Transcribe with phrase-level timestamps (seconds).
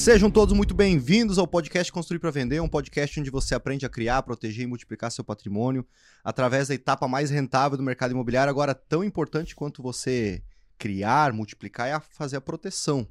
[0.00, 3.88] Sejam todos muito bem-vindos ao podcast Construir para Vender, um podcast onde você aprende a
[3.90, 5.86] criar, proteger e multiplicar seu patrimônio
[6.24, 8.50] através da etapa mais rentável do mercado imobiliário.
[8.50, 10.42] Agora, tão importante quanto você
[10.78, 13.06] criar, multiplicar é fazer a proteção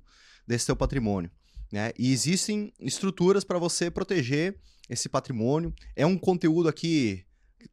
[0.48, 1.30] desse seu patrimônio.
[1.72, 1.92] Né?
[1.96, 4.58] E existem estruturas para você proteger
[4.90, 5.72] esse patrimônio.
[5.96, 7.24] É um conteúdo aqui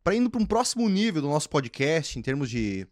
[0.03, 2.87] para indo para um próximo nível do nosso podcast, em termos de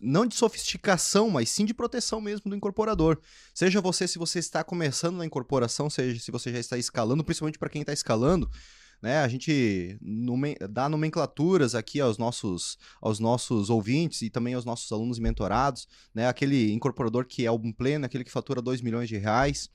[0.00, 3.18] não de sofisticação, mas sim de proteção mesmo do incorporador.
[3.54, 7.58] Seja você se você está começando na incorporação, seja se você já está escalando, principalmente
[7.58, 8.50] para quem está escalando,
[9.00, 9.18] né?
[9.18, 9.98] A gente
[10.70, 15.86] dá nomenclaturas aqui aos nossos, aos nossos ouvintes e também aos nossos alunos e mentorados,
[16.14, 16.28] né?
[16.28, 19.70] Aquele incorporador que é um pleno, aquele que fatura 2 milhões de reais,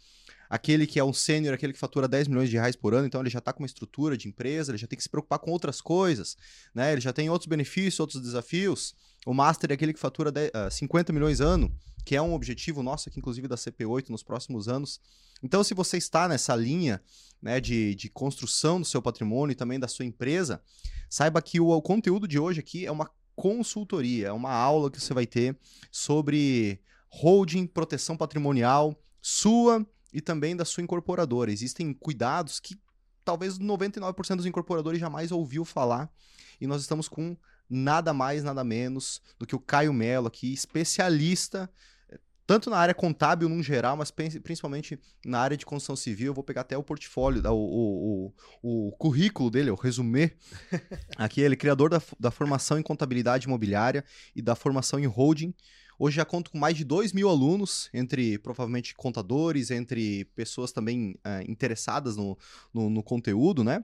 [0.54, 3.20] aquele que é um sênior, aquele que fatura 10 milhões de reais por ano, então
[3.20, 5.50] ele já está com uma estrutura de empresa, ele já tem que se preocupar com
[5.50, 6.38] outras coisas,
[6.76, 6.92] né?
[6.92, 8.94] Ele já tem outros benefícios, outros desafios.
[9.26, 11.76] O Master é aquele que fatura 10, uh, 50 milhões ano,
[12.06, 15.02] que é um objetivo nosso aqui, inclusive da CP8 nos próximos anos.
[15.42, 17.02] Então, se você está nessa linha
[17.42, 20.62] né, de, de construção do seu patrimônio e também da sua empresa,
[21.10, 25.02] saiba que o, o conteúdo de hoje aqui é uma consultoria, é uma aula que
[25.02, 25.58] você vai ter
[25.92, 29.84] sobre holding, proteção patrimonial sua
[30.14, 31.52] e também da sua incorporadora.
[31.52, 32.80] Existem cuidados que
[33.26, 36.12] talvez 99% dos incorporadores jamais ouviu falar
[36.60, 37.36] e nós estamos com
[37.70, 41.70] nada mais, nada menos do que o Caio Melo aqui, especialista
[42.10, 46.28] eh, tanto na área contábil no geral, mas principalmente na área de construção civil.
[46.28, 50.34] Eu vou pegar até o portfólio, o, o, o, o currículo dele, o resumê.
[51.18, 54.04] Aqui ele é criador da, da formação em contabilidade imobiliária
[54.36, 55.54] e da formação em holding.
[55.98, 61.12] Hoje já conto com mais de 2 mil alunos, entre provavelmente contadores, entre pessoas também
[61.26, 62.38] uh, interessadas no,
[62.74, 63.84] no, no conteúdo, né?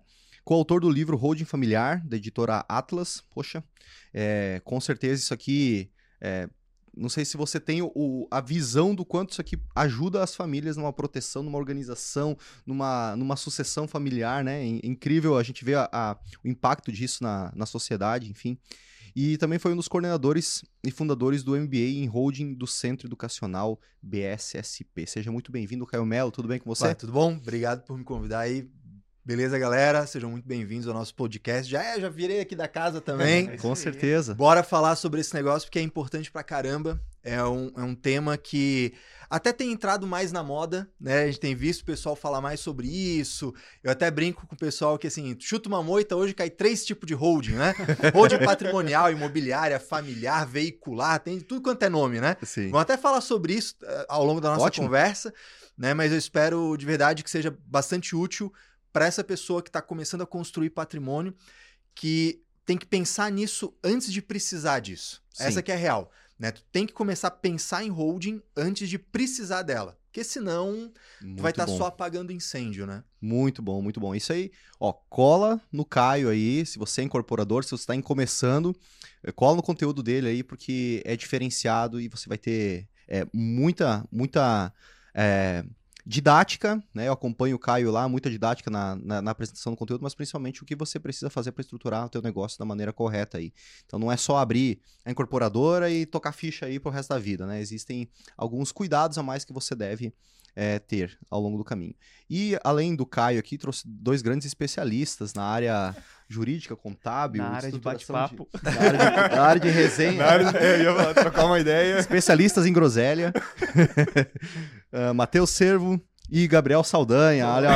[0.49, 3.23] coautor do livro Holding Familiar, da editora Atlas.
[3.29, 3.63] Poxa,
[4.11, 5.91] é, com certeza isso aqui.
[6.19, 6.49] É,
[6.97, 10.75] não sei se você tem o, a visão do quanto isso aqui ajuda as famílias
[10.75, 12.35] numa proteção, numa organização,
[12.65, 14.63] numa, numa sucessão familiar, né?
[14.63, 18.57] É incrível a gente ver a, a, o impacto disso na, na sociedade, enfim.
[19.15, 23.79] E também foi um dos coordenadores e fundadores do MBA em Holding do Centro Educacional
[24.01, 25.05] BSSP.
[25.07, 26.31] Seja muito bem-vindo, Caio Melo.
[26.31, 26.93] Tudo bem com você?
[26.95, 27.33] tudo bom?
[27.33, 28.69] Obrigado por me convidar aí.
[29.29, 30.07] Beleza, galera?
[30.07, 31.69] Sejam muito bem-vindos ao nosso podcast.
[31.69, 33.55] Já é, já virei aqui da casa também.
[33.61, 34.33] Com certeza.
[34.33, 36.99] Bora falar sobre esse negócio porque é importante pra caramba.
[37.23, 38.91] É um, é um tema que
[39.29, 41.21] até tem entrado mais na moda, né?
[41.21, 43.53] A gente tem visto o pessoal falar mais sobre isso.
[43.83, 47.05] Eu até brinco com o pessoal que, assim, chuta uma moita, hoje cai três tipos
[47.05, 47.75] de holding, né?
[48.15, 52.35] holding patrimonial, imobiliária, familiar, veicular, tem tudo quanto é nome, né?
[52.41, 52.71] Sim.
[52.71, 54.87] Vamos até falar sobre isso uh, ao longo da nossa Ótimo.
[54.87, 55.31] conversa,
[55.77, 55.93] né?
[55.93, 58.51] Mas eu espero de verdade que seja bastante útil
[58.91, 61.35] para essa pessoa que está começando a construir patrimônio,
[61.93, 65.23] que tem que pensar nisso antes de precisar disso.
[65.33, 65.43] Sim.
[65.43, 66.11] Essa que é a real.
[66.37, 66.51] Né?
[66.51, 69.97] Tu tem que começar a pensar em holding antes de precisar dela.
[70.05, 70.91] Porque senão
[71.21, 73.03] muito tu vai estar tá só apagando incêndio, né?
[73.21, 74.15] Muito bom, muito bom.
[74.15, 78.75] Isso aí, ó, cola no Caio aí, se você é incorporador, se você está começando,
[79.23, 84.03] eh, cola no conteúdo dele aí, porque é diferenciado e você vai ter é, muita,
[84.11, 84.73] muita
[85.13, 85.63] é,
[86.09, 87.07] didática, né?
[87.07, 90.63] Eu acompanho o Caio lá, muita didática na, na, na, apresentação do conteúdo, mas principalmente
[90.63, 93.53] o que você precisa fazer para estruturar o teu negócio da maneira correta aí.
[93.85, 97.45] Então não é só abrir a incorporadora e tocar ficha aí pro resto da vida,
[97.45, 97.61] né?
[97.61, 100.11] Existem alguns cuidados a mais que você deve
[100.55, 101.93] é, ter ao longo do caminho.
[102.27, 105.95] E além do Caio aqui, trouxe dois grandes especialistas na área
[106.27, 110.23] jurídica, contábil, na área de bate-papo, na, na, área de resenha.
[110.23, 111.99] Na área de, eu ia trocar uma ideia.
[111.99, 113.31] Especialistas em groselha.
[114.93, 115.99] uh, Matheus Servo,
[116.31, 117.69] e Gabriel Saldanha, oh, olha,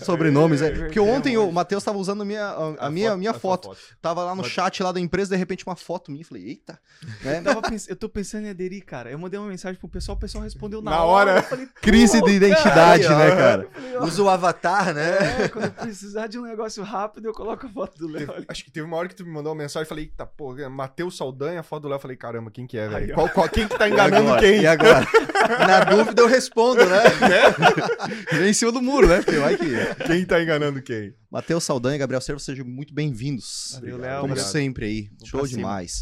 [0.00, 0.62] oh, sobrenomes.
[0.62, 3.68] É, porque ontem o Matheus estava usando a minha, a, a minha, foto, minha foto.
[3.68, 3.80] foto.
[4.00, 6.24] Tava lá no chat lá da empresa, de repente uma foto minha.
[6.24, 6.78] Falei, eita.
[7.22, 7.42] Né?
[7.44, 7.88] Eu, pens...
[7.88, 9.10] eu tô pensando em aderir, cara.
[9.10, 11.32] Eu mandei uma mensagem pro pessoal, o pessoal respondeu na, na hora.
[11.32, 11.42] hora.
[11.42, 13.18] Falei, Crise de identidade, cara.
[13.18, 13.68] né, cara?
[13.72, 15.44] Falei, Usa o avatar, né?
[15.44, 18.44] É, quando eu precisar de um negócio rápido, eu coloco a foto do Léo.
[18.48, 21.16] Acho que teve uma hora que tu me mandou uma mensagem, falei, eita, pô, Matheus
[21.16, 21.98] Saldanha, a foto do Léo.
[21.98, 23.14] Falei, caramba, quem que é, velho?
[23.14, 24.60] Qual, qual, quem que tá enganando e quem?
[24.60, 25.06] E agora?
[25.66, 27.00] na dúvida eu respondo, né?
[27.30, 27.79] É?
[28.54, 29.22] cima do muro, né?
[29.22, 30.04] Porque vai que.
[30.06, 31.14] Quem tá enganando quem?
[31.30, 33.72] Matheus Saldanha e Gabriel Servo, sejam muito bem-vindos.
[33.74, 34.20] Valeu, Léo.
[34.22, 34.50] Como obrigado.
[34.50, 35.02] sempre aí.
[35.12, 36.00] Vamos Show demais.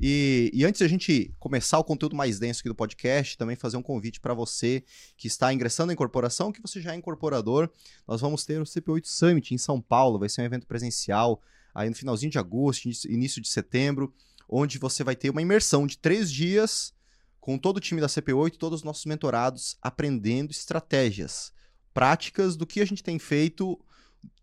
[0.00, 3.56] E, e, antes de a gente começar o conteúdo mais denso aqui do podcast, também
[3.56, 4.82] fazer um convite para você
[5.16, 7.68] que está ingressando na incorporação, que você já é incorporador.
[8.08, 10.18] Nós vamos ter o CP8 Summit em São Paulo.
[10.18, 11.42] Vai ser um evento presencial
[11.74, 14.12] aí no finalzinho de agosto, início de setembro,
[14.48, 16.92] onde você vai ter uma imersão de três dias
[17.40, 21.52] com todo o time da CP8, todos os nossos mentorados aprendendo estratégias
[21.94, 23.78] práticas do que a gente tem feito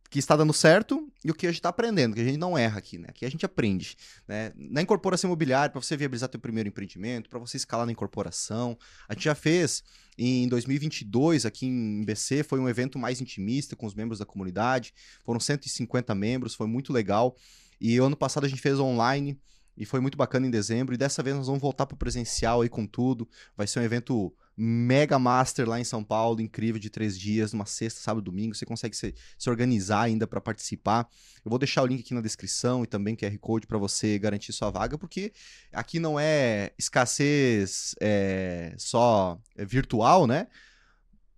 [0.09, 2.57] que está dando certo e o que a gente está aprendendo, que a gente não
[2.57, 3.07] erra aqui, né?
[3.09, 3.97] Aqui a gente aprende,
[4.27, 4.53] né?
[4.55, 8.77] Na incorporação imobiliária, para você viabilizar seu primeiro empreendimento, para você escalar na incorporação,
[9.07, 9.83] a gente já fez
[10.17, 14.93] em 2022 aqui em BC, foi um evento mais intimista com os membros da comunidade,
[15.25, 17.35] foram 150 membros, foi muito legal.
[17.79, 19.37] E ano passado a gente fez online
[19.77, 20.93] e foi muito bacana em dezembro.
[20.93, 23.27] E dessa vez nós vamos voltar para o presencial aí com tudo.
[23.55, 27.67] Vai ser um evento mega master lá em São Paulo, incrível, de três dias, numa
[27.67, 28.55] sexta, sábado, domingo.
[28.55, 31.07] Você consegue se, se organizar ainda para participar.
[31.45, 34.51] Eu vou deixar o link aqui na descrição e também QR Code para você garantir
[34.51, 35.31] sua vaga, porque
[35.71, 40.47] aqui não é escassez é, só virtual, né?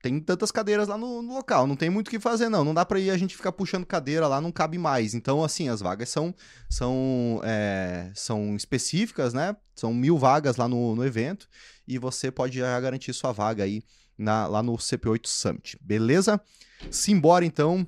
[0.02, 2.64] Tem tantas cadeiras lá no, no, local, não tem muito o que fazer, não.
[2.64, 5.14] Não dá para ir a gente ficar puxando cadeira lá, não cabe mais.
[5.14, 6.34] Então, assim, as vagas são,
[6.70, 9.56] são, é, são específicas, né?
[9.76, 11.48] São mil vagas lá no, no evento
[11.88, 13.82] e você pode já garantir sua vaga aí
[14.18, 16.40] na, lá no CP8 Summit, beleza?
[16.90, 17.86] Simbora então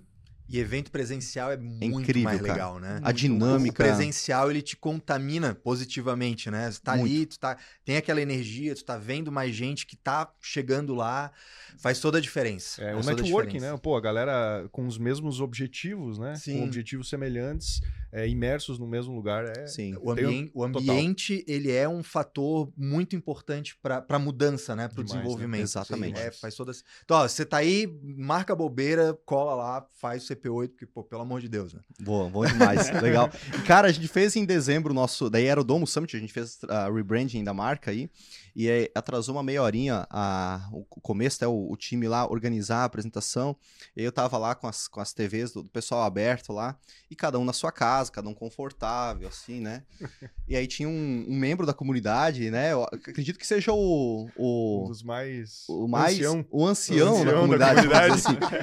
[0.52, 2.54] e evento presencial é, é muito incrível, mais cara.
[2.54, 3.00] legal, né?
[3.04, 3.84] A dinâmica.
[3.84, 6.70] O presencial, ele te contamina positivamente, né?
[6.70, 7.10] Você tá muito.
[7.10, 11.32] ali, tu tá, tem aquela energia, tu tá vendo mais gente que tá chegando lá,
[11.78, 12.84] faz toda a diferença.
[12.84, 13.78] É, o networking, né?
[13.82, 16.36] Pô, a galera com os mesmos objetivos, né?
[16.36, 16.60] Sim.
[16.60, 19.46] Com objetivos semelhantes, é, imersos no mesmo lugar.
[19.46, 19.96] É, Sim.
[20.02, 24.88] O, ambien o ambiente, ele é um fator muito importante para a mudança, né?
[24.88, 25.06] Para o né?
[25.06, 25.60] desenvolvimento.
[25.60, 25.64] Né?
[25.64, 26.20] Exatamente.
[26.20, 26.72] Sim, é, faz toda...
[27.04, 31.22] Então, ó, você tá aí, marca bobeira, cola lá, faz o CP8, porque, pô, pelo
[31.22, 31.82] amor de Deus, né?
[32.00, 32.90] Boa, bom demais.
[33.02, 33.30] Legal.
[33.66, 35.30] Cara, a gente fez em dezembro o nosso.
[35.30, 38.10] Daí era o Domo Summit, a gente fez a rebranding da marca aí.
[38.56, 42.80] E aí atrasou uma meia horinha a, o começo, até o, o, time lá organizar
[42.80, 43.56] a apresentação.
[43.96, 46.78] E eu tava lá com as, com as TVs do, do, pessoal aberto lá,
[47.10, 49.84] e cada um na sua casa, cada um confortável, assim, né?
[50.48, 52.72] e aí tinha um, um, membro da comunidade, né?
[52.72, 54.30] Eu acredito que seja o.
[54.36, 55.66] o um dos mais.
[55.68, 56.16] O mais.
[56.16, 56.46] Ancião.
[56.50, 57.88] O ancião, o ancião da comunidade.
[57.88, 58.14] Da comunidade.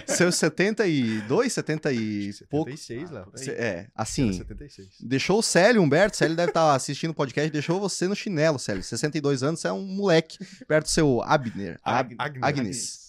[0.07, 3.15] assim, seus 72, 70 e 76, pouco.
[3.15, 3.27] lá.
[3.49, 4.33] É, assim.
[4.33, 4.89] 76.
[5.01, 8.59] Deixou o Célio, Humberto, Célio deve estar tá assistindo o podcast, deixou você no chinelo,
[8.59, 8.83] Célio.
[8.83, 11.79] 62 anos, você é um moleque perto do seu Abner.
[11.85, 12.43] Ag Agnes.
[12.43, 13.09] Agnes.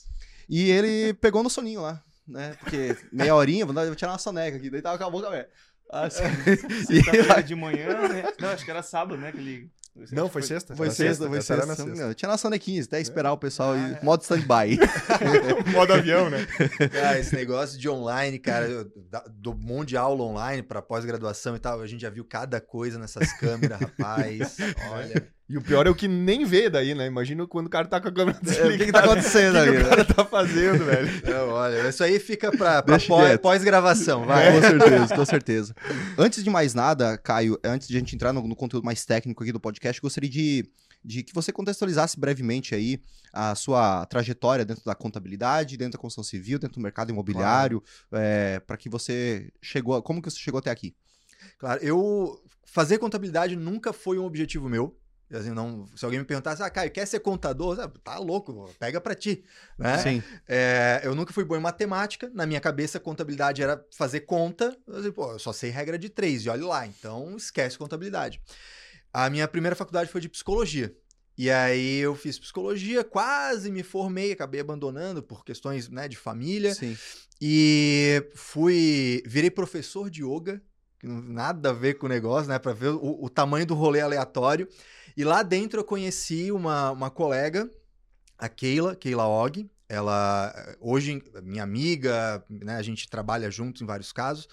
[0.50, 2.56] E ele pegou no soninho lá, né?
[2.60, 5.52] Porque meia horinha, vou tirar uma soneca aqui, daí tava com a boca aberta.
[5.92, 6.24] Assim,
[6.90, 7.44] e...
[7.44, 8.32] de manhã, né?
[8.40, 9.32] Não, acho que era sábado, né?
[9.32, 9.72] Que ele
[10.12, 10.76] não, foi sexta?
[10.76, 11.76] Foi sexta, foi sexta.
[11.76, 11.86] sexta.
[11.86, 13.98] Não, tinha na Sonequinhas, até esperar o pessoal ir.
[13.98, 14.80] Ah, modo stand-by.
[15.74, 16.48] modo avião, né?
[17.04, 18.86] Ah, esse negócio de online, cara,
[19.30, 22.98] do monte de aula online para pós-graduação e tal, a gente já viu cada coisa
[22.98, 24.58] nessas câmeras, rapaz.
[24.92, 25.39] Olha.
[25.50, 27.08] E o pior é o que nem vê daí, né?
[27.08, 28.70] Imagina quando o cara tá com a câmera desligada.
[28.70, 29.70] É, o que, que tá acontecendo aí?
[29.70, 31.10] O que o cara tá fazendo, velho?
[31.26, 32.98] Não, olha, isso aí fica pra, pra
[33.42, 34.48] pós-gravação, vai.
[34.48, 34.52] É.
[34.52, 35.76] Com certeza, com certeza.
[36.18, 39.42] Antes de mais nada, Caio, antes de a gente entrar no, no conteúdo mais técnico
[39.42, 40.70] aqui do podcast, gostaria de,
[41.04, 43.02] de que você contextualizasse brevemente aí
[43.34, 48.24] a sua trajetória dentro da contabilidade, dentro da construção civil, dentro do mercado imobiliário, claro.
[48.24, 50.96] é, para que você chegou, como que você chegou até aqui?
[51.58, 54.96] Claro, eu fazer contabilidade nunca foi um objetivo meu.
[55.32, 57.80] Assim, não, se alguém me perguntasse, ah, Caio, quer ser contador?
[57.80, 59.44] Ah, tá louco, pega para ti.
[59.78, 59.98] Né?
[60.00, 60.24] Sim.
[60.48, 62.32] É, eu nunca fui bom em matemática.
[62.34, 64.76] Na minha cabeça, contabilidade era fazer conta.
[64.88, 66.88] Eu, Pô, eu só sei regra de três, e olha lá.
[66.88, 68.42] Então, esquece contabilidade.
[69.14, 70.96] A minha primeira faculdade foi de psicologia.
[71.38, 76.74] E aí eu fiz psicologia, quase me formei, acabei abandonando por questões né, de família.
[76.74, 76.98] Sim.
[77.40, 79.24] E fui.
[79.26, 80.62] Virei professor de yoga,
[81.02, 82.60] nada a ver com o negócio, né?
[82.60, 84.68] Para ver o, o tamanho do rolê aleatório.
[85.20, 87.70] E lá dentro eu conheci uma, uma colega,
[88.38, 89.70] a Keila, Keila Og.
[89.90, 94.48] Ela, hoje, minha amiga, né, a gente trabalha juntos em vários casos.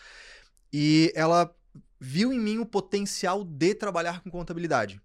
[0.73, 1.55] E ela
[2.01, 5.01] viu em mim o potencial de trabalhar com contabilidade.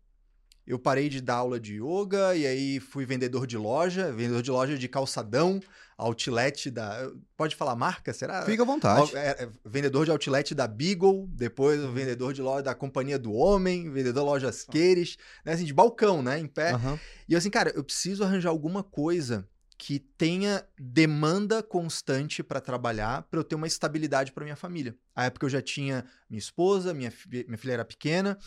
[0.65, 4.51] Eu parei de dar aula de yoga e aí fui vendedor de loja, vendedor de
[4.51, 5.60] loja de calçadão,
[5.98, 7.12] outlet da.
[7.36, 8.13] Pode falar marca?
[8.13, 8.44] Será?
[8.44, 9.15] Fica à vontade.
[9.15, 13.34] É, é, vendedor de outlet da Beagle, depois o vendedor de loja da Companhia do
[13.34, 16.39] Homem, vendedor de lojas Queires, né, assim, de balcão, né?
[16.39, 16.75] Em pé.
[16.75, 16.98] Uhum.
[17.27, 23.24] E eu assim, cara, eu preciso arranjar alguma coisa que tenha demanda constante para trabalhar,
[23.24, 24.96] para eu ter uma estabilidade para minha família.
[25.15, 27.12] A época eu já tinha minha esposa, minha,
[27.48, 28.38] minha filha era pequena,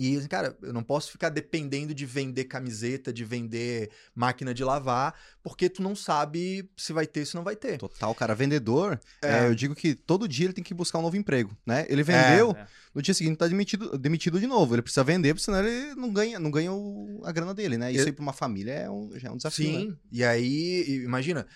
[0.00, 4.64] e, assim, cara, eu não posso ficar dependendo de vender camiseta, de vender máquina de
[4.64, 7.76] lavar, porque tu não sabe se vai ter, se não vai ter.
[7.76, 8.34] Total, cara.
[8.34, 9.40] Vendedor, é.
[9.40, 11.84] É, eu digo que todo dia ele tem que buscar um novo emprego, né?
[11.86, 12.66] Ele vendeu, é.
[12.94, 14.74] no dia seguinte tá demitido, demitido de novo.
[14.74, 17.92] Ele precisa vender, porque senão ele não ganha, não ganha o, a grana dele, né?
[17.92, 19.96] Isso aí pra uma família é um, já é um desafio, Sim, né?
[20.10, 21.46] e aí, imagina...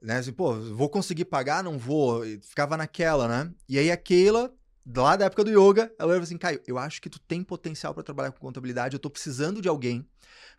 [0.00, 1.64] Né, assim, pô, vou conseguir pagar?
[1.64, 2.22] Não vou.
[2.40, 3.52] Ficava naquela, né?
[3.68, 4.54] E aí a Keila
[4.96, 7.92] lá da época do yoga, ela falou assim, Caio, eu acho que tu tem potencial
[7.92, 10.06] para trabalhar com contabilidade, eu tô precisando de alguém,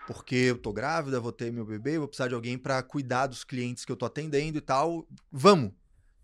[0.06, 3.44] porque eu tô grávida, vou ter meu bebê, vou precisar de alguém para cuidar dos
[3.44, 5.08] clientes que eu tô atendendo e tal.
[5.32, 5.70] Vamos.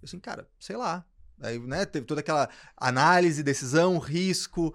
[0.02, 1.06] Eu assim, cara, sei lá.
[1.40, 4.74] Aí, né, teve toda aquela análise, decisão, risco.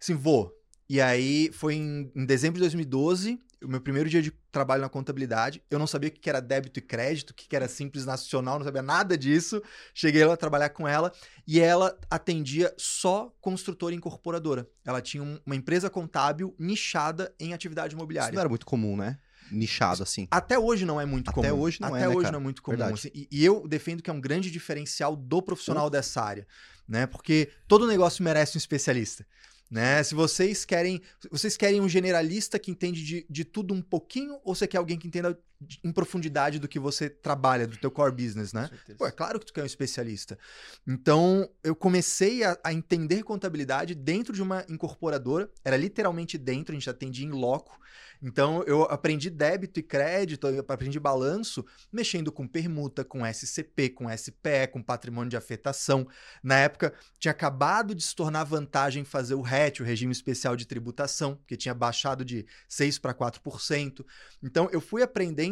[0.00, 0.54] Assim, vou.
[0.88, 4.88] E aí foi em, em dezembro de 2012, o meu primeiro dia de trabalho na
[4.88, 5.62] contabilidade.
[5.70, 8.64] Eu não sabia o que era débito e crédito, o que era simples nacional, não
[8.64, 9.62] sabia nada disso.
[9.94, 11.12] Cheguei lá a trabalhar com ela
[11.46, 14.68] e ela atendia só construtora e incorporadora.
[14.84, 18.30] Ela tinha uma empresa contábil nichada em atividade imobiliária.
[18.30, 19.18] Isso não era muito comum, né?
[19.50, 20.26] nichado, assim.
[20.30, 21.46] Até hoje não é muito Até comum.
[21.46, 22.32] Até hoje não Até é, Até né, hoje cara?
[22.32, 22.84] não é muito comum.
[22.84, 26.46] Assim, e, e, eu defendo que é um grande diferencial do profissional dessa área,
[26.88, 27.06] né?
[27.06, 29.26] Porque todo negócio merece um especialista.
[29.72, 30.02] Né?
[30.02, 31.00] Se vocês querem,
[31.30, 34.98] vocês querem um generalista que entende de, de tudo um pouquinho, ou você quer alguém
[34.98, 35.40] que entenda
[35.82, 38.70] em profundidade do que você trabalha, do teu core business, né?
[38.96, 40.38] Pô, é claro que tu quer um especialista.
[40.86, 46.78] Então, eu comecei a, a, entender contabilidade dentro de uma incorporadora, era literalmente dentro, a
[46.78, 47.80] gente atendia em loco.
[48.22, 54.08] Então, eu aprendi débito e crédito, eu aprendi balanço, mexendo com permuta, com SCP, com
[54.16, 56.06] SPE, com patrimônio de afetação.
[56.40, 60.66] Na época, tinha acabado de se tornar vantagem fazer o RET, o regime especial de
[60.66, 64.04] tributação, que tinha baixado de 6% para 4%.
[64.40, 65.51] Então, eu fui aprendendo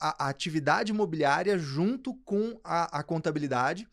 [0.00, 3.88] a, a atividade imobiliária junto com a, a contabilidade.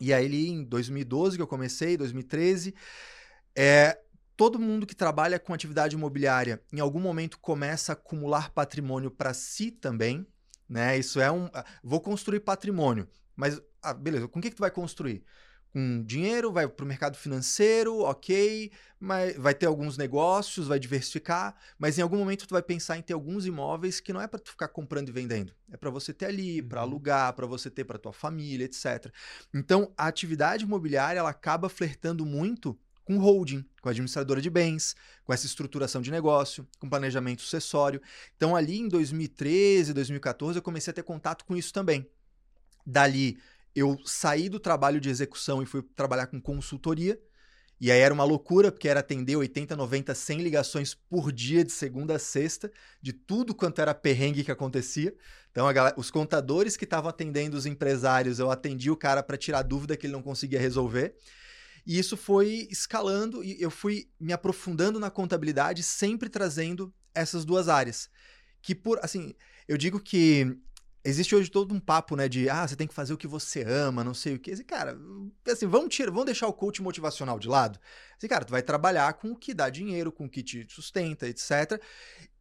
[0.00, 2.74] E aí, em 2012 que eu comecei, 2013,
[3.56, 3.98] é,
[4.36, 9.32] todo mundo que trabalha com atividade imobiliária em algum momento começa a acumular patrimônio para
[9.32, 10.26] si também,
[10.68, 10.98] né?
[10.98, 11.48] Isso é um.
[11.82, 15.24] Vou construir patrimônio, mas ah, beleza, com o que, que tu vai construir?
[15.72, 21.56] Com dinheiro, vai para o mercado financeiro, ok, mas vai ter alguns negócios, vai diversificar,
[21.78, 24.38] mas em algum momento tu vai pensar em ter alguns imóveis que não é para
[24.38, 26.68] tu ficar comprando e vendendo, é para você ter ali, uhum.
[26.68, 29.10] para alugar, para você ter para tua família, etc.
[29.54, 35.32] Então, a atividade imobiliária ela acaba flertando muito com holding, com administradora de bens, com
[35.32, 38.00] essa estruturação de negócio, com planejamento sucessório.
[38.36, 42.06] Então, ali em 2013, 2014, eu comecei a ter contato com isso também.
[42.86, 43.38] Dali,
[43.74, 47.18] eu saí do trabalho de execução e fui trabalhar com consultoria.
[47.80, 51.72] E aí era uma loucura, porque era atender 80, 90, 100 ligações por dia, de
[51.72, 55.12] segunda a sexta, de tudo quanto era perrengue que acontecia.
[55.50, 59.62] Então, galera, os contadores que estavam atendendo os empresários, eu atendi o cara para tirar
[59.62, 61.16] dúvida que ele não conseguia resolver.
[61.84, 67.68] E isso foi escalando e eu fui me aprofundando na contabilidade, sempre trazendo essas duas
[67.68, 68.08] áreas.
[68.62, 69.34] Que por, assim,
[69.66, 70.56] eu digo que
[71.04, 73.62] existe hoje todo um papo, né, de ah, você tem que fazer o que você
[73.62, 74.52] ama, não sei o que.
[74.52, 74.98] Assim, cara,
[75.48, 77.78] assim, vamos tirar, vamos deixar o coach motivacional de lado.
[78.16, 81.28] Assim, cara, tu vai trabalhar com o que dá dinheiro, com o que te sustenta,
[81.28, 81.80] etc.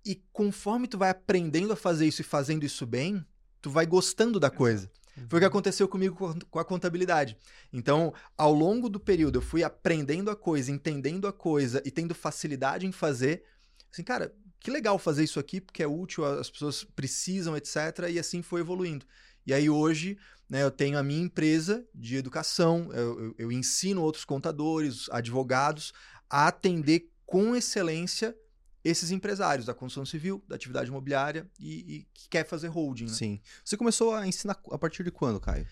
[0.06, 3.26] E conforme tu vai aprendendo a fazer isso e fazendo isso bem,
[3.62, 4.90] tu vai gostando da coisa.
[5.28, 6.16] Foi o que aconteceu comigo
[6.50, 7.38] com a contabilidade.
[7.72, 12.16] Então, ao longo do período, eu fui aprendendo a coisa, entendendo a coisa e tendo
[12.16, 13.44] facilidade em fazer.
[13.92, 18.08] Assim, cara, que legal fazer isso aqui, porque é útil, as pessoas precisam, etc.
[18.10, 19.06] E assim foi evoluindo.
[19.46, 24.02] E aí hoje, né, eu tenho a minha empresa de educação, eu, eu, eu ensino
[24.04, 25.92] outros contadores, advogados
[26.30, 28.38] a atender com excelência
[28.84, 33.06] esses empresários da construção civil, da atividade imobiliária e, e que quer fazer holding.
[33.06, 33.14] Né?
[33.14, 33.42] Sim.
[33.64, 35.68] Você começou a ensinar a partir de quando, Caio?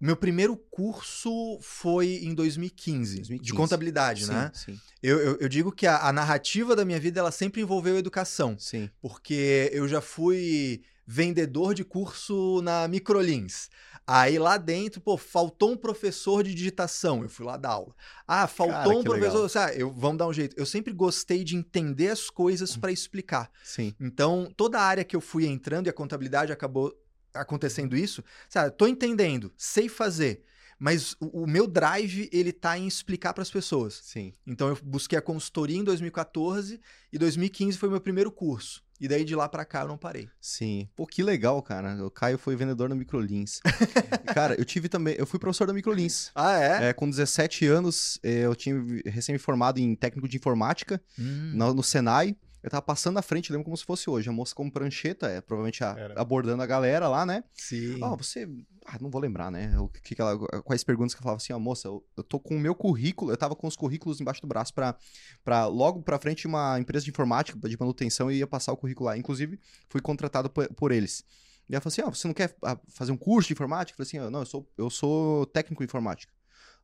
[0.00, 3.42] Meu primeiro curso foi em 2015, 2015.
[3.42, 4.50] de contabilidade, sim, né?
[4.54, 4.80] Sim.
[5.02, 8.56] Eu, eu, eu, digo que a, a, narrativa da minha vida ela sempre envolveu educação.
[8.58, 8.88] Sim.
[9.00, 13.68] Porque eu já fui vendedor de curso na Microlins.
[14.06, 17.94] Aí lá dentro, pô, faltou um professor de digitação, eu fui lá dar aula.
[18.26, 20.56] Ah, faltou Cara, um professor, ah, eu vamos dar um jeito.
[20.58, 23.50] Eu sempre gostei de entender as coisas para explicar.
[23.62, 23.94] Sim.
[24.00, 26.92] Então, toda a área que eu fui entrando e a contabilidade acabou
[27.34, 30.44] acontecendo isso, sabe, tô entendendo, sei fazer,
[30.80, 34.00] mas o, o, meu drive ele tá em explicar para as pessoas.
[34.02, 34.32] Sim.
[34.46, 36.80] Então eu busquei a consultoria em 2014
[37.12, 38.82] e 2015 foi meu primeiro curso.
[38.98, 40.28] E daí de lá para cá eu não parei.
[40.40, 40.88] Sim.
[40.96, 42.04] Pô, que legal, cara.
[42.04, 43.60] O Caio foi vendedor na Microlins.
[44.34, 45.14] cara, eu tive também.
[45.18, 46.30] Eu fui professor da Microlins.
[46.34, 46.88] Ah, é?
[46.88, 51.52] é com 17 anos, eh, eu tinha recém me formado em técnico de informática hum.
[51.54, 52.36] no, no Senai.
[52.62, 54.28] Eu tava passando na frente, lembro como se fosse hoje.
[54.28, 57.42] A moça com prancheta, é, provavelmente a, abordando a galera lá, né?
[57.54, 57.98] Sim.
[58.02, 58.48] Ó, oh, você.
[58.84, 59.78] Ah, não vou lembrar, né?
[59.78, 62.22] O que, que ela, quais perguntas que eu falava assim, ó, oh, moça, eu, eu
[62.22, 64.96] tô com o meu currículo, eu tava com os currículos embaixo do braço pra,
[65.44, 69.06] pra logo pra frente uma empresa de informática, de manutenção, e ia passar o currículo
[69.06, 69.16] lá.
[69.16, 71.24] Inclusive, fui contratado por, por eles.
[71.68, 73.94] E ela falou assim: ó, oh, você não quer ah, fazer um curso de informática?
[73.94, 76.32] Eu falei assim: não, eu sou, eu sou técnico em informática.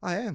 [0.00, 0.34] Ah, é?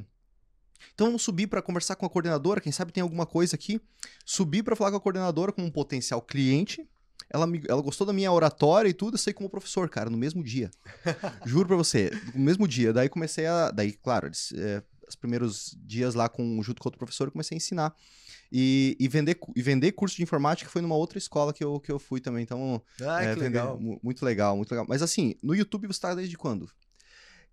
[0.94, 3.82] Então vamos subir para conversar com a coordenadora, quem sabe tem alguma coisa aqui.
[4.26, 6.88] Subi para falar com a coordenadora como um potencial cliente.
[7.30, 10.18] Ela, me, ela gostou da minha oratória e tudo, eu saí como professor, cara, no
[10.18, 10.70] mesmo dia.
[11.46, 12.92] Juro pra você, no mesmo dia.
[12.92, 13.72] Daí comecei a.
[13.72, 17.56] Daí, claro, eles, é, os primeiros dias lá com, junto com outro professor, eu comecei
[17.56, 17.96] a ensinar.
[18.52, 21.90] E, e, vender, e vender curso de informática foi numa outra escola que eu, que
[21.90, 22.44] eu fui também.
[22.44, 23.80] Então, ah, é, que legal.
[23.80, 24.86] Muito legal, muito legal.
[24.90, 26.70] Mas assim, no YouTube você tá desde quando?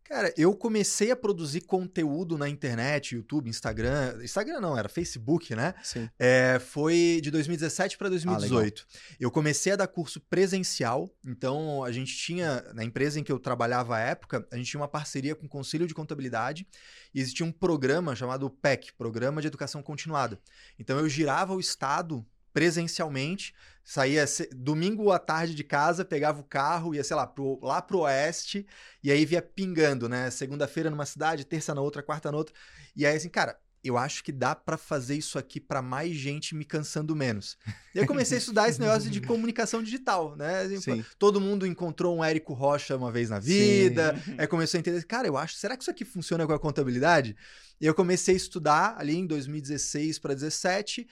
[0.08, 4.18] Cara, eu comecei a produzir conteúdo na internet, YouTube, Instagram.
[4.24, 5.74] Instagram não, era Facebook, né?
[5.82, 6.08] Sim.
[6.18, 8.86] É, foi de 2017 para 2018.
[8.88, 11.14] Ah, eu comecei a dar curso presencial.
[11.22, 14.80] Então, a gente tinha, na empresa em que eu trabalhava à época, a gente tinha
[14.80, 16.66] uma parceria com o Conselho de Contabilidade.
[17.14, 20.40] E existia um programa chamado PEC Programa de Educação Continuada.
[20.78, 24.24] Então, eu girava o estado presencialmente, saía
[24.54, 28.66] domingo à tarde de casa, pegava o carro, ia, sei lá, pro, lá pro oeste,
[29.02, 30.30] e aí via pingando, né?
[30.30, 32.54] Segunda-feira numa cidade, terça na outra, quarta na outra.
[32.94, 36.54] E aí, assim, cara, eu acho que dá para fazer isso aqui para mais gente
[36.54, 37.56] me cansando menos.
[37.94, 40.62] E eu comecei a estudar esse negócio de comunicação digital, né?
[40.62, 44.34] Assim, todo mundo encontrou um Érico Rocha uma vez na vida, Sim.
[44.36, 47.36] aí começou a entender, cara, eu acho, será que isso aqui funciona com a contabilidade?
[47.80, 51.06] E eu comecei a estudar ali em 2016 para 2017,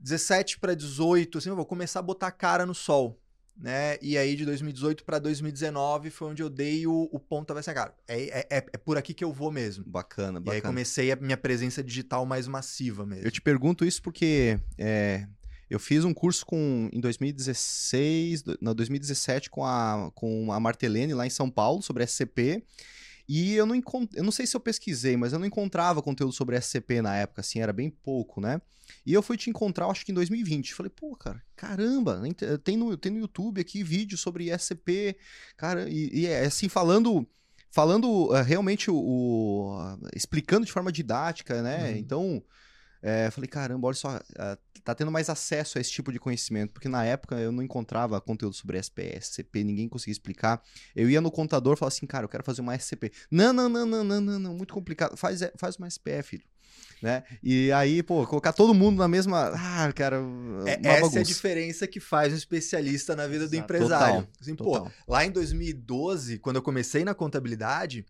[0.00, 3.20] 17 para 18, assim, eu vou começar a botar a cara no sol.
[3.56, 3.98] Né?
[4.00, 7.74] E aí, de 2018 para 2019 foi onde eu dei o, o ponto vai ser,
[7.74, 9.84] cara, é, é, é, é, por aqui que eu vou mesmo.
[9.84, 10.54] Bacana, bacana.
[10.54, 13.26] E aí comecei a minha presença digital mais massiva mesmo.
[13.26, 15.26] Eu te pergunto isso porque é,
[15.68, 21.26] eu fiz um curso com, em 2016, não, 2017 com a, com a Martelene lá
[21.26, 22.64] em São Paulo sobre SCP.
[23.32, 23.80] E eu não,
[24.16, 27.42] eu não sei se eu pesquisei, mas eu não encontrava conteúdo sobre SCP na época,
[27.42, 28.60] assim, era bem pouco, né?
[29.06, 30.74] E eu fui te encontrar, acho que em 2020.
[30.74, 32.20] Falei, pô, cara, caramba,
[32.64, 35.16] tem no, tem no YouTube aqui vídeo sobre SCP,
[35.56, 37.24] cara, e, e é assim, falando
[37.70, 41.92] falando uh, realmente o, o uh, explicando de forma didática, né?
[41.92, 41.96] Uhum.
[41.98, 42.42] Então,
[43.02, 44.20] é, falei, caramba, olha só,
[44.84, 48.20] tá tendo mais acesso a esse tipo de conhecimento, porque na época eu não encontrava
[48.20, 50.62] conteúdo sobre SPS, SCP, ninguém conseguia explicar.
[50.94, 53.12] Eu ia no contador e falava assim, cara, eu quero fazer uma SCP.
[53.30, 55.16] Não, não, não, não, não, não, não muito complicado.
[55.16, 56.44] Faz, é, faz uma SPE, filho.
[57.02, 57.22] Né?
[57.42, 59.52] E aí, pô, colocar todo mundo na mesma.
[59.54, 60.18] Ah, cara.
[60.66, 61.18] É, essa bagunça.
[61.18, 63.50] é a diferença que faz um especialista na vida Exato.
[63.50, 64.14] do empresário.
[64.16, 64.84] Total, assim, total.
[64.84, 68.04] Pô, lá em 2012, quando eu comecei na contabilidade,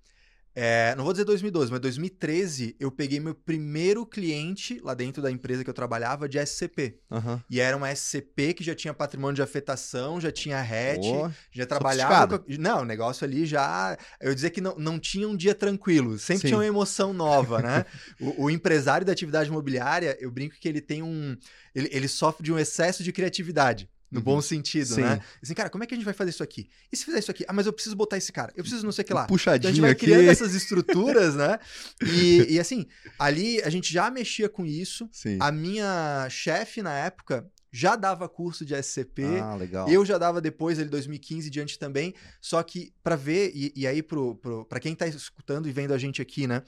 [0.55, 5.31] é, não vou dizer 2012, mas 2013 eu peguei meu primeiro cliente lá dentro da
[5.31, 6.99] empresa que eu trabalhava de SCP.
[7.09, 7.41] Uhum.
[7.49, 11.67] E era uma SCP que já tinha patrimônio de afetação, já tinha RET, oh, já
[11.67, 12.41] trabalhava.
[12.41, 12.53] Com...
[12.59, 13.97] Não, o negócio ali já.
[14.21, 16.47] Eu dizer que não, não tinha um dia tranquilo, sempre Sim.
[16.49, 17.87] tinha uma emoção nova, né?
[18.21, 21.37] o, o, empresário da atividade imobiliária, eu brinco que ele tem um.
[21.73, 23.89] Ele, ele sofre de um excesso de criatividade.
[24.11, 24.25] No uhum.
[24.25, 25.03] bom sentido, Sim.
[25.03, 25.21] né?
[25.41, 26.69] Assim, cara, como é que a gente vai fazer isso aqui?
[26.91, 27.45] E se fizer isso aqui?
[27.47, 28.53] Ah, mas eu preciso botar esse cara.
[28.57, 29.27] Eu preciso não sei o que lá.
[29.27, 30.07] Puxadinho então a gente vai aqui.
[30.07, 31.59] criando essas estruturas, né?
[32.03, 32.87] E, e, assim,
[33.19, 35.09] ali a gente já mexia com isso.
[35.13, 35.39] Sim.
[35.41, 39.23] A minha chefe na época já dava curso de SCP.
[39.41, 39.89] Ah, legal.
[39.89, 42.13] Eu já dava depois, ele 2015 e diante também.
[42.41, 45.95] Só que para ver, e, e aí pro, pro, pra quem tá escutando e vendo
[45.95, 46.65] a gente aqui, né?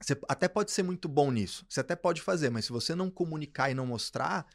[0.00, 1.66] Você até pode ser muito bom nisso.
[1.68, 4.46] Você até pode fazer, mas se você não comunicar e não mostrar,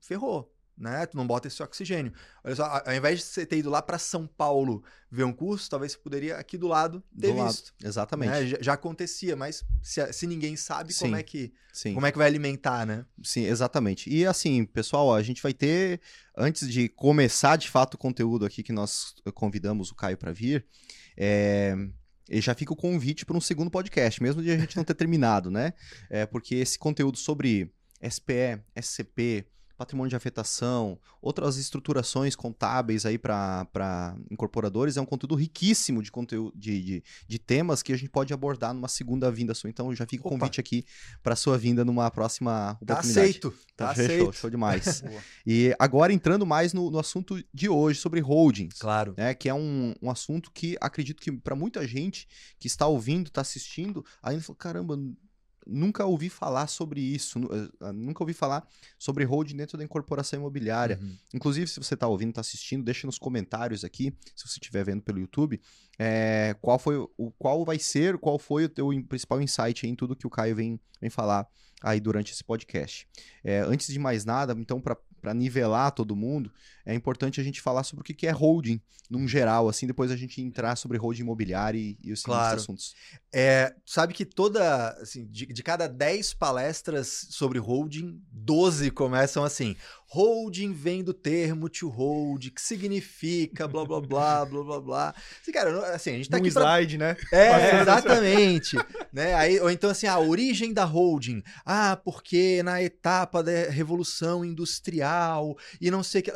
[0.00, 1.06] ferrou né?
[1.06, 2.12] Tu não bota esse oxigênio.
[2.44, 5.70] Olha só, ao invés de você ter ido lá para São Paulo ver um curso,
[5.70, 7.74] talvez você poderia aqui do lado ter do visto.
[7.80, 7.88] Lado.
[7.88, 8.30] Exatamente.
[8.30, 8.46] Né?
[8.46, 11.94] Já, já, acontecia, mas se, se ninguém sabe, sim, como é que sim.
[11.94, 13.06] como é que vai alimentar, né?
[13.22, 14.10] Sim, exatamente.
[14.10, 16.00] E assim, pessoal, a gente vai ter
[16.36, 20.66] antes de começar de fato o conteúdo aqui que nós convidamos o Caio para vir,
[21.16, 21.74] é,
[22.28, 24.94] e já fica o convite para um segundo podcast, mesmo de a gente não ter
[24.94, 25.72] terminado, né?
[26.10, 34.16] É, porque esse conteúdo sobre SPE, SCP, patrimônio de afetação, outras estruturações contábeis aí para
[34.30, 38.32] incorporadores, é um conteúdo riquíssimo de conteúdo de, de, de, temas que a gente pode
[38.32, 39.70] abordar numa segunda vinda sua.
[39.70, 40.84] Então já fica o convite aqui
[41.22, 43.12] para sua vinda numa próxima tá oportunidade.
[43.12, 43.50] Tá aceito.
[43.76, 44.24] Tá, tá aceito.
[44.24, 45.02] Show, show demais.
[45.46, 48.78] e agora entrando mais no, no, assunto de hoje sobre holdings.
[48.78, 49.14] Claro.
[49.16, 52.26] Né, que é um, um assunto que acredito que para muita gente
[52.58, 54.98] que está ouvindo, está assistindo, ainda falou, caramba,
[55.66, 57.38] nunca ouvi falar sobre isso,
[57.82, 58.66] eh, nunca ouvi falar
[58.98, 60.98] sobre holding dentro da incorporação imobiliária.
[61.02, 61.16] Uhum.
[61.34, 65.02] Inclusive, se você está ouvindo, está assistindo, deixa nos comentários aqui, se você estiver vendo
[65.02, 65.60] pelo YouTube,
[65.98, 70.16] é, qual foi o qual vai ser, qual foi o teu principal insight em tudo
[70.16, 71.48] que o Caio vem, vem falar
[71.82, 73.06] aí durante esse podcast.
[73.44, 74.96] É, antes de mais nada, então, para
[75.26, 76.52] para nivelar todo mundo,
[76.84, 80.16] é importante a gente falar sobre o que é holding, num geral, assim, depois a
[80.16, 82.60] gente entrar sobre holding imobiliário e, e os claro.
[82.60, 82.94] assuntos.
[83.34, 89.74] É, sabe que toda, assim, de, de cada 10 palestras sobre holding, 12 começam assim,
[90.08, 95.14] Holding vem do termo to hold, que significa blá blá blá blá blá blá.
[95.42, 96.48] Assim, cara, assim, a gente tá um aqui.
[96.48, 97.08] slide, pra...
[97.08, 97.16] né?
[97.32, 98.76] É, exatamente.
[99.12, 99.34] né?
[99.34, 101.42] Aí, ou então, assim, a origem da holding.
[101.64, 106.32] Ah, porque na etapa da revolução industrial e não sei o que.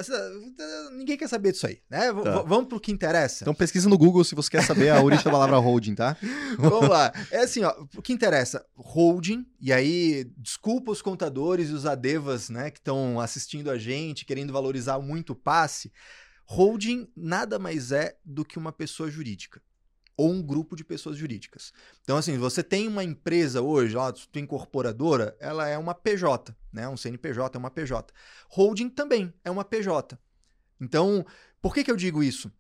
[0.97, 2.13] Ninguém quer saber disso aí, né?
[2.13, 2.43] Tá.
[2.43, 3.45] Vamos pro que interessa.
[3.45, 6.17] Então pesquisa no Google se você quer saber a origem da palavra holding, tá?
[6.59, 7.13] Vamos lá.
[7.31, 8.65] É assim, ó, o que interessa?
[8.75, 14.25] Holding, e aí, desculpa os contadores e os adevas, né, que estão assistindo a gente,
[14.25, 15.93] querendo valorizar muito o passe,
[16.47, 19.61] holding nada mais é do que uma pessoa jurídica.
[20.17, 21.73] ou um grupo de pessoas jurídicas.
[22.03, 26.87] Então, assim, você tem uma empresa hoje, ó, sua incorporadora, ela é uma PJ, né?
[26.87, 28.13] Um CNPJ é uma PJ.
[28.51, 30.19] Holding também é uma PJ.
[30.79, 31.25] Então,
[31.63, 32.53] por que, que eu digo isso?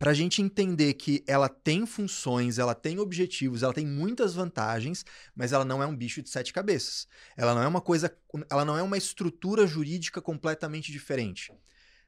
[0.00, 5.04] Para a gente entender que ela tem funções, ela tem objetivos, ela tem muitas vantagens,
[5.34, 7.06] mas ela não é um bicho de sete cabeças.
[7.36, 8.10] Ela não é uma coisa,
[8.48, 11.52] ela não é uma estrutura jurídica completamente diferente.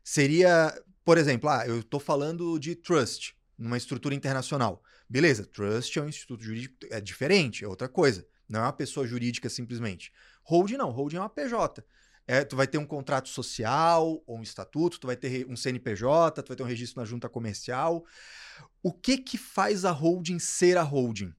[0.02, 0.74] Seria,
[1.04, 4.82] por exemplo, ah, eu estou falando de trust numa estrutura internacional.
[5.06, 8.26] Beleza, trust é um instituto jurídico, é diferente, é outra coisa.
[8.48, 10.10] Não é uma pessoa jurídica simplesmente.
[10.44, 11.84] Holding não, holding é uma PJ.
[12.26, 16.42] É, tu vai ter um contrato social ou um estatuto, tu vai ter um CNPJ,
[16.42, 18.04] tu vai ter um registro na junta comercial.
[18.82, 21.34] O que que faz a holding ser a holding?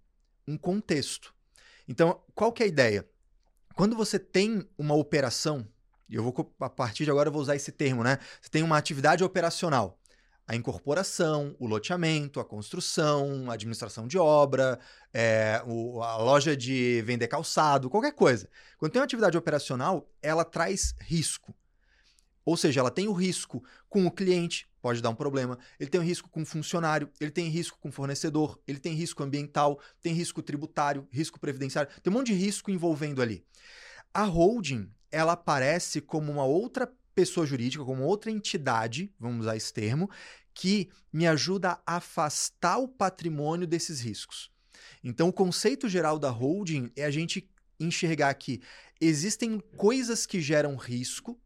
[0.48, 1.34] Um contexto.
[1.88, 3.10] Então, qual que é a ideia?
[3.76, 5.68] Quando você tem uma operação,
[6.10, 8.20] e eu vou a partir de agora eu vou usar esse termo, né?
[8.42, 10.00] Você tem uma atividade operacional
[10.48, 14.80] a incorporação, o loteamento, a construção, a administração de obra,
[15.14, 18.50] é, o, a loja de vender calçado, qualquer coisa.
[18.78, 21.56] Quando tem uma atividade operacional, ela traz risco.
[22.46, 25.58] Ou seja, ela tem o risco com o cliente, pode dar um problema.
[25.80, 28.94] Ele tem o risco com o funcionário, ele tem risco com o fornecedor, ele tem
[28.94, 33.46] risco ambiental, tem risco tributário, risco previdenciário, tem um monte de risco envolvendo ali.
[34.14, 39.74] A holding, ela aparece como uma outra pessoa jurídica, como outra entidade, vamos usar esse
[39.74, 40.10] termo,
[40.54, 44.52] que me ajuda a afastar o patrimônio desses riscos.
[45.04, 47.50] Então, o conceito geral da holding é a gente
[47.80, 48.62] enxergar que
[49.00, 51.40] existem coisas que geram risco,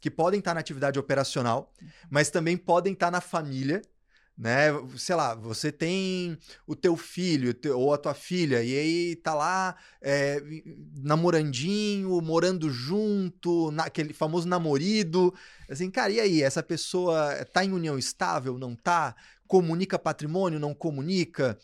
[0.00, 1.72] que podem estar na atividade operacional,
[2.10, 3.82] mas também podem estar na família
[4.36, 4.68] né?
[4.96, 9.76] Sei lá, você tem o teu filho ou a tua filha e aí tá lá
[10.02, 10.42] é,
[10.96, 15.32] namorandinho, morando junto, aquele famoso namorido,
[15.70, 19.14] assim, cara, e aí, essa pessoa tá em união estável, não tá?
[19.46, 21.58] Comunica patrimônio, não comunica?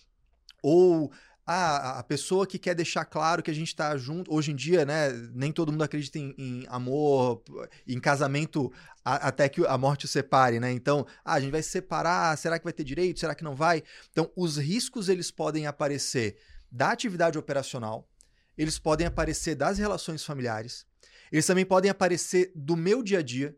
[0.62, 1.12] Ou
[1.44, 4.32] ah, a pessoa que quer deixar claro que a gente está junto.
[4.32, 5.10] Hoje em dia, né?
[5.34, 7.42] Nem todo mundo acredita em, em amor,
[7.86, 8.72] em casamento
[9.04, 10.72] a, até que a morte o separe, né?
[10.72, 13.20] Então, ah, a gente vai se separar, será que vai ter direito?
[13.20, 13.82] Será que não vai?
[14.10, 16.36] Então, os riscos eles podem aparecer
[16.70, 18.08] da atividade operacional,
[18.56, 20.86] eles podem aparecer das relações familiares,
[21.30, 23.56] eles também podem aparecer do meu dia a dia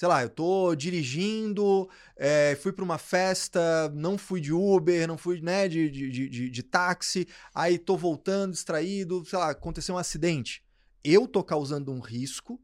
[0.00, 5.18] sei lá, eu tô dirigindo, é, fui para uma festa, não fui de Uber, não
[5.18, 9.98] fui né, de, de, de, de, táxi, aí tô voltando distraído, sei lá, aconteceu um
[9.98, 10.64] acidente.
[11.04, 12.58] Eu tô causando um risco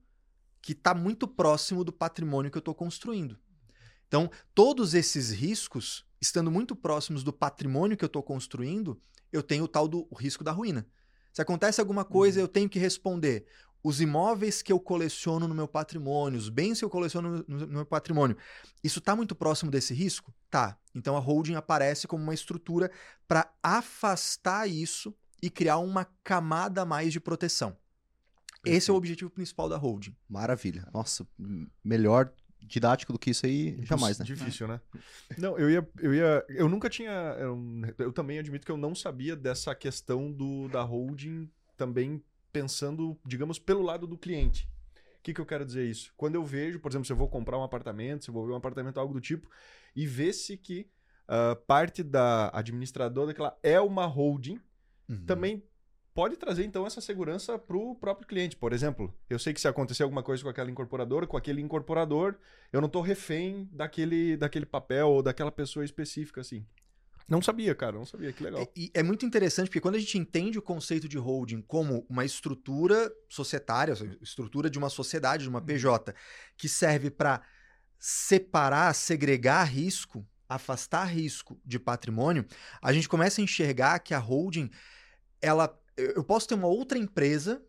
[0.66, 3.38] que está muito próximo do patrimônio que eu estou construindo.
[4.08, 9.00] Então, todos esses riscos, estando muito próximos do patrimônio que eu estou construindo,
[9.32, 10.84] eu tenho o tal do risco da ruína.
[11.32, 12.44] Se acontece alguma coisa, uhum.
[12.44, 13.46] eu tenho que responder
[13.80, 17.68] os imóveis que eu coleciono no meu patrimônio, os bens que eu coleciono no, no
[17.68, 18.36] meu patrimônio,
[18.82, 20.34] isso está muito próximo desse risco?
[20.50, 20.76] Tá.
[20.92, 22.90] Então a holding aparece como uma estrutura
[23.28, 27.76] para afastar isso e criar uma camada a mais de proteção.
[28.66, 30.14] Esse é o objetivo principal da holding.
[30.28, 30.88] Maravilha.
[30.92, 31.26] Nossa,
[31.84, 34.24] melhor didático do que isso aí, jamais, né?
[34.24, 34.80] Difícil, né?
[35.38, 37.58] Não, eu ia, eu ia, eu nunca tinha, eu,
[37.98, 43.58] eu, também admito que eu não sabia dessa questão do da holding também pensando, digamos,
[43.58, 44.68] pelo lado do cliente.
[45.18, 46.12] O que, que eu quero dizer isso?
[46.16, 48.52] Quando eu vejo, por exemplo, se eu vou comprar um apartamento, se eu vou ver
[48.52, 49.48] um apartamento, algo do tipo,
[49.94, 50.88] e vê-se que
[51.28, 54.60] uh, parte da administradora daquela é uma holding,
[55.08, 55.24] uhum.
[55.26, 55.62] também
[56.16, 58.56] pode trazer então essa segurança para o próprio cliente.
[58.56, 62.36] Por exemplo, eu sei que se acontecer alguma coisa com aquela incorporadora, com aquele incorporador,
[62.72, 66.64] eu não estou refém daquele, daquele papel ou daquela pessoa específica assim.
[67.28, 68.62] Não sabia, cara, não sabia, que legal.
[68.62, 72.06] É, e é muito interessante porque quando a gente entende o conceito de holding como
[72.08, 75.66] uma estrutura societária, estrutura de uma sociedade, de uma uhum.
[75.66, 76.14] PJ,
[76.56, 77.42] que serve para
[77.98, 82.46] separar, segregar risco, afastar risco de patrimônio,
[82.80, 84.70] a gente começa a enxergar que a holding,
[85.42, 87.62] ela, eu posso ter uma outra empresa,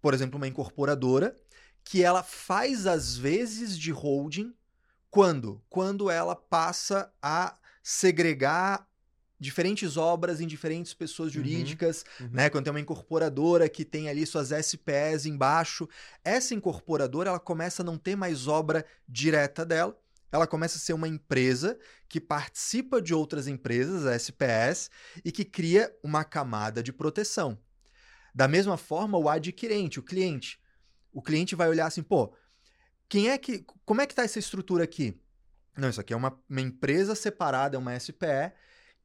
[0.00, 1.36] por exemplo, uma incorporadora,
[1.82, 4.54] que ela faz às vezes de holding
[5.10, 5.62] quando?
[5.68, 8.88] Quando ela passa a segregar
[9.38, 12.32] diferentes obras em diferentes pessoas uhum, jurídicas, uhum, uhum.
[12.32, 12.50] né?
[12.50, 15.88] Quando tem uma incorporadora que tem ali suas SPS embaixo,
[16.24, 19.96] essa incorporadora ela começa a não ter mais obra direta dela,
[20.34, 24.90] ela começa a ser uma empresa que participa de outras empresas, a SPS,
[25.24, 27.56] e que cria uma camada de proteção.
[28.34, 30.60] Da mesma forma, o adquirente, o cliente.
[31.12, 32.34] O cliente vai olhar assim, pô,
[33.08, 33.64] quem é que.
[33.84, 35.16] Como é que tá essa estrutura aqui?
[35.76, 38.52] Não, isso aqui é uma, uma empresa separada, é uma SPE.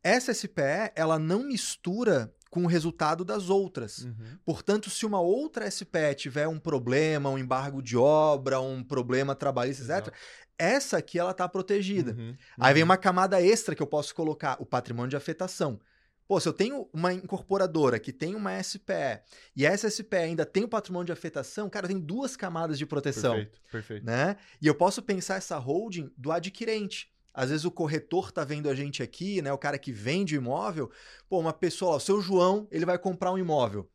[0.03, 3.99] Essa SPE, ela não mistura com o resultado das outras.
[3.99, 4.37] Uhum.
[4.43, 9.83] Portanto, se uma outra SPE tiver um problema, um embargo de obra, um problema trabalhista,
[9.83, 10.11] etc., Exato.
[10.57, 12.11] essa aqui ela está protegida.
[12.11, 12.35] Uhum.
[12.59, 15.79] Aí vem uma camada extra que eu posso colocar, o patrimônio de afetação.
[16.27, 19.19] Pô, se eu tenho uma incorporadora que tem uma SPE
[19.55, 23.33] e essa SPE ainda tem o patrimônio de afetação, cara, tem duas camadas de proteção,
[23.33, 24.05] Perfeito, perfeito.
[24.05, 24.37] né?
[24.61, 27.11] E eu posso pensar essa holding do adquirente.
[27.39, 29.49] Às vezes o corretor tá vendo a gente aqui, né?
[29.53, 30.91] O cara que vende imóvel.
[31.29, 33.89] Pô, uma pessoa, ó, o seu João, ele vai comprar um imóvel.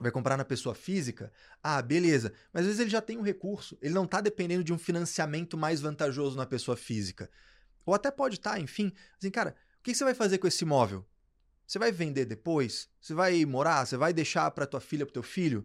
[0.00, 1.32] Vai comprar na pessoa física?
[1.62, 2.32] Ah, beleza.
[2.52, 3.78] Mas às vezes ele já tem um recurso.
[3.80, 7.30] Ele não tá dependendo de um financiamento mais vantajoso na pessoa física.
[7.86, 8.92] Ou até pode estar, enfim.
[9.16, 11.06] Assim, cara, o que você vai fazer com esse imóvel?
[11.64, 12.88] Você vai vender depois?
[13.00, 13.86] Você vai morar?
[13.86, 15.64] Você vai deixar para tua filha, para teu filho?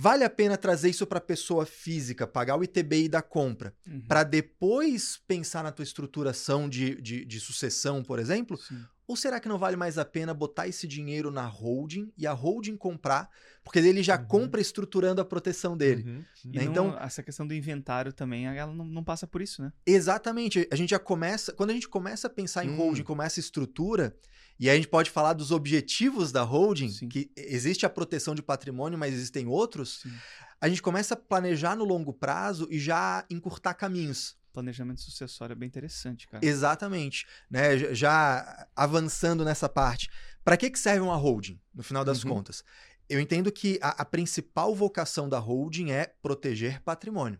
[0.00, 4.00] Vale a pena trazer isso para pessoa física, pagar o ITBI da compra, Uhum.
[4.06, 8.56] para depois pensar na tua estruturação de, de, de sucessão, por exemplo?
[8.56, 8.80] Sim.
[9.08, 12.32] Ou será que não vale mais a pena botar esse dinheiro na holding e a
[12.32, 13.28] holding comprar?
[13.64, 14.26] Porque ele já Uhum.
[14.26, 16.04] compra estruturando a proteção dele.
[16.06, 16.24] Uhum.
[16.52, 16.64] E né?
[16.66, 19.72] não- Então- essa questão do inventário também, ela não, não passa por isso, né?
[19.84, 20.68] Exatamente.
[20.70, 21.52] A gente já começa.
[21.54, 22.76] Quando a gente começa a pensar em Hum.
[22.76, 24.14] holding como essa estrutura,
[24.58, 27.08] e aí a gente pode falar dos objetivos da holding, Sim.
[27.08, 30.12] que existe a proteção de patrimônio, mas existem outros, Sim.
[30.60, 34.36] a gente começa a planejar no longo prazo e já encurtar caminhos.
[34.52, 36.44] Planejamento sucessório é bem interessante, cara.
[36.44, 37.26] Exatamente.
[37.50, 37.78] Né?
[37.78, 40.10] Já- Já avançando nessa parte.
[40.44, 42.30] Para que, que serve uma holding, no final das Uhum.
[42.30, 42.64] contas?
[43.08, 47.38] Eu entendo que a, a principal vocação da holding é proteger patrimônio.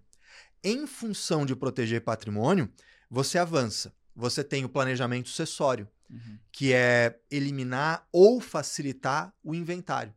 [0.62, 2.70] Em função de proteger patrimônio,
[3.11, 3.92] você avança.
[4.14, 6.38] Você tem o planejamento sucessório, Uhum.
[6.51, 10.14] que é eliminar ou facilitar o inventário.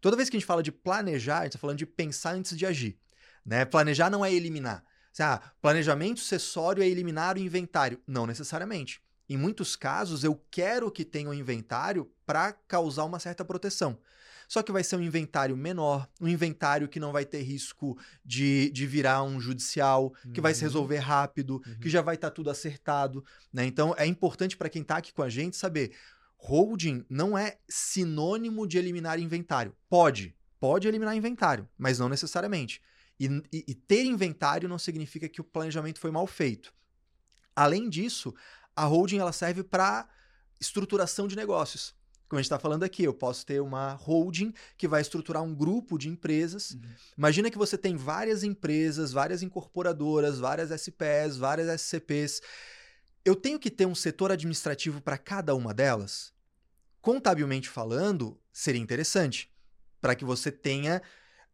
[0.00, 2.56] Toda vez que a gente fala de planejar, a gente está falando de pensar antes
[2.56, 2.98] de agir.
[3.44, 3.64] Né?
[3.64, 4.84] Planejar não é eliminar.
[5.12, 8.00] Assim, Ah, planejamento sucessório é eliminar o inventário.
[8.06, 9.02] Não necessariamente.
[9.28, 13.98] Em muitos casos, eu quero que tenha um inventário para causar uma certa proteção.
[14.52, 18.68] Só que vai ser um inventário menor, um inventário que não vai ter risco de,
[18.70, 20.68] de virar um judicial, que vai se Uhum.
[20.68, 21.78] resolver rápido, Uhum.
[21.80, 23.24] que já vai estar tudo acertado.
[23.50, 23.64] Né?
[23.64, 25.96] Então, é importante para quem está aqui com a gente saber:
[26.36, 29.74] holding não é sinônimo de eliminar inventário.
[29.88, 32.82] Pode, pode eliminar inventário, mas não necessariamente.
[33.18, 36.74] E, e- e ter inventário não significa que o planejamento foi mal feito.
[37.56, 38.34] Além disso,
[38.76, 40.06] a holding ela serve para
[40.60, 41.94] estruturação de negócios.
[42.32, 45.54] Como a gente está falando aqui, eu posso ter uma holding que vai estruturar um
[45.54, 46.70] grupo de empresas.
[46.70, 46.80] Uhum.
[47.18, 52.40] Imagina que você tem várias empresas, várias incorporadoras, várias SPs, várias SCPs.
[53.22, 56.32] Eu tenho que ter um setor administrativo para cada uma delas?
[57.02, 59.52] Contabilmente falando, seria interessante.
[60.00, 61.02] Para que você tenha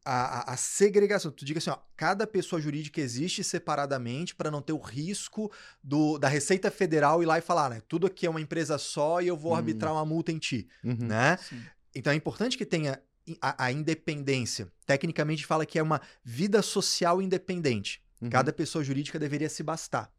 [0.04, 1.30] a, a- a segregação.
[1.30, 6.18] Tu diga assim, ó, cada pessoa jurídica existe separadamente para não ter o risco do,
[6.18, 7.80] da Receita Federal ir lá e falar, né?
[7.88, 9.56] Tudo aqui é uma empresa só e eu vou Hum.
[9.56, 10.96] arbitrar uma multa em ti, Uhum.
[11.00, 11.36] né?
[11.38, 11.62] Sim.
[11.94, 13.00] Então é importante que tenha
[13.40, 14.70] a, a independência.
[14.86, 18.02] Tecnicamente fala que é uma vida social independente.
[18.20, 18.30] Uhum.
[18.30, 20.10] Cada pessoa jurídica deveria se bastar.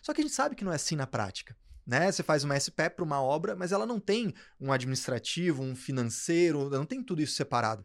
[0.00, 1.56] Só que a gente sabe que não é assim na prática.
[1.86, 2.10] Né?
[2.10, 6.70] Você faz uma SPE para uma obra, mas ela não tem um administrativo, um financeiro,
[6.70, 7.84] não tem tudo isso separado.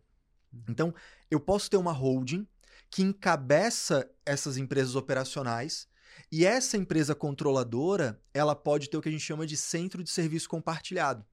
[0.68, 0.94] Então,
[1.30, 2.48] eu posso ter uma holding
[2.90, 5.88] que encabeça essas empresas operacionais
[6.32, 10.10] e essa empresa controladora, ela pode ter o que a gente chama de centro de
[10.10, 11.26] serviço compartilhado.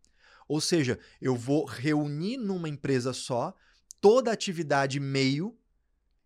[0.49, 3.55] Ou seja, eu vou reunir numa empresa só
[4.01, 5.57] toda a atividade meio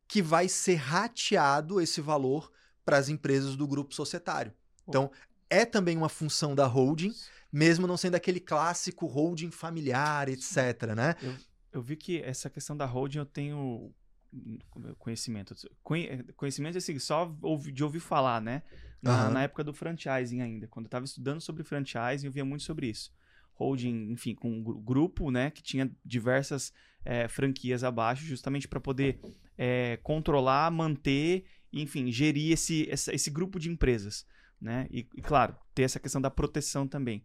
[0.07, 2.51] que vai ser rateado esse valor
[2.85, 4.53] para as empresas do grupo societário.
[4.87, 5.11] Então,
[5.49, 7.15] é também uma função da holding,
[7.53, 11.15] mesmo não sendo aquele clássico holding familiar, etc, né?
[11.23, 11.35] Eu
[11.83, 13.93] vi que essa questão da holding eu tenho
[14.33, 14.59] hum,
[14.99, 15.55] conhecimento.
[15.83, 17.33] Conhe- Conhecimento assim, só
[17.73, 18.63] de ouvir falar, né?
[19.03, 19.31] Na, Aham.
[19.31, 20.67] na época do franchising ainda.
[20.67, 23.13] Quando eu estava estudando sobre franchising, eu via muito sobre isso.
[23.55, 25.51] Holding, enfim, com um gru- grupo, né?
[25.51, 26.73] Que tinha diversas
[27.05, 29.21] eh, franquias abaixo, justamente para poder
[29.57, 34.27] eh, controlar, manter, e, enfim, gerir esse, essa- esse grupo de empresas,
[34.61, 34.87] né?
[34.91, 37.25] E, e, claro, ter essa questão da proteção também.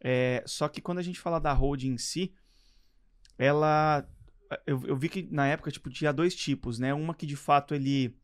[0.00, 2.32] Eh, só que quando a gente fala da holding em si,
[3.38, 4.08] ela
[4.66, 6.94] eu, eu vi que na época tipo tinha dois tipos né?
[6.94, 8.16] Uma que de fato ele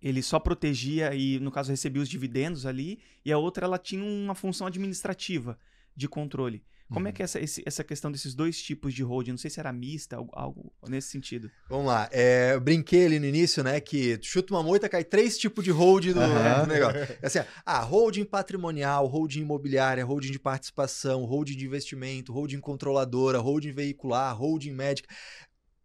[0.00, 4.04] ele só protegia e no caso recebia os dividendos ali e a outra ela tinha
[4.04, 5.58] uma função administrativa
[5.96, 9.30] de controle como é que é essa, esse- essa questão desses dois tipos de holding
[9.32, 12.08] não sei se era mista algo, algo nesse sentido Vamos lá.
[12.12, 13.80] É, eu brinquei ali no início, né?
[13.80, 16.60] Que chuta uma moita, cai três tipos de holding do, Aham.
[16.62, 16.98] do negócio.
[17.22, 23.38] É assim, ah, holding patrimonial, holding imobiliária, holding de participação, holding de investimento, holding controladora,
[23.40, 25.08] holding veicular, holding médica.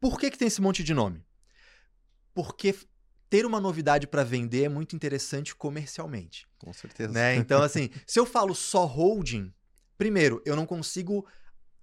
[0.01, 1.23] Por que, que tem esse monte de nome?
[2.33, 2.75] Porque
[3.29, 6.45] ter uma novidade para vender é muito interessante comercialmente.
[6.57, 7.13] Com certeza.
[7.13, 7.35] né?
[7.35, 9.53] Então, assim, se eu falo só holding,
[9.99, 11.27] primeiro, eu não consigo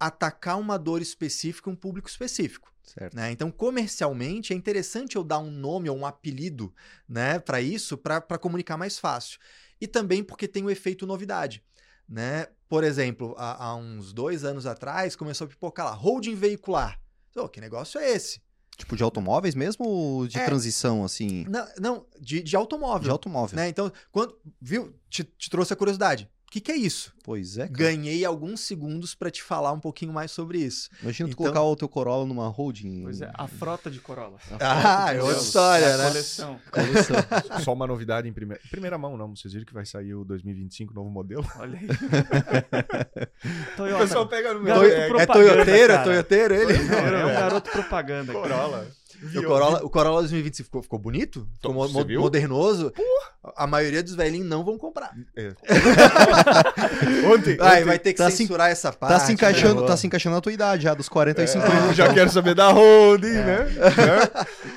[0.01, 2.73] atacar uma dor específica, um público específico.
[3.13, 3.31] Né?
[3.31, 6.75] Então, comercialmente, é interessante eu dar um nome ou um apelido
[7.07, 9.39] né, para isso, para comunicar mais fácil.
[9.79, 11.63] E também porque tem o efeito novidade.
[12.09, 12.47] Né?
[12.69, 16.99] Por exemplo, há, há uns dois anos atrás, começou a pipocar lá, holding veicular.
[17.35, 18.41] Oh, que negócio é esse?
[18.79, 21.45] Tipo de automóveis mesmo ou de é, transição, assim?
[21.49, 23.05] Não, não de, de automóvel.
[23.05, 23.57] De automóvel.
[23.57, 23.69] Né?
[23.69, 26.31] Então, quando, viu, te, te trouxe a curiosidade.
[26.47, 27.13] O que, que, é isso?
[27.25, 27.67] Pois é.
[27.67, 27.73] Cara.
[27.73, 30.89] Ganhei alguns segundos para te falar um pouquinho mais sobre isso.
[31.03, 31.37] Imagina então...
[31.37, 33.03] tu colocar o teu Corolla numa holding.
[33.03, 34.39] Pois é, a frota de Corolla.
[34.61, 36.07] Ah, é outra história, é né?
[36.07, 36.61] Coleção.
[36.71, 37.17] coleção.
[37.65, 39.35] Só uma novidade em primeira, primeira mão, não.
[39.35, 41.45] Vocês viram que vai sair o 2025 novo modelo?
[41.59, 41.89] Olha aí.
[43.77, 44.05] Toyota.
[44.05, 44.83] O pessoal pega no meu.
[44.85, 45.93] É Toyoteiro?
[45.93, 46.79] É Toyoteiro ele?
[46.85, 48.33] Não, é um garoto propaganda.
[48.33, 48.87] Corolla.
[49.23, 51.49] O Corolla, o Corolla 2025 ficou, ficou bonito?
[51.55, 51.89] Ficou mo
[52.21, 52.91] modernoso?
[52.91, 53.55] Porra.
[53.57, 55.15] A maioria dos velhinhos não vão comprar.
[55.37, 55.55] É.
[57.33, 59.13] ontem, Ai, vai ter que tá censurar se, essa parte.
[59.13, 59.87] Tá se, encaixando, né?
[59.87, 61.97] tá se encaixando na tua idade já, dos 45 é, anos.
[61.97, 63.45] Já quero saber da holding, é.
[63.45, 63.67] né?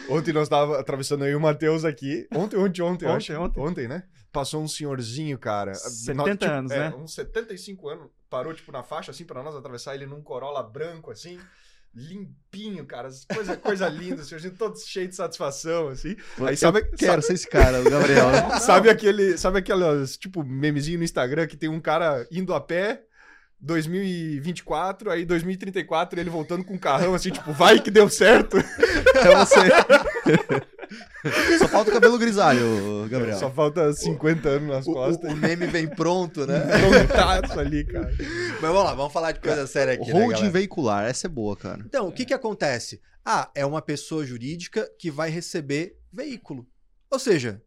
[0.10, 0.14] É.
[0.14, 2.28] Ontem nós tava atravessando aí o Matheus aqui.
[2.34, 3.60] Ontem, ontem, ontem, ontem, ontem.
[3.60, 4.04] ontem, né?
[4.32, 5.74] Passou um senhorzinho, cara.
[5.74, 6.96] 70 tipo, anos, é, né?
[6.96, 8.08] Uns 75 anos.
[8.30, 11.40] Parou, tipo, na faixa, assim, pra nós atravessar ele num Corolla branco, assim
[11.94, 13.10] limpinho, cara.
[13.34, 16.16] Coisa, coisa linda, assim, gente todo cheio de satisfação, assim.
[16.40, 17.24] Aí sabe, eu quero sabe...
[17.24, 18.30] ser esse cara, o Gabriel.
[18.30, 18.60] Né?
[18.62, 23.04] sabe aquele, sabe aquelas, tipo, memezinho no Instagram que tem um cara indo a pé
[23.62, 28.58] 2024, aí 2034 ele voltando com um carrão assim, tipo, vai que deu certo.
[29.20, 30.70] É você.
[31.60, 33.38] Só falta o cabelo grisalho, Gabriel.
[33.38, 35.30] Só falta 50 anos nas o, costas.
[35.30, 36.60] O, o, meme vem pronto, né?
[37.08, 38.12] Prontaço ali, cara.
[38.20, 40.12] Mas vamos lá, vamos falar de coisa séria aqui.
[40.12, 41.82] Holding né, veicular, essa é boa, cara.
[41.86, 43.02] Então, o que que acontece?
[43.26, 46.68] Ah, é uma pessoa jurídica que vai receber veículo.
[47.12, 47.62] Ou seja,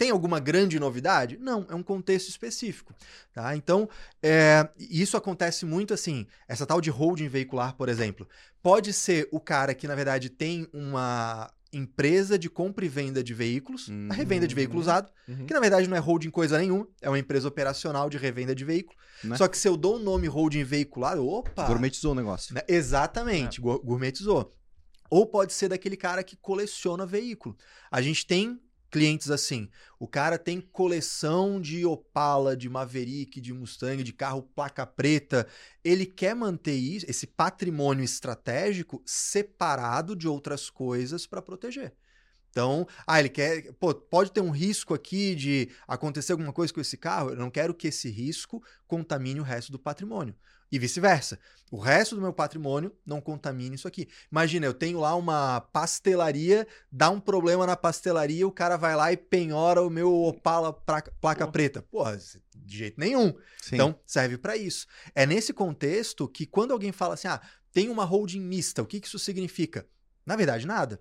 [0.00, 1.36] tem alguma grande novidade?
[1.36, 2.94] Não, é um contexto específico.
[3.34, 3.54] Tá?
[3.54, 3.86] Então,
[4.22, 6.26] é, isso acontece muito assim.
[6.48, 8.26] Essa tal de holding veicular, por exemplo,
[8.62, 13.32] pode ser o cara que, na verdade, tem uma empresa de compra e venda de
[13.32, 14.08] veículos, uhum.
[14.10, 15.46] a revenda de veículo usado, uhum.
[15.46, 18.64] que na verdade não é holding coisa nenhuma, é uma empresa operacional de revenda de
[18.64, 18.98] veículo.
[19.22, 19.36] Né?
[19.36, 21.66] Só que se eu dou o nome holding veicular, opa!
[21.66, 22.54] Gourmetizou o negócio.
[22.54, 22.62] Né?
[22.66, 23.62] Exatamente, é.
[23.62, 24.52] gourmetizou.
[25.08, 27.56] Ou pode ser daquele cara que coleciona veículo.
[27.90, 29.68] A gente tem clientes assim.
[29.98, 35.46] O cara tem coleção de Opala, de Maverick, de Mustang, de carro placa preta.
[35.84, 41.94] Ele quer manter isso, esse patrimônio estratégico separado de outras coisas para proteger.
[42.50, 43.72] Então, ah, ele quer.
[43.74, 47.30] Pô, pode ter um risco aqui de acontecer alguma coisa com esse carro.
[47.30, 50.34] Eu não quero que esse risco contamine o resto do patrimônio.
[50.70, 51.38] E vice-versa.
[51.70, 54.08] O resto do meu patrimônio não contamine isso aqui.
[54.30, 59.12] Imagina, eu tenho lá uma pastelaria, dá um problema na pastelaria, o cara vai lá
[59.12, 61.52] e penhora o meu Opala placa Pô.
[61.52, 61.82] preta.
[61.82, 62.18] Porra,
[62.56, 63.32] de jeito nenhum.
[63.62, 63.76] Sim.
[63.76, 64.86] Então, serve para isso.
[65.14, 67.40] É nesse contexto que quando alguém fala assim, ah,
[67.72, 69.86] tem uma holding mista, o que, que isso significa?
[70.26, 71.00] Na verdade, nada.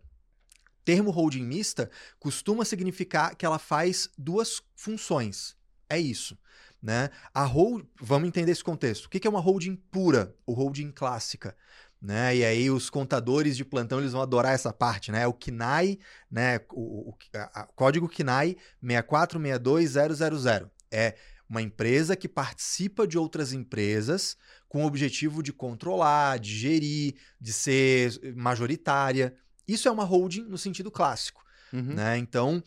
[0.86, 5.56] Termo holding mista costuma significar que ela faz duas funções.
[5.90, 6.38] É isso.
[6.82, 7.10] Né?
[7.34, 9.06] A hold, vamos entender esse contexto.
[9.06, 11.56] O que é uma holding pura ou holding clássica?
[12.02, 12.38] Né?
[12.38, 15.28] E aí os contadores de plantão eles vão adorar essa parte, né?
[15.28, 16.00] O KNAI,
[16.32, 16.62] né?
[16.72, 17.18] O, o,
[17.54, 21.16] a, o código KNAI 6462000 é
[21.50, 24.38] uma empresa que participa de outras empresas
[24.70, 29.36] com o objetivo de controlar, de gerir, de ser majoritária.
[29.68, 31.96] Isso é uma holding no sentido clássico, uhum.
[31.96, 32.18] né?
[32.18, 32.64] Então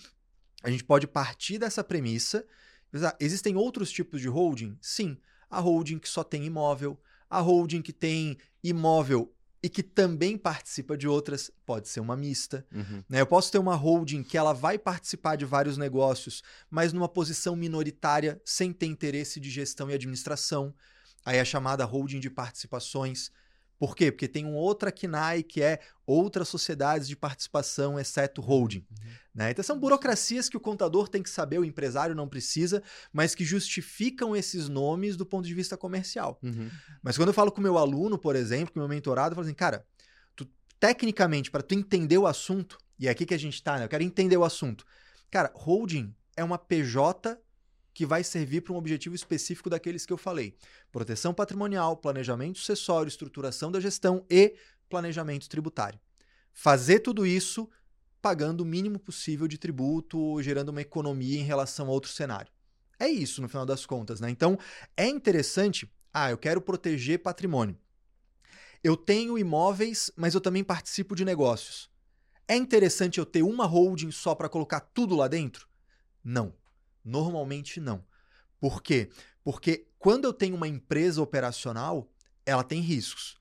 [0.63, 2.45] a gente pode partir dessa premissa
[3.19, 4.77] Existem outros tipos de holding?
[4.81, 5.17] Sim.
[5.51, 10.97] A holding que só tem imóvel, a holding que tem imóvel e que também participa
[10.97, 12.67] de outras, pode ser uma mista.
[12.75, 13.05] Uhum.
[13.09, 13.21] Né?
[13.21, 17.55] Eu posso ter uma holding que ela vai participar de vários negócios, mas numa posição
[17.55, 20.75] minoritária, sem ter interesse de gestão e administração.
[21.25, 23.31] Aí é chamada holding de participações.
[23.83, 24.13] Por quê?
[24.13, 28.87] Porque tem um outra KNAI que é outras sociedades de participação, exceto holding.
[28.89, 29.11] Uhum.
[29.35, 29.51] Né?
[29.51, 32.81] Então são burocracias que o contador tem que saber, o empresário não precisa,
[33.13, 36.39] mas que justificam esses nomes do ponto de vista comercial.
[36.45, 36.71] Uhum.
[37.03, 39.35] Mas quando eu falo com o meu aluno, por exemplo, com o meu mentorado, eu
[39.35, 39.85] falo assim, cara,
[40.37, 40.47] tu,
[40.79, 43.85] tecnicamente, para tu entender o assunto, e é aqui que a gente está, né?
[43.87, 44.87] Eu quero entender o assunto.
[45.29, 47.37] Cara, holding é uma PJ
[47.95, 50.57] que vai servir para um objetivo específico daqueles que eu falei:
[50.91, 54.55] proteção patrimonial, planejamento sucessório, estruturação da gestão e
[54.89, 56.01] planejamento tributário.
[56.53, 57.69] Fazer tudo isso
[58.21, 62.53] pagando o mínimo possível de tributo, gerando uma economia em relação a outro cenário.
[62.99, 64.31] É isso, no final das contas, né?
[64.31, 64.57] Então,
[64.97, 65.93] é interessante.
[66.15, 67.77] Ah, eu quero proteger patrimônio.
[68.85, 71.91] Eu tenho imóveis, mas eu também participo de negócios.
[72.47, 75.67] É interessante eu ter uma holding só para colocar tudo lá dentro?
[76.23, 76.55] Não.
[77.05, 78.05] Normalmente não.
[78.61, 79.11] Por quê?
[79.43, 82.11] Porque quando eu tenho uma empresa operacional,
[82.47, 83.37] ela tem riscos.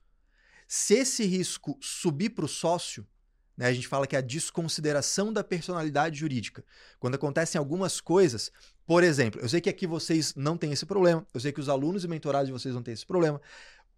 [0.66, 3.06] Se esse risco subir para o sócio,
[3.56, 6.64] né, a gente fala que é a desconsideração da personalidade jurídica.
[6.98, 8.50] Quando acontecem algumas coisas,
[8.86, 11.68] por exemplo, eu sei que aqui vocês não têm esse problema, eu sei que os
[11.68, 13.40] alunos e mentorados de vocês não têm esse problema.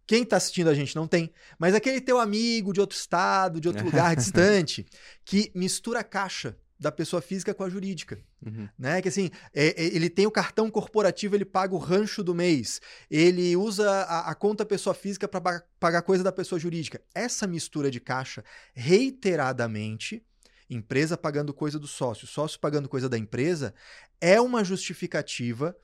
[0.07, 3.69] Quem está assistindo a gente não tem, mas aquele teu amigo de outro estado, de
[3.69, 4.85] outro lugar distante,
[5.25, 8.19] que mistura caixa da pessoa física com a jurídica.
[8.45, 8.69] Uhum.
[8.79, 9.01] Né?
[9.01, 12.81] Que assim, é, é, ele tem o cartão corporativo, ele paga o rancho do mês,
[13.11, 17.01] ele usa a, a conta pessoa física para pagar coisa da pessoa jurídica.
[17.15, 18.45] Essa mistura de caixa,
[18.75, 20.23] reiteradamente,
[20.69, 23.75] empresa pagando coisa do sócio, sócio pagando coisa da empresa,
[24.21, 25.77] é uma justificativa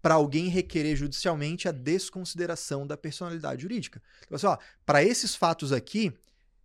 [0.00, 4.00] para alguém requerer judicialmente a desconsideração da personalidade jurídica.
[4.24, 6.12] Então, assim, para esses fatos aqui,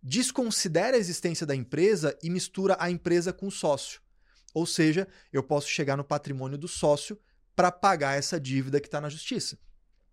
[0.04, 4.02] desconsidera a existência da empresa e mistura a empresa com o sócio.
[4.52, 7.18] Ou seja, eu posso chegar no patrimônio do sócio
[7.56, 9.58] para pagar essa dívida que está na justiça.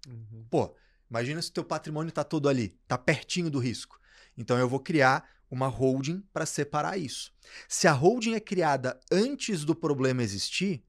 [0.08, 0.46] Uhum.
[0.50, 0.74] Pô,
[1.10, 4.00] imagina se o teu patrimônio está todo ali, está pertinho do risco.
[4.38, 7.34] Então eu vou criar uma holding para separar isso.
[7.68, 10.84] Se a holding é criada antes do problema existir,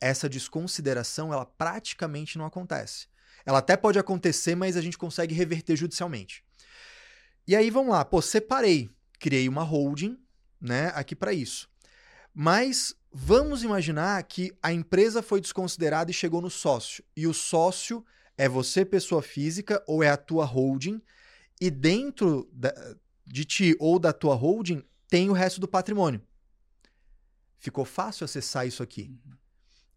[0.00, 3.08] essa desconsideração ela praticamente não acontece.
[3.44, 6.47] Ela até pode acontecer, mas a gente consegue reverter judicialmente.
[7.48, 10.18] E aí vamos lá, pô, separei, criei uma holding,
[10.60, 11.66] né, aqui para isso.
[12.34, 17.02] Mas vamos imaginar que a empresa foi desconsiderada e chegou no sócio.
[17.16, 18.04] E o sócio
[18.36, 21.00] é você, pessoa física, ou é a tua holding,
[21.58, 22.70] e dentro da,
[23.26, 26.20] de ti ou da tua holding tem o resto do patrimônio.
[27.58, 29.10] Ficou fácil acessar isso aqui.
[29.24, 29.36] Uhum.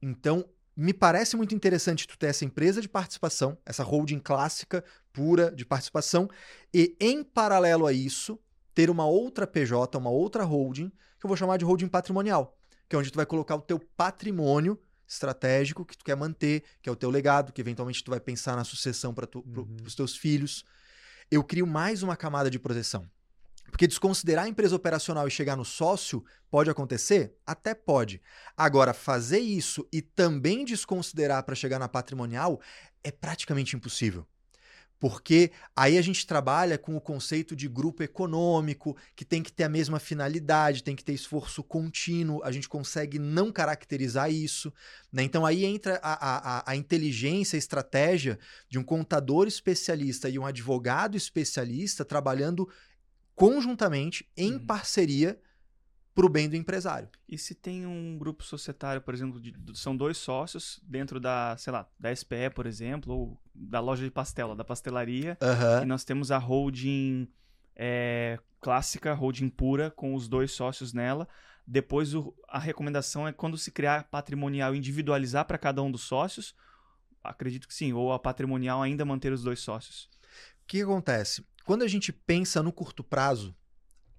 [0.01, 5.51] Então, me parece muito interessante tu ter essa empresa de participação, essa holding clássica, pura
[5.51, 6.29] de participação,
[6.73, 8.39] e em paralelo a isso,
[8.73, 12.57] ter uma outra PJ, uma outra holding, que eu vou chamar de holding patrimonial,
[12.87, 16.87] que é onde tu vai colocar o teu patrimônio estratégico que tu quer manter, que
[16.87, 19.77] é o teu legado, que eventualmente tu vai pensar na sucessão para uhum.
[19.85, 20.63] os teus filhos.
[21.29, 23.05] Eu crio mais uma camada de proteção.
[23.71, 27.35] Porque desconsiderar a empresa operacional e chegar no sócio pode acontecer?
[27.47, 28.21] Até pode.
[28.55, 32.59] Agora, fazer isso e também desconsiderar para chegar na patrimonial
[33.03, 34.27] é praticamente impossível.
[35.01, 39.63] Porque aí a gente trabalha com o conceito de grupo econômico, que tem que ter
[39.63, 44.71] a mesma finalidade, tem que ter esforço contínuo, a gente consegue não caracterizar isso.
[45.11, 45.23] Né?
[45.23, 48.37] Então aí entra a, a, a inteligência, a estratégia
[48.69, 52.69] de um contador especialista e um advogado especialista trabalhando
[53.35, 54.65] conjuntamente, em uhum.
[54.65, 55.39] parceria,
[56.13, 57.09] para o bem do empresário.
[57.27, 61.71] E se tem um grupo societário, por exemplo, de, são dois sócios dentro da, sei
[61.71, 65.83] lá, da SPE, por exemplo, ou da loja de pastel, da pastelaria, uhum.
[65.83, 67.27] e nós temos a holding
[67.75, 71.27] é, clássica, holding pura, com os dois sócios nela.
[71.65, 76.53] Depois o, a recomendação é quando se criar patrimonial individualizar para cada um dos sócios,
[77.23, 80.09] acredito que sim, ou a patrimonial ainda manter os dois sócios.
[80.63, 81.45] O que acontece?
[81.65, 83.55] Quando a gente pensa no curto prazo,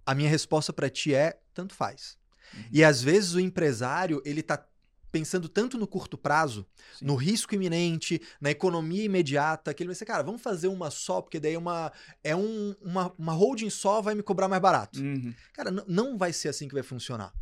[0.04, 2.18] a minha resposta para ti é tanto faz.
[2.54, 2.64] Uhum.
[2.72, 4.64] E às vezes o empresário, ele tá
[5.12, 6.66] pensando tanto no curto prazo,
[6.98, 7.04] Sim.
[7.04, 11.20] no risco iminente, na economia imediata, que ele vai ser, cara, vamos fazer uma só,
[11.20, 11.92] porque daí uma,
[12.24, 15.00] é um, uma, uma holding só vai me cobrar mais barato.
[15.00, 15.34] Uhum.
[15.52, 17.32] Cara, não vai ser assim que vai funcionar.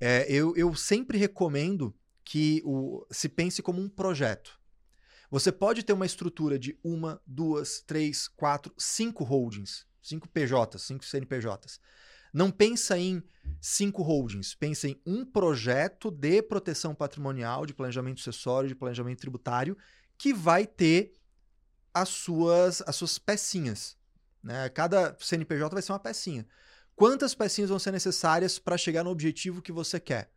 [0.00, 1.94] É, eu, eu sempre recomendo
[2.24, 4.58] que o, se pense como um projeto.
[5.30, 11.04] Você pode ter uma estrutura de uma, duas, três, quatro, cinco holdings, cinco PJs, cinco
[11.04, 11.80] CNPJs.
[12.32, 13.22] Não pensa em
[13.60, 19.76] cinco holdings, pensa em um projeto de proteção patrimonial, de planejamento sucessório, de planejamento tributário,
[20.18, 21.12] que vai ter
[21.94, 23.96] as suas, as suas pecinhas.
[24.42, 24.68] Né?
[24.70, 26.46] Cada CNPJ vai ser uma pecinha.
[26.96, 30.32] Quantas pecinhas vão ser necessárias para chegar no objetivo que você quer?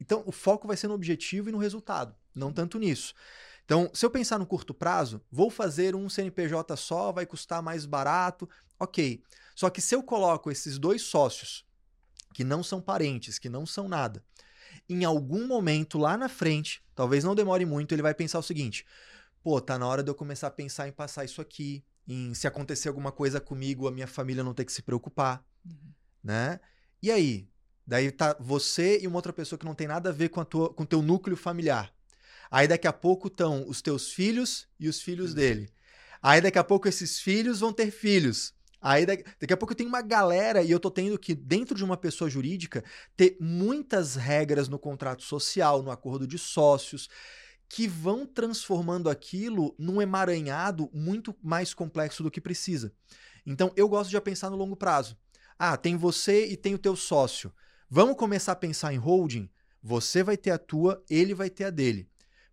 [0.00, 3.14] Então, o foco vai ser no objetivo e no resultado, não tanto nisso.
[3.68, 7.84] Então, se eu pensar no curto prazo, vou fazer um CNPJ só, vai custar mais
[7.84, 8.48] barato,
[8.80, 9.22] ok.
[9.54, 11.66] Só que se eu coloco esses dois sócios,
[12.32, 14.24] que não são parentes, que não são nada,
[14.88, 18.86] em algum momento lá na frente, talvez não demore muito, ele vai pensar o seguinte:
[19.42, 22.46] pô, tá na hora de eu começar a pensar em passar isso aqui, em se
[22.46, 25.92] acontecer alguma coisa comigo, a minha família não ter que se preocupar, uhum.
[26.24, 26.58] né?
[27.02, 27.46] E aí?
[27.86, 30.44] Daí tá você e uma outra pessoa que não tem nada a ver com, a
[30.46, 31.92] tua, com o teu núcleo familiar.
[32.50, 35.68] Aí daqui a pouco estão os teus filhos e os filhos dele.
[36.22, 38.54] Aí daqui a pouco esses filhos vão ter filhos.
[38.80, 41.84] Aí daqui, daqui a pouco tem uma galera e eu tô tendo que, dentro de
[41.84, 42.84] uma pessoa jurídica,
[43.16, 47.08] ter muitas regras no contrato social, no acordo de sócios,
[47.68, 52.92] que vão transformando aquilo num emaranhado muito mais complexo do que precisa.
[53.44, 55.16] Então eu gosto de pensar no longo prazo.
[55.58, 57.52] Ah, tem você e tem o teu sócio.
[57.90, 59.50] Vamos começar a pensar em holding?
[59.82, 62.08] Você vai ter a tua, ele vai ter a dele.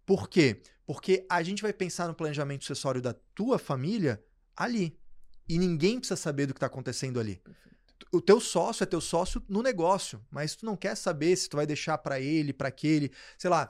[0.06, 0.62] Por quê?
[0.86, 4.24] Porque a gente vai pensar no planejamento sucessório da tua família
[4.56, 4.98] ali.
[5.48, 7.42] E ninguém precisa saber do que está acontecendo ali.
[8.12, 11.58] O teu sócio é teu sócio no negócio, mas tu não quer saber se tu
[11.58, 13.70] vai deixar para ele, para aquele, sei lá,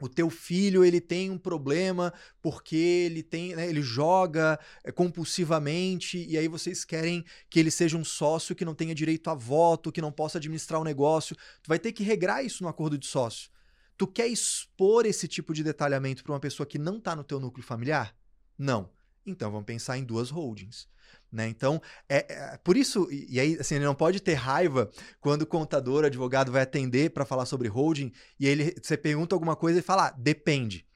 [0.00, 2.12] o teu filho ele tem um problema
[2.42, 7.96] porque ele tem né, ele joga eh, compulsivamente e aí vocês querem que ele seja
[7.96, 11.68] um sócio que não tenha direito a voto que não possa administrar o negócio tu
[11.68, 13.48] vai ter que regrar isso no acordo de sócio
[13.96, 17.40] tu quer expor esse tipo de detalhamento para uma pessoa que não está no teu
[17.40, 18.14] núcleo familiar
[18.58, 18.90] não
[19.26, 20.88] então vamos pensar em duas holdings
[21.34, 21.48] né?
[21.48, 24.88] Então, é, é, por isso, e, e aí, assim, ele não pode ter raiva
[25.20, 29.56] quando o contador, advogado vai atender para falar sobre holding e ele, você pergunta alguma
[29.56, 30.86] coisa e fala, ah, depende.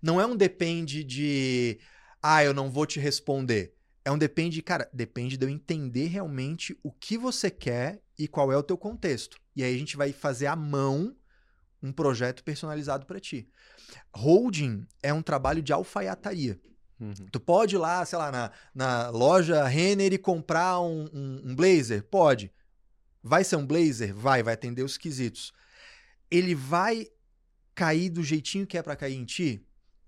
[0.00, 1.80] Não é um depende de,
[2.22, 3.74] ah, eu não vou te responder.
[4.04, 8.52] É um depende, cara, depende de eu entender realmente o que você quer e qual
[8.52, 9.36] é o teu contexto.
[9.56, 11.14] E aí a gente vai fazer à mão
[11.82, 13.48] um projeto personalizado para ti.
[14.14, 16.60] Holding é um trabalho de alfaiataria.
[17.00, 17.14] Uhum.
[17.30, 21.54] Tu pode ir lá, sei lá, na, na loja Renner e comprar um, um, um,
[21.54, 22.02] blazer?
[22.02, 22.52] Pode.
[23.22, 24.12] Vai ser um blazer?
[24.12, 25.52] Vai, vai atender os quesitos.
[26.30, 27.06] Ele vai
[27.74, 29.64] cair do jeitinho que é para cair em ti?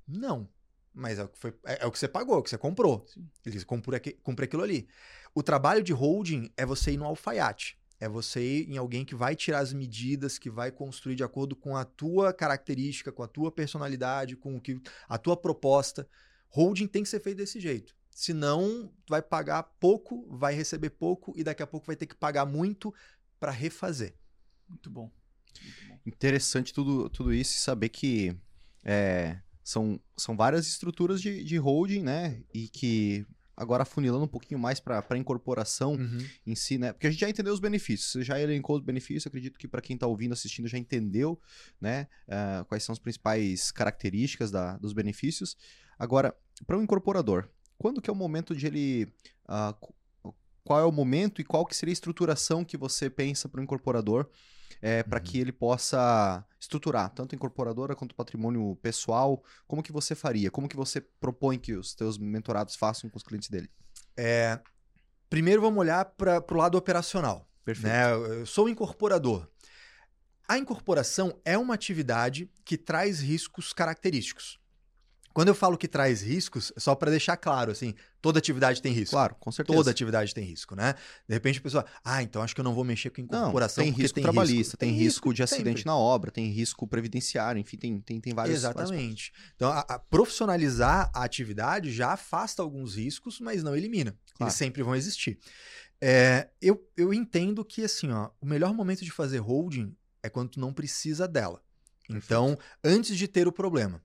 [0.07, 0.49] Não.
[0.93, 2.59] Mas é o que, foi, é, é o que você pagou, é o que você
[2.59, 3.07] comprou.
[3.07, 3.29] Sim.
[3.47, 4.89] Ele cumpre, cumpre aquilo ali.
[5.33, 7.80] O trabalho de holding é você ir no alfaiate.
[8.01, 11.55] É você ir em alguém que vai tirar as medidas, que vai construir de acordo
[11.55, 16.09] com a tua característica, com a tua personalidade, com o que a tua proposta.
[16.49, 17.95] Holding tem que ser feito desse jeito.
[18.11, 22.47] Senão, vai pagar pouco, vai receber pouco e daqui a pouco vai ter que pagar
[22.47, 22.93] muito
[23.39, 24.15] para refazer.
[24.69, 25.11] Muito bom.
[25.63, 25.99] Muito bom.
[26.07, 28.35] Interessante tudo, tudo isso e saber que
[28.83, 32.43] é, são, são várias estruturas de, de holding, né?
[32.53, 33.27] E que
[33.61, 36.27] agora funilando um pouquinho mais para a incorporação uhum.
[36.47, 36.95] em si, né?
[36.95, 39.83] Porque a gente já entendeu os benefícios, você já elencou os benefícios, acredito que para
[39.83, 41.39] quem está ouvindo, assistindo, já entendeu,
[41.79, 42.09] né?
[42.27, 45.59] Uh, quais são as principais características da, dos benefícios.
[45.99, 46.35] Agora,
[46.67, 49.13] para um incorporador, quando que é o momento de ele.
[49.45, 49.93] Uh,
[50.65, 53.65] qual é o momento e qual que seria a estruturação que você pensa para o
[53.65, 54.29] incorporador
[54.83, 55.25] é, para uhum.
[55.25, 59.43] que ele possa estruturar tanto a incorporadora quanto o patrimônio pessoal?
[59.67, 60.51] Como que você faria?
[60.51, 63.71] Como que você propõe que os teus mentorados façam com os clientes dele?
[64.17, 64.61] É,
[65.29, 67.49] primeiro vamos olhar para o lado operacional.
[67.65, 67.93] Perfeito.
[67.93, 68.13] Né?
[68.13, 69.49] Eu sou incorporador.
[70.49, 74.60] A incorporação é uma atividade que traz riscos característicos.
[75.33, 79.15] Quando eu falo que traz riscos, só para deixar claro, assim, toda atividade tem risco.
[79.15, 79.77] Claro, com certeza.
[79.77, 80.95] Toda atividade tem risco, né?
[81.29, 83.85] De repente a pessoa, ah, então acho que eu não vou mexer com incorporação.
[83.85, 84.77] Não, tem risco tem trabalhista, risco.
[84.77, 85.87] tem, risco de acidente sempre.
[85.87, 88.57] na obra, tem risco previdenciário, enfim, tem, tem, tem vários.
[88.57, 89.33] Exatamente.
[89.33, 94.17] Vários então, a, a profissionalizar a atividade já afasta alguns riscos, mas não elimina.
[94.35, 94.49] Claro.
[94.49, 95.39] Eles sempre vão existir.
[96.01, 100.51] É, eu, eu entendo que, assim, ó, o melhor momento de fazer holding é quando
[100.51, 101.63] tu não precisa dela.
[102.09, 102.25] Perfeito.
[102.25, 104.03] Então, antes de ter o problema.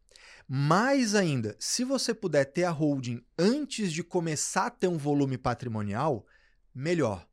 [0.47, 5.37] Mais ainda, se você puder ter a holding antes de começar a ter um volume
[5.37, 6.25] patrimonial,
[6.73, 7.27] melhor.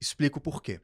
[0.00, 0.80] Explico por quê.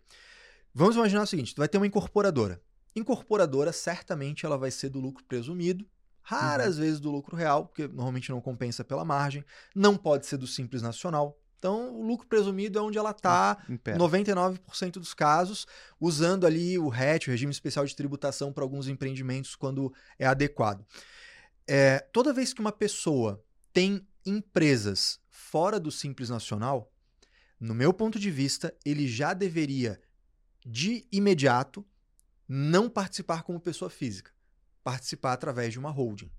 [0.73, 2.61] Vamos imaginar o seguinte: tu vai ter uma incorporadora.
[2.97, 5.87] Incorporadora, certamente, ela vai ser do lucro presumido,
[6.23, 6.83] raras uhum.
[6.83, 9.45] vezes do lucro real, porque normalmente não compensa pela margem.
[9.75, 11.39] Não pode ser do Simples Nacional.
[11.59, 13.57] Então, o lucro presumido é onde ela está,
[13.97, 15.67] 99% dos casos,
[15.99, 20.85] usando ali o RET, o Regime Especial de Tributação, para alguns empreendimentos quando é adequado.
[21.67, 23.43] É, toda vez que uma pessoa
[23.73, 26.93] tem empresas fora do Simples Nacional,
[27.59, 29.99] no meu ponto de vista, ele já deveria,
[30.65, 31.85] de imediato,
[32.47, 34.31] não participar como pessoa física,
[34.83, 36.31] participar através de uma holding,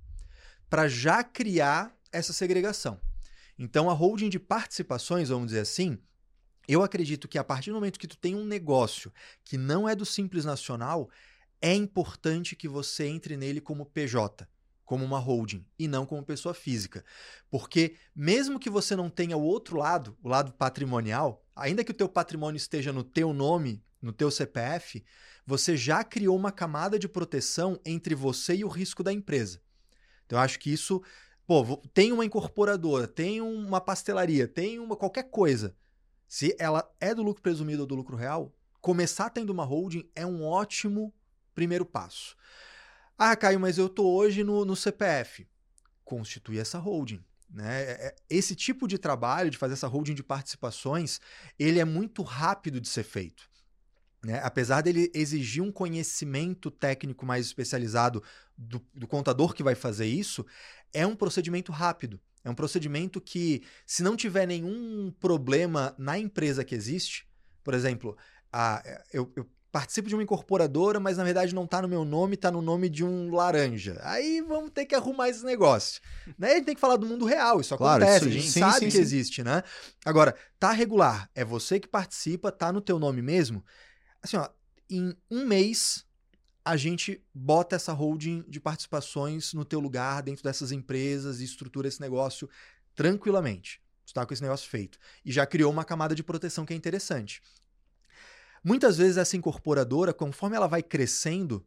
[0.70, 3.02] para já criar essa segregação.
[3.58, 5.98] Então, a holding de participações, vamos dizer assim,
[6.68, 9.12] eu acredito que a partir do momento que tu tem um negócio
[9.44, 11.10] que não é do Simples Nacional,
[11.60, 14.48] é importante que você entre nele como PJ
[14.86, 17.04] como uma holding e não como pessoa física.
[17.50, 21.96] Porque mesmo que você não tenha o outro lado, o lado patrimonial, ainda que o
[21.96, 25.04] teu patrimônio esteja no teu nome, no teu CPF,
[25.46, 29.60] você já criou uma camada de proteção entre você e o risco da empresa.
[30.26, 31.02] Então eu acho que isso,
[31.46, 35.76] pô, tem uma incorporadora, tem uma pastelaria, tem uma qualquer coisa.
[36.28, 40.26] Se ela é do lucro presumido ou do lucro real, começar tendo uma holding é
[40.26, 41.14] um ótimo
[41.54, 42.36] primeiro passo.
[43.18, 45.48] Ah, Caio, mas eu tô hoje no, no CPF.
[46.04, 47.24] Constitui essa holding.
[47.50, 47.84] Né?
[47.84, 51.22] É, é, esse tipo de trabalho, de fazer essa holding de participações,
[51.58, 53.50] ele é muito rápido de ser feito.
[54.22, 54.42] Né?
[54.44, 58.22] Apesar dele exigir um conhecimento técnico mais especializado
[58.58, 60.46] do, do contador que vai fazer isso,
[60.94, 62.20] é um procedimento rápido.
[62.44, 67.28] É um procedimento que, se não tiver nenhum problema na empresa que existe,
[67.64, 68.18] por exemplo,
[68.52, 72.36] a, eu, eu participo de uma incorporadora, mas na verdade não está no meu nome,
[72.36, 74.00] está no nome de um laranja.
[74.04, 76.02] Aí vamos ter que arrumar esse negócio.
[76.40, 76.52] né?
[76.52, 78.60] A gente tem que falar do mundo real, isso claro, acontece, isso, a gente sim,
[78.62, 79.02] sabe sim, que sim.
[79.02, 79.62] existe, né?
[80.06, 83.66] Agora, tá regular, é você que participa, tá no teu nome mesmo.
[84.24, 84.48] Assim, ó,
[84.90, 86.06] em um mês
[86.64, 91.90] a gente bota essa holding de participações no teu lugar, dentro dessas empresas e estrutura
[91.90, 92.50] esse negócio
[92.96, 93.82] tranquilamente.
[94.06, 94.98] Tu tá com esse negócio feito.
[95.26, 97.42] E já criou uma camada de proteção que é interessante.
[98.66, 101.64] Muitas vezes essa incorporadora, conforme ela vai crescendo,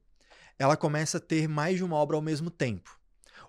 [0.59, 2.99] ela começa a ter mais de uma obra ao mesmo tempo.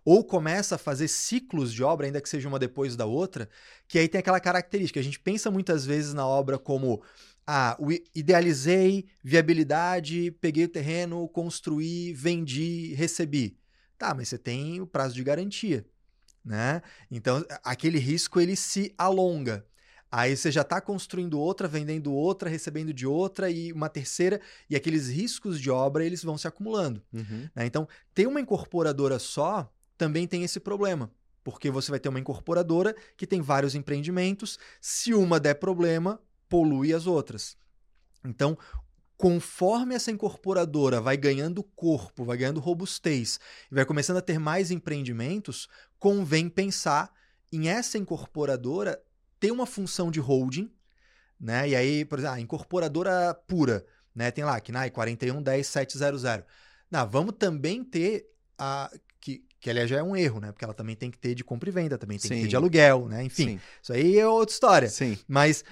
[0.05, 3.49] Ou começa a fazer ciclos de obra, ainda que seja uma depois da outra,
[3.87, 4.99] que aí tem aquela característica.
[4.99, 7.01] A gente pensa muitas vezes na obra como
[7.47, 7.75] ah,
[8.13, 13.57] idealizei, viabilidade, peguei o terreno, construí, vendi, recebi.
[13.97, 15.87] Tá, mas você tem o prazo de garantia,
[16.45, 16.83] né?
[17.09, 19.65] Então, aquele risco ele se alonga.
[20.12, 24.76] Aí você já está construindo outra, vendendo outra, recebendo de outra e uma terceira, e
[24.76, 27.03] aqueles riscos de obra eles vão se acumulando.
[27.14, 27.47] Uhum.
[27.55, 27.66] Né?
[27.66, 31.12] Então, ter uma incorporadora só também tem esse problema,
[31.43, 36.91] porque você vai ter uma incorporadora que tem vários empreendimentos, se uma der problema, polui
[36.91, 37.55] as outras.
[38.26, 38.57] Então,
[39.16, 43.39] conforme essa incorporadora vai ganhando corpo, vai ganhando robustez
[43.72, 45.68] e vai começando a ter mais empreendimentos,
[45.99, 47.14] convém pensar
[47.51, 48.99] em essa incorporadora
[49.39, 50.71] ter uma função de holding,
[51.39, 51.69] né?
[51.69, 54.31] E aí, por exemplo, a incorporadora pura, né?
[54.31, 56.43] Tem lá, KNAI 4110700.
[56.91, 60.51] Não, vamos também ter a que, que aliás já é um erro, né?
[60.51, 62.35] Porque ela também tem que ter de compra e venda, também tem Sim.
[62.35, 63.23] que ter de aluguel, né?
[63.23, 63.59] Enfim, Sim.
[63.81, 64.89] isso aí é outra história.
[64.89, 65.17] Sim.
[65.27, 65.63] Mas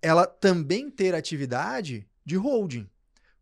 [0.00, 2.88] ela também ter atividade de holding.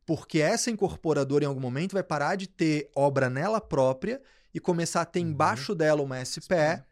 [0.06, 4.20] Porque essa incorporadora, em algum momento, vai parar de ter obra nela própria
[4.52, 5.28] e começar a ter uhum.
[5.28, 6.82] embaixo dela uma SPE,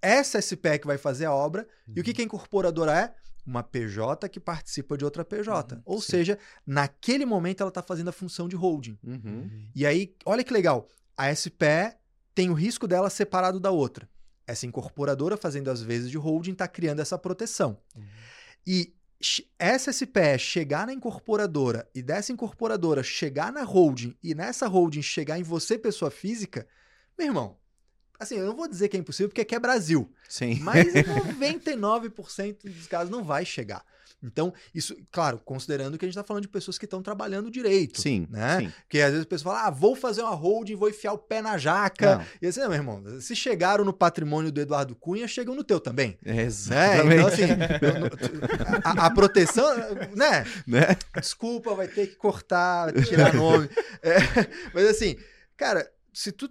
[0.00, 1.66] essa SPE que vai fazer a obra.
[1.86, 1.94] Uhum.
[1.96, 2.14] E o que, uhum.
[2.14, 3.14] que a incorporadora é?
[3.46, 5.74] Uma PJ que participa de outra PJ.
[5.74, 6.10] Uhum, Ou sim.
[6.10, 8.98] seja, naquele momento ela está fazendo a função de holding.
[9.02, 9.70] Uhum.
[9.74, 10.86] E aí, olha que legal.
[11.16, 11.96] A SPE
[12.34, 14.08] tem o risco dela separado da outra.
[14.46, 17.78] Essa incorporadora fazendo as vezes de holding está criando essa proteção.
[17.96, 18.04] Uhum.
[18.66, 18.94] E
[19.58, 25.38] essa SPE chegar na incorporadora e dessa incorporadora chegar na holding e nessa holding chegar
[25.38, 26.66] em você, pessoa física,
[27.18, 27.56] meu irmão,
[28.18, 30.10] Assim, eu não vou dizer que é impossível porque aqui é Brasil.
[30.28, 30.58] Sim.
[30.60, 33.84] Mas em 99% dos casos não vai chegar.
[34.20, 38.00] Então, isso, claro, considerando que a gente está falando de pessoas que estão trabalhando direito.
[38.00, 38.26] Sim.
[38.28, 38.58] Né?
[38.60, 38.72] Sim.
[38.82, 41.40] Porque às vezes a pessoa fala, ah, vou fazer uma holding, vou enfiar o pé
[41.40, 42.16] na jaca.
[42.16, 42.24] Não.
[42.42, 45.78] E assim, não, meu irmão, se chegaram no patrimônio do Eduardo Cunha, chegam no teu
[45.78, 46.18] também.
[46.24, 47.06] Exatamente.
[47.06, 47.14] Né?
[47.14, 47.44] Então, assim,
[48.82, 49.76] a, a, proteção,
[50.16, 50.44] né?
[50.66, 50.96] né?
[51.14, 53.68] Desculpa, vai ter que cortar, tirar nome.
[54.02, 54.18] É,
[54.74, 55.16] mas assim,
[55.56, 56.50] cara, se tu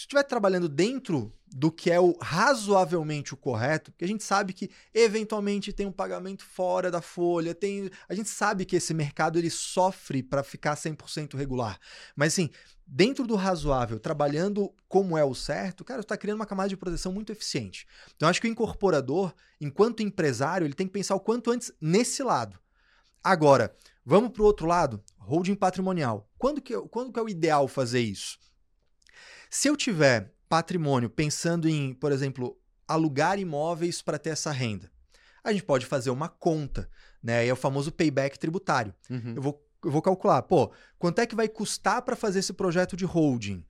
[0.00, 4.70] estiver trabalhando dentro do que é o razoavelmente o correto, porque a gente sabe que
[4.92, 9.48] eventualmente tem um pagamento fora da folha, tem, a gente sabe que esse mercado ele
[9.48, 11.78] sofre para ficar 100% regular.
[12.14, 12.50] Mas assim,
[12.86, 17.10] dentro do razoável, trabalhando como é o certo, cara, está criando uma camada de proteção
[17.10, 17.86] muito eficiente.
[18.14, 22.22] Então acho que o incorporador, enquanto empresário, ele tem que pensar o quanto antes nesse
[22.22, 22.58] lado.
[23.24, 23.74] Agora,
[24.04, 26.28] vamos para o outro lado, holding patrimonial.
[26.36, 28.38] Quando que, quando que é o ideal fazer isso?
[29.50, 34.90] Se eu tiver patrimônio pensando em, por exemplo, alugar imóveis para ter essa renda,
[35.42, 36.88] a gente pode fazer uma conta,
[37.22, 37.46] né?
[37.46, 38.94] É o famoso payback tributário.
[39.08, 39.34] Uhum.
[39.36, 42.96] Eu, vou, eu vou calcular, pô, quanto é que vai custar para fazer esse projeto
[42.96, 43.64] de holding?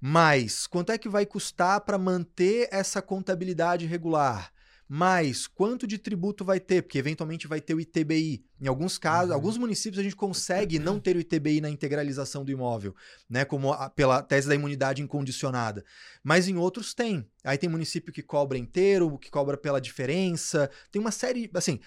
[0.00, 4.50] Mais, quanto é que vai custar para manter essa contabilidade regular?
[4.92, 8.44] Mais quanto de tributo vai ter, porque eventualmente vai ter o ITBI.
[8.60, 9.36] Em alguns casos, uhum.
[9.36, 12.92] alguns municípios a gente consegue não ter o ITBI na integralização do imóvel,
[13.28, 15.84] né, como a, pela tese da imunidade incondicionada.
[16.24, 17.24] Mas em outros tem.
[17.44, 20.68] Aí tem município que cobra inteiro, que cobra pela diferença.
[20.90, 21.78] Tem uma série, assim,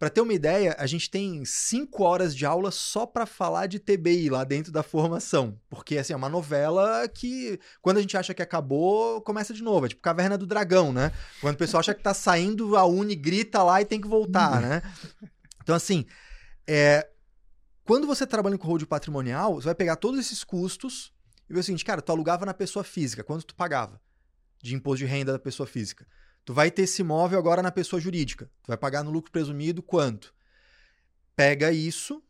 [0.00, 3.78] para ter uma ideia, a gente tem cinco horas de aula só para falar de
[3.78, 5.60] TBI lá dentro da formação.
[5.68, 9.84] Porque, assim, é uma novela que, quando a gente acha que acabou, começa de novo.
[9.84, 11.12] É tipo Caverna do Dragão, né?
[11.42, 14.62] Quando o pessoal acha que tá saindo, a Uni grita lá e tem que voltar,
[14.62, 14.80] né?
[15.62, 16.06] Então, assim,
[16.66, 17.06] é...
[17.84, 21.12] quando você trabalha com hold patrimonial, você vai pegar todos esses custos
[21.46, 24.00] e ver o seguinte, cara, tu alugava na pessoa física, quanto tu pagava
[24.62, 26.06] de imposto de renda da pessoa física?
[26.44, 28.50] Tu vai ter esse imóvel agora na pessoa jurídica.
[28.62, 30.34] Tu vai pagar no lucro presumido quanto?
[31.36, 32.22] Pega isso,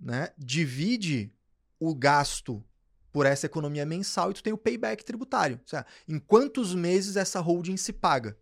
[0.00, 0.30] né?
[0.38, 1.32] Divide
[1.78, 2.64] o gasto
[3.12, 5.60] por essa economia mensal e tu tem o payback tributário.
[5.66, 8.38] Seja, em quantos meses essa holding se paga?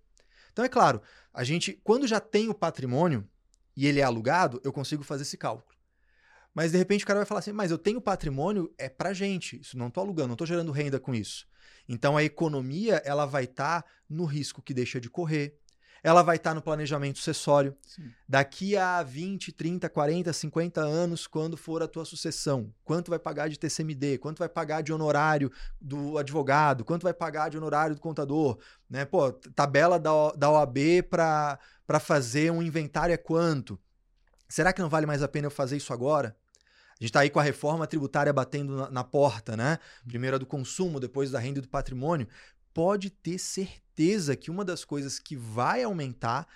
[0.53, 1.01] Então é claro,
[1.33, 3.29] a gente quando já tem o patrimônio
[3.77, 5.68] e ele é alugado, eu consigo fazer esse cálculo.
[6.59, 9.61] Mas de repente o cara vai falar assim: "Mas eu tenho patrimônio é pra gente,
[9.61, 11.47] isso não tô alugando, não tô gerando renda com isso".
[11.89, 15.57] Então a economia ela vai estar tá no risco que deixa de correr,
[16.03, 17.77] ela vai estar tá no planejamento sucessório.
[17.87, 18.11] Sim.
[18.29, 23.49] Daqui a 20, 30, 40, 50 anos, quando for a tua sucessão, quanto vai pagar
[23.49, 28.01] de TCMD, quanto vai pagar de honorário do advogado, quanto vai pagar de honorário do
[28.01, 28.59] contador,
[28.91, 29.05] né?
[29.05, 33.79] Pô, tabela da, da OAB para fazer um inventário é quanto?
[34.49, 36.37] Será que não vale mais a pena eu fazer isso agora?
[37.01, 39.79] A gente está aí com a reforma tributária batendo na, na, porta, né?
[40.07, 42.27] Primeiro a do consumo, depois da renda e do patrimônio.
[42.75, 46.49] Pode ter certeza que uma das coisas que vai aumentar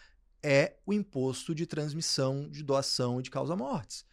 [0.43, 4.05] é o imposto de transmissão, de doação e de causa-mortes.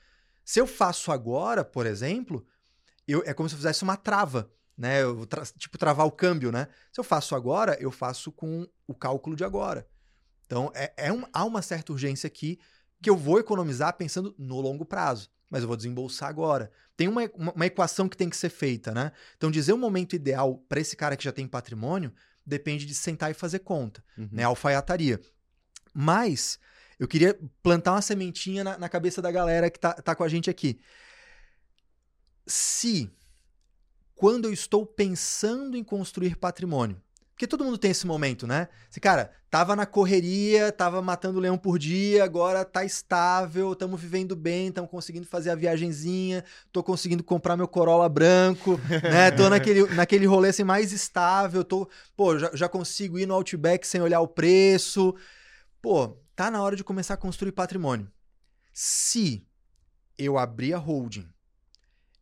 [0.46, 2.46] Se eu faço agora, por exemplo,
[3.08, 5.00] eu, é como se eu fizesse uma trava, né?
[5.28, 6.68] Tra tipo, travar o câmbio, né?
[6.92, 9.88] Se eu faço agora, eu faço com o cálculo de agora.
[10.46, 12.60] Então, é, é um, há uma certa urgência aqui
[13.02, 16.72] que eu vou economizar pensando no longo prazo, mas eu vou desembolsar agora.
[16.96, 19.12] Tem uma, uma, equação que tem que ser feita, né?
[19.38, 22.14] Então, dizer o momento ideal para esse cara que já tem patrimônio
[22.46, 24.30] depende de sentar e fazer conta, uhum.
[24.32, 24.44] né?
[24.44, 25.20] Alfaiataria.
[25.94, 26.60] Mas
[27.00, 30.30] eu queria plantar uma sementinha na, na cabeça da galera que tá, tá com a
[30.30, 30.80] gente aqui.
[32.46, 33.10] Se,
[34.14, 37.02] quando eu estou pensando em construir patrimônio,
[37.40, 38.68] porque todo mundo tem esse momento, né?
[39.02, 44.68] Cara, tava na correria, tava matando leão por dia, agora tá estável, estamos vivendo bem,
[44.68, 48.78] estamos conseguindo fazer a viagenzinha, tô conseguindo comprar meu Corolla branco,
[49.10, 49.32] né?
[49.32, 53.88] Tô naquele, naquele rolê assim mais estável, tô, pô, já, já consigo ir no Outback
[53.88, 55.16] sem olhar o preço.
[55.82, 58.12] Pô, tá na hora de começar a construir patrimônio.
[58.74, 59.48] Se
[60.18, 61.26] eu abrir a holding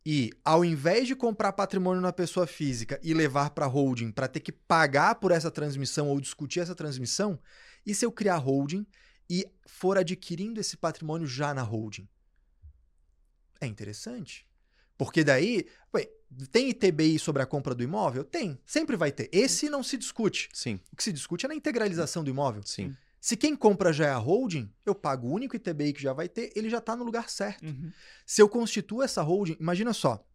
[0.04, 4.40] e, ao invés de comprar patrimônio na pessoa física e levar para holding para ter
[4.40, 7.38] que pagar por essa transmissão ou discutir essa transmissão,
[7.84, 8.86] e se eu criar holding
[9.28, 12.08] e for adquirindo esse patrimônio já na holding?
[13.60, 14.46] É interessante.
[14.96, 15.66] Porque daí,
[16.50, 18.24] tem ITBI sobre a compra do imóvel?
[18.24, 19.28] Tem, sempre vai ter.
[19.32, 20.48] Esse não se discute.
[20.52, 20.80] Sim.
[20.92, 22.62] O que se discute é na integralização do imóvel.
[22.64, 22.96] Sim.
[23.28, 26.30] Se quem compra já é a holding, eu pago o único ITBI que já vai
[26.30, 27.62] ter, ele já está no lugar certo.
[27.62, 27.92] Uhum.
[28.24, 30.26] Se eu constituo essa holding, imagina só,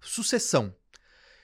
[0.00, 0.72] sucessão.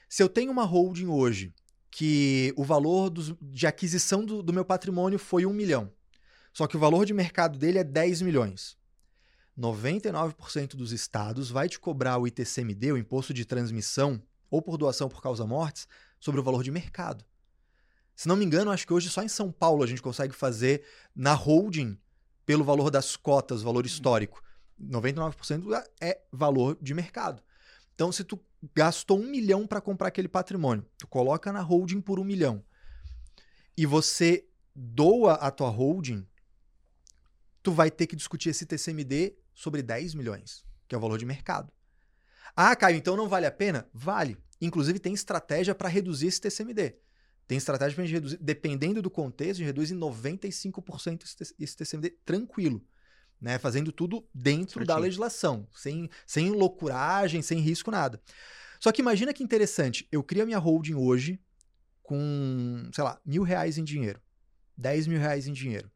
[0.07, 1.53] Se eu tenho uma holding hoje
[1.91, 5.91] que o valor dos, de aquisição do, do meu patrimônio foi um milhão,
[6.53, 8.77] só que o valor de mercado dele é 10 milhões.
[9.59, 15.09] 99% dos estados vai te cobrar o ITCMD, o imposto de transmissão, ou por doação
[15.09, 15.85] por causa mortes,
[16.17, 17.25] sobre o valor de mercado.
[18.17, 20.83] Se não me engano, acho que hoje só em São Paulo a gente consegue fazer
[21.15, 21.95] na holding
[22.47, 23.85] pelo valor das cotas, valor uhum.
[23.85, 24.43] histórico.
[24.81, 27.43] 99% é valor de mercado.
[27.93, 28.43] Então, se tu
[28.73, 32.65] gastou um milhão para comprar aquele patrimônio, tu coloca na holding por um milhão
[33.77, 36.27] e você doa a tua holding,
[37.61, 41.25] tu vai ter que discutir esse TCMD sobre 10 milhões, que é o valor de
[41.25, 41.71] mercado.
[42.55, 43.87] Ah, Caio, então não vale a pena?
[43.93, 44.39] Vale.
[44.59, 46.95] Inclusive, tem estratégia para reduzir esse TCMD.
[47.47, 51.77] Tem estratégia para a gente reduzir, dependendo do contexto, a gente reduz em 95% esse
[51.77, 52.85] TCMD tranquilo.
[53.39, 54.87] Né, fazendo tudo dentro Certinho.
[54.87, 58.19] da legislação, sem, sem loucuragem, sem risco, nada.
[58.79, 61.39] Só que imagina que interessante, eu crio a minha holding hoje
[62.01, 64.19] com, sei lá, mil reais em dinheiro,
[64.75, 65.91] 10 mil reais em dinheiro.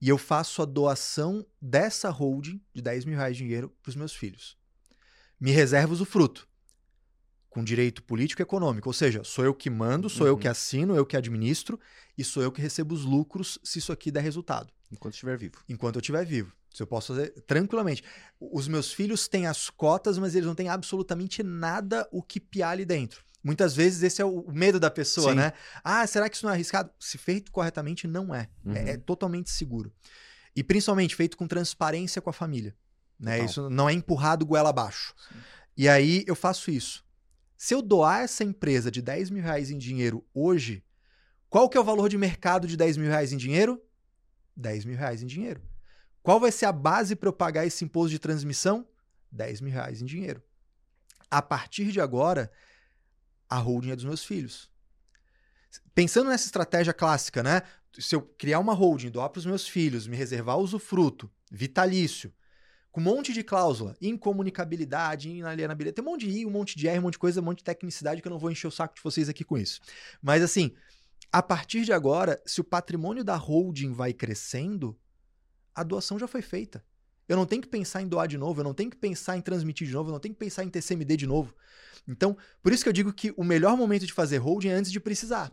[0.00, 3.94] E eu faço a doação dessa holding de 10 mil reais em dinheiro para os
[3.94, 4.58] meus filhos.
[5.38, 6.49] Me reservo o fruto
[7.50, 8.88] com direito político e econômico.
[8.88, 10.32] Ou seja, sou eu que mando, sou uhum.
[10.32, 11.78] eu que assino, eu que administro
[12.16, 14.72] e sou eu que recebo os lucros se isso aqui der resultado.
[14.90, 15.56] Enquanto estiver vivo.
[15.68, 16.52] Enquanto eu estiver vivo.
[16.72, 18.04] Isso eu posso fazer tranquilamente.
[18.38, 22.70] Os meus filhos têm as cotas, mas eles não têm absolutamente nada o que piar
[22.70, 23.24] ali dentro.
[23.42, 25.38] Muitas vezes esse é o medo da pessoa, Sim.
[25.38, 25.52] né?
[25.82, 26.90] Ah, será que isso não é arriscado?
[27.00, 28.48] Se feito corretamente, não é.
[28.64, 28.74] Uhum.
[28.74, 29.92] É, é, totalmente seguro.
[30.54, 32.76] E principalmente feito com transparência com a família.
[33.18, 33.44] Né?
[33.44, 35.14] Isso não é empurrado goela abaixo.
[35.28, 35.38] Sim.
[35.76, 37.04] E aí eu faço isso.
[37.62, 40.82] Se eu doar essa empresa de 10 mil reais em dinheiro hoje,
[41.50, 43.78] qual que é o valor de mercado de 10 mil reais em dinheiro?
[44.56, 45.62] 10 mil reais em dinheiro.
[46.22, 48.88] Qual vai ser a base para eu pagar esse imposto de transmissão?
[49.30, 50.42] 10 mil reais em dinheiro.
[51.30, 52.50] A partir de agora,
[53.46, 54.70] a holding é dos meus filhos.
[55.94, 57.60] Pensando nessa estratégia clássica, né?
[57.92, 62.32] Se eu criar uma holding, doar para os meus filhos, me reservar usufruto, vitalício,
[62.90, 66.88] com um monte de cláusula, incomunicabilidade, inalienabilidade, tem um monte de I, um monte de
[66.88, 68.70] R, um monte de coisa, um monte de tecnicidade que eu não vou encher o
[68.70, 69.80] saco de vocês aqui com isso.
[70.20, 70.74] Mas assim,
[71.32, 74.98] a partir de agora, se o patrimônio da holding vai crescendo,
[75.74, 76.84] a doação já foi feita.
[77.28, 79.40] Eu não tenho que pensar em doar de novo, eu não tenho que pensar em
[79.40, 81.54] transmitir de novo, eu não tenho que pensar em TCMD de novo.
[82.08, 84.90] Então, por isso que eu digo que o melhor momento de fazer holding é antes
[84.90, 85.52] de precisar.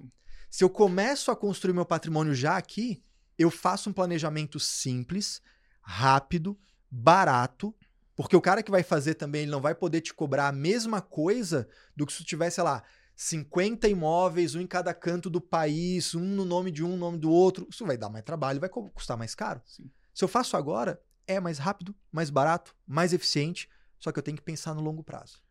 [0.49, 3.03] Se eu começo a construir meu patrimônio já aqui,
[3.37, 5.39] eu faço um planejamento simples,
[5.81, 6.57] rápido,
[6.89, 7.75] barato,
[8.15, 11.01] porque o cara que vai fazer também ele não vai poder te cobrar a mesma
[11.01, 12.83] coisa do que se tu tivesse, sei lá,
[13.15, 17.17] 50 imóveis, um em cada canto do país, um no nome de um, no nome
[17.17, 17.67] do outro.
[17.69, 19.61] Isso vai dar mais trabalho, vai custar mais caro.
[19.65, 19.91] Sim.
[20.13, 23.69] Se eu faço agora, é mais rápido, mais barato, mais eficiente,
[23.99, 25.41] só que eu tenho que pensar no longo prazo.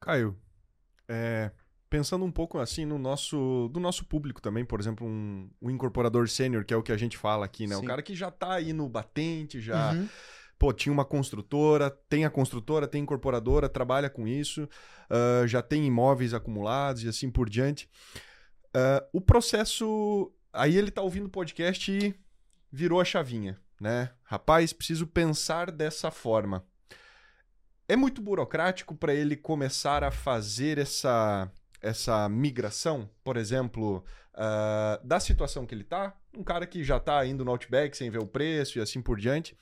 [0.00, 0.38] Caio,
[1.06, 1.50] é,
[1.88, 6.28] pensando um pouco assim no nosso do nosso público também, por exemplo, um, um incorporador
[6.28, 7.76] sênior, que é o que a gente fala aqui, né?
[7.76, 7.82] Sim.
[7.82, 10.08] O cara que já está aí no batente, já uhum.
[10.58, 15.86] pô, tinha uma construtora, tem a construtora, tem incorporadora, trabalha com isso, uh, já tem
[15.86, 17.88] imóveis acumulados e assim por diante.
[18.68, 20.32] Uh, o processo.
[20.52, 22.14] Aí ele está ouvindo o podcast e
[22.72, 24.10] virou a chavinha, né?
[24.24, 26.64] Rapaz, preciso pensar dessa forma.
[27.86, 31.50] É muito burocrático para ele começar a fazer essa
[31.80, 34.04] essa migração, por exemplo,
[34.34, 38.10] uh, da situação que ele está, um cara que já está indo no Outback sem
[38.10, 39.56] ver o preço e assim por diante,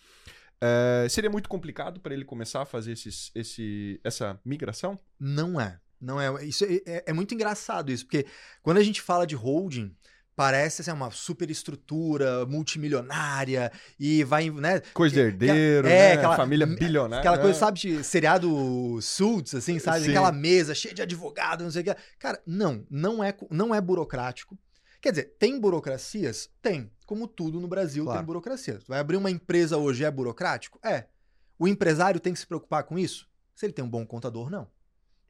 [0.63, 4.99] uh, seria muito complicado para ele começar a fazer esses, esse, essa migração?
[5.19, 5.81] Não é.
[6.01, 6.45] Não é.
[6.45, 8.27] Isso é, é, é muito engraçado isso, porque
[8.63, 9.95] quando a gente fala de holding,
[10.37, 14.81] parece assim, uma super estrutura multimilionária e vai, né?
[14.93, 16.13] Coisa de herdeiro, é, né?
[16.13, 17.21] aquela família bilionária.
[17.21, 20.05] Aquela coisa, sabe, de seriado Suits, assim, sabe?
[20.05, 20.11] Sim.
[20.11, 21.97] Aquela mesa cheia de advogado, não sei o que.
[22.19, 24.59] Cara, não, não é, não é burocrático.
[25.01, 26.51] Quer dizer, tem burocracias?
[26.61, 26.91] Tem.
[27.07, 28.19] Como tudo no Brasil claro.
[28.19, 28.85] tem burocracias.
[28.87, 30.79] Vai abrir uma empresa hoje é burocrático?
[30.85, 31.07] É.
[31.59, 33.27] O empresário tem que se preocupar com isso?
[33.55, 34.69] Se ele tem um bom contador, não.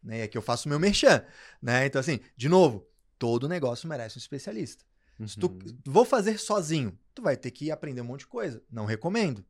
[0.02, 0.22] Né?
[0.22, 1.24] É que eu faço meu merchan.
[1.62, 1.86] Né?
[1.86, 2.88] Então, assim, de novo,
[3.18, 4.84] todo negócio merece um especialista.
[5.19, 5.29] Uhum.
[5.29, 5.79] Se tu uhum.
[5.85, 8.62] vou fazer sozinho, tu vai ter que aprender um monte de coisa.
[8.71, 9.43] Não recomendo.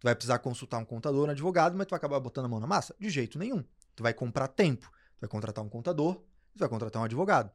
[0.00, 2.58] Tu vai precisar consultar um contador, um advogado, mas tu vai acabar botando a mão
[2.58, 2.94] na massa?
[2.98, 3.64] De jeito nenhum.
[3.94, 4.90] Tu vai comprar tempo.
[5.16, 7.50] Tu vai contratar um contador, tu vai contratar um advogado.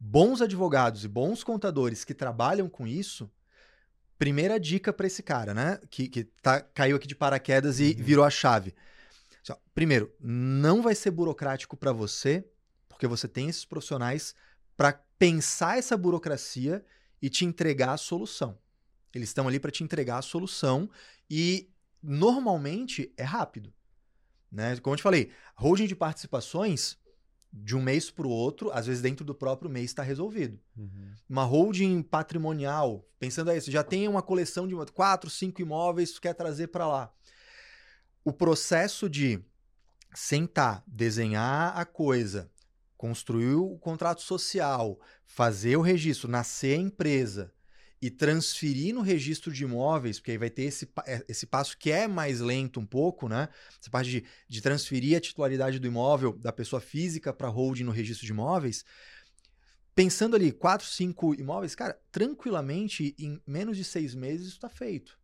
[0.00, 3.30] Bons advogados e bons contadores que trabalham com isso,
[4.18, 5.78] primeira dica para esse cara, né?
[5.90, 8.02] Que, que tá, caiu aqui de paraquedas e uhum.
[8.02, 8.74] virou a chave.
[9.74, 12.44] Primeiro, não vai ser burocrático para você,
[12.88, 14.34] porque você tem esses profissionais
[14.76, 16.84] para pensar essa burocracia
[17.20, 18.58] e te entregar a solução.
[19.14, 20.90] Eles estão ali para te entregar a solução
[21.30, 21.70] e
[22.02, 23.72] normalmente é rápido.
[24.52, 24.76] Né?
[24.76, 26.98] Como eu te falei, holding de participações
[27.52, 30.60] de um mês para o outro, às vezes dentro do próprio mês está resolvido.
[30.76, 31.14] Uhum.
[31.28, 36.34] Uma holding patrimonial, pensando aí, você já tem uma coleção de quatro, cinco imóveis, quer
[36.34, 37.12] trazer para lá.
[38.22, 39.40] O processo de
[40.14, 42.50] sentar, desenhar a coisa,
[42.96, 47.52] construir o contrato social, fazer o registro, nascer a empresa
[48.00, 51.90] e transferir no registro de imóveis, porque aí vai ter esse, é, esse passo que
[51.90, 53.48] é mais lento um pouco, né?
[53.80, 57.92] Essa parte de, de transferir a titularidade do imóvel da pessoa física para holding no
[57.92, 58.84] registro de imóveis.
[59.94, 65.18] Pensando ali, quatro, cinco imóveis, cara, tranquilamente, em menos de seis meses, isso está feito.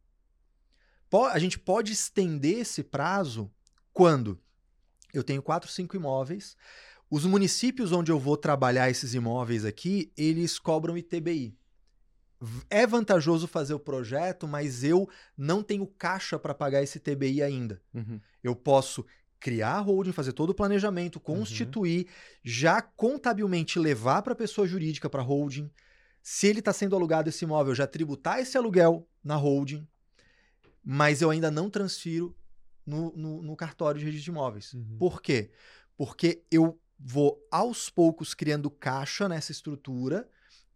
[1.31, 3.53] A gente pode estender esse prazo
[3.93, 4.41] quando
[5.13, 6.57] eu tenho quatro, cinco imóveis,
[7.13, 11.55] os municípios onde eu vou trabalhar esses imóveis aqui, eles cobram ITBI.
[12.71, 15.07] É vantajoso fazer o projeto, mas eu
[15.37, 17.83] não tenho caixa para pagar esse ITBI ainda.
[17.93, 18.19] Uhum.
[18.43, 19.05] Eu posso
[19.39, 21.21] criar a holding, fazer todo o planejamento, uhum.
[21.21, 22.13] constituir, uhum.
[22.43, 25.71] já contabilmente levar para a pessoa jurídica, para a holding.
[26.23, 29.87] Se ele está sendo alugado esse imóvel, já tributar esse aluguel na holding,
[30.83, 32.35] mas eu ainda não transfiro
[32.87, 34.73] no, no, no cartório de registro de imóveis.
[34.73, 34.97] Uhum.
[34.99, 35.51] Por quê?
[35.95, 40.29] Porque eu vou aos poucos criando caixa nessa estrutura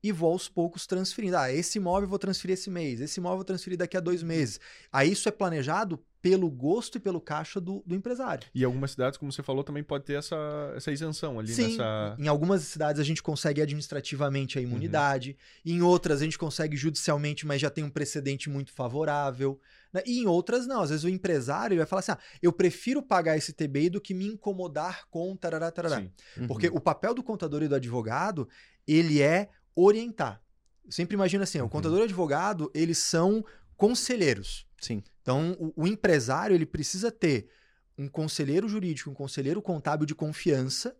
[0.03, 1.37] e vou aos poucos transferindo.
[1.37, 4.01] Ah, esse imóvel eu vou transferir esse mês, esse imóvel eu vou transferir daqui a
[4.01, 4.61] dois meses.
[4.93, 8.49] Aí isso é planejado pelo gosto e pelo caixa do, do empresário.
[8.53, 10.37] E algumas cidades, como você falou, também pode ter essa,
[10.74, 12.16] essa isenção ali Sim, nessa.
[12.18, 15.72] Em algumas cidades a gente consegue administrativamente a imunidade, uhum.
[15.72, 19.61] em outras a gente consegue judicialmente, mas já tem um precedente muito favorável.
[19.97, 20.03] Né?
[20.05, 20.82] E em outras não.
[20.82, 24.12] Às vezes o empresário vai falar assim: ah, eu prefiro pagar esse TBI do que
[24.12, 26.07] me incomodar com tarará, tarará.
[26.36, 26.47] Uhum.
[26.47, 28.47] Porque o papel do contador e do advogado,
[28.86, 30.42] ele é orientar.
[30.84, 31.66] Eu sempre imagino assim, uhum.
[31.66, 33.42] o contador e o advogado, eles são
[33.74, 34.66] conselheiros.
[34.78, 35.03] Sim.
[35.22, 37.49] Então, o, o empresário, ele precisa ter
[37.97, 40.94] um conselheiro jurídico, um conselheiro contábil de confiança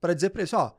[0.00, 0.72] para dizer para ele, ó,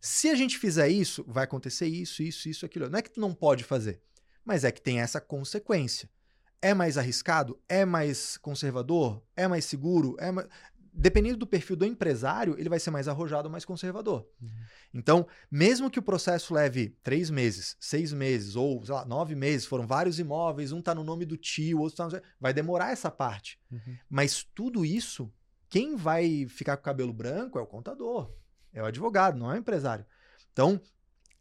[0.00, 2.90] se a gente fizer isso, vai acontecer isso, isso, isso, aquilo.
[2.90, 4.02] Não é que tu não pode fazer,
[4.44, 6.10] mas é que tem essa consequência.
[6.64, 7.60] É mais arriscado?
[7.68, 9.22] É mais conservador?
[9.36, 10.16] É mais seguro?
[10.18, 10.48] É mais
[10.94, 14.26] dependendo do perfil do empresário, ele vai ser mais arrojado ou mais conservador.
[14.40, 14.48] Uhum.
[14.94, 19.86] Então, mesmo que o processo leve três meses, seis meses ou lá, nove meses, foram
[19.86, 22.24] vários imóveis, um está no nome do tio, outro está no...
[22.40, 23.58] vai demorar essa parte.
[23.70, 23.96] Uhum.
[24.08, 25.32] Mas tudo isso,
[25.68, 28.32] quem vai ficar com o cabelo branco é o contador,
[28.72, 30.06] é o advogado, não é o empresário.
[30.52, 30.80] Então,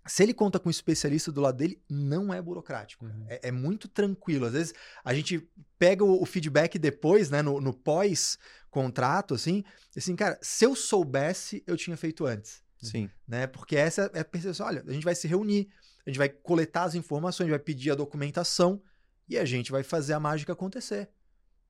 [0.06, 3.06] se ele conta com um especialista do lado dele, não é burocrático.
[3.06, 3.26] Uhum.
[3.28, 4.46] É, é, muito tranquilo.
[4.46, 4.74] Às vezes
[5.04, 5.48] a gente
[5.80, 9.64] pega o, o feedback depois, né, no, no pós-contrato, assim,
[9.96, 12.62] assim, cara, se eu soubesse, eu tinha feito antes.
[12.82, 13.10] Sim.
[13.28, 13.48] Né?
[13.48, 14.68] Porque essa é a percepção.
[14.68, 15.70] Olha, a gente vai se reunir,
[16.06, 18.82] a gente vai coletar as informações, a gente vai pedir a documentação
[19.28, 21.10] e a gente vai fazer a mágica acontecer.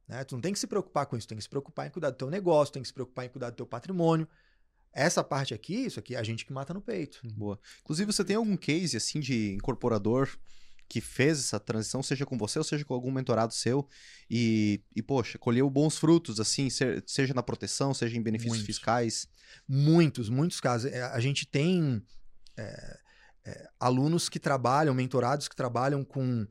[0.08, 0.24] Né?
[0.24, 2.18] Tu não tem que se preocupar com isso, tem que se preocupar em cuidar do
[2.18, 4.28] teu negócio, tem que se preocupar em cuidar do teu patrimônio.
[4.94, 7.20] Essa parte aqui, isso aqui, é a gente que mata no peito.
[7.36, 7.60] Boa.
[7.82, 10.30] Inclusive, você tem algum case assim de incorporador
[10.88, 13.88] que fez essa transição, seja com você ou seja com algum mentorado seu,
[14.30, 18.66] e, e poxa, colheu bons frutos, assim, seja na proteção, seja em benefícios muitos.
[18.68, 19.28] fiscais?
[19.68, 20.92] Muitos, muitos casos.
[20.92, 22.06] É, a gente tem
[22.56, 23.00] é,
[23.46, 26.46] é, alunos que trabalham, mentorados que trabalham com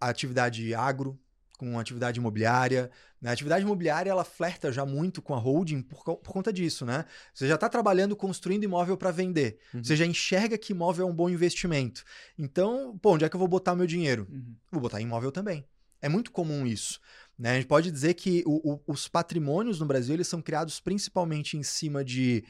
[0.00, 1.18] atividade agro,
[1.60, 2.90] com atividade imobiliária.
[3.20, 3.28] Né?
[3.28, 7.04] A atividade imobiliária ela flerta já muito com a holding por, por conta disso, né?
[7.34, 9.58] Você já está trabalhando construindo imóvel para vender.
[9.74, 9.84] Uhum.
[9.84, 12.02] Você já enxerga que imóvel é um bom investimento.
[12.38, 14.26] Então, pô, onde é que eu vou botar meu dinheiro?
[14.30, 14.56] Uhum.
[14.72, 15.66] Vou botar em imóvel também.
[16.00, 16.98] É muito comum isso.
[17.38, 17.50] Né?
[17.50, 21.58] A gente pode dizer que o, o, os patrimônios no Brasil eles são criados principalmente
[21.58, 22.42] em cima de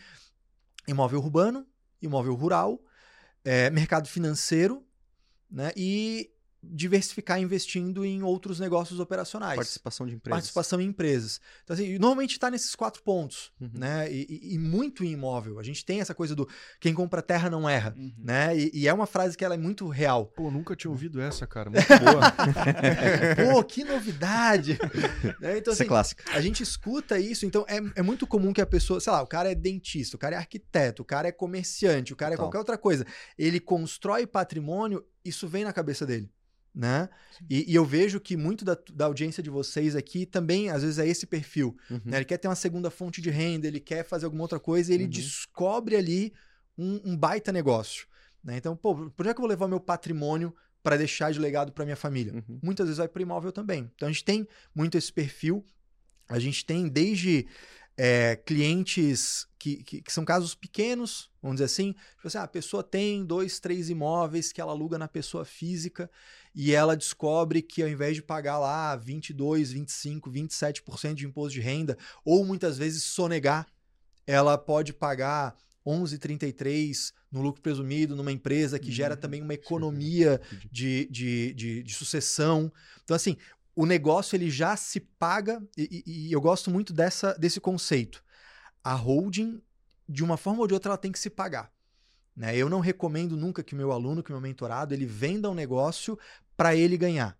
[0.87, 1.67] imóvel urbano,
[2.01, 2.81] imóvel rural,
[3.45, 4.87] é, mercado financeiro
[5.51, 5.73] né?
[5.77, 6.31] e
[6.63, 9.57] diversificar investindo em outros negócios operacionais.
[9.57, 10.37] Participação de empresas.
[10.37, 11.41] Participação em empresas.
[11.65, 13.71] Então, assim, normalmente está nesses quatro pontos, uhum.
[13.73, 14.13] né?
[14.13, 15.59] E, e, e, muito em imóvel.
[15.59, 16.49] A gente tem essa coisa do
[16.79, 18.13] quem compra terra não erra, uhum.
[18.19, 18.57] né?
[18.57, 20.27] E, e, é uma frase que ela é muito real.
[20.27, 21.71] Pô, nunca tinha ouvido essa, cara.
[21.71, 22.33] Muito boa.
[23.53, 24.79] Pô, que novidade!
[25.41, 25.59] né?
[25.59, 26.25] Então, assim, é clássica.
[26.35, 29.27] A gente escuta isso, então é, é muito comum que a pessoa, sei lá, o
[29.27, 32.59] cara é dentista, o cara é arquiteto, o cara é comerciante, o cara é qualquer
[32.59, 33.07] outra coisa.
[33.39, 36.31] Ele constrói patrimônio, isso vem na cabeça dele
[36.75, 37.09] né?
[37.49, 40.99] E, e, eu vejo que muito da, da, audiência de vocês aqui também, às vezes,
[40.99, 41.77] é esse perfil.
[41.91, 42.01] Uhum.
[42.05, 42.19] Né?
[42.19, 44.95] Ele quer ter uma segunda fonte de renda, ele quer fazer alguma outra coisa e
[44.95, 45.11] ele uhum.
[45.11, 46.33] descobre ali
[46.79, 48.07] um, um baita negócio.
[48.43, 48.57] Né?
[48.57, 51.97] Então, pô, por que eu vou levar meu patrimônio para deixar de legado para minha
[51.97, 52.35] família?
[52.35, 52.61] Uhum.
[52.63, 53.91] Muitas vezes vai para imóvel também.
[53.95, 55.65] Então, a gente tem muito esse perfil.
[56.29, 57.49] A gente tem desde
[58.03, 61.93] é, clientes que, que, que, são casos pequenos, vamos dizer assim.
[61.93, 66.11] Tipo assim, ah, a pessoa tem dois, três imóveis que ela aluga na pessoa física
[66.55, 71.61] e ela descobre que ao invés de pagar lá 22, 25, 27% de imposto de
[71.61, 73.67] renda, ou muitas vezes sonegar,
[74.27, 75.55] ela pode pagar
[75.87, 79.21] 11,33 no lucro presumido numa empresa que gera uhum.
[79.21, 80.41] também uma economia
[80.73, 82.73] de, de, de, de, sucessão.
[83.05, 83.37] Então, assim,
[83.75, 88.23] o negócio ele já se paga, e, e, eu gosto muito dessa, desse conceito.
[88.83, 89.63] A holding,
[90.09, 91.73] de uma forma ou de outra, ela tem que se pagar.
[92.35, 92.57] Né?
[92.57, 96.19] Eu não recomendo nunca que o meu aluno, que meu mentorado, ele venda um negócio
[96.57, 97.39] para ele ganhar.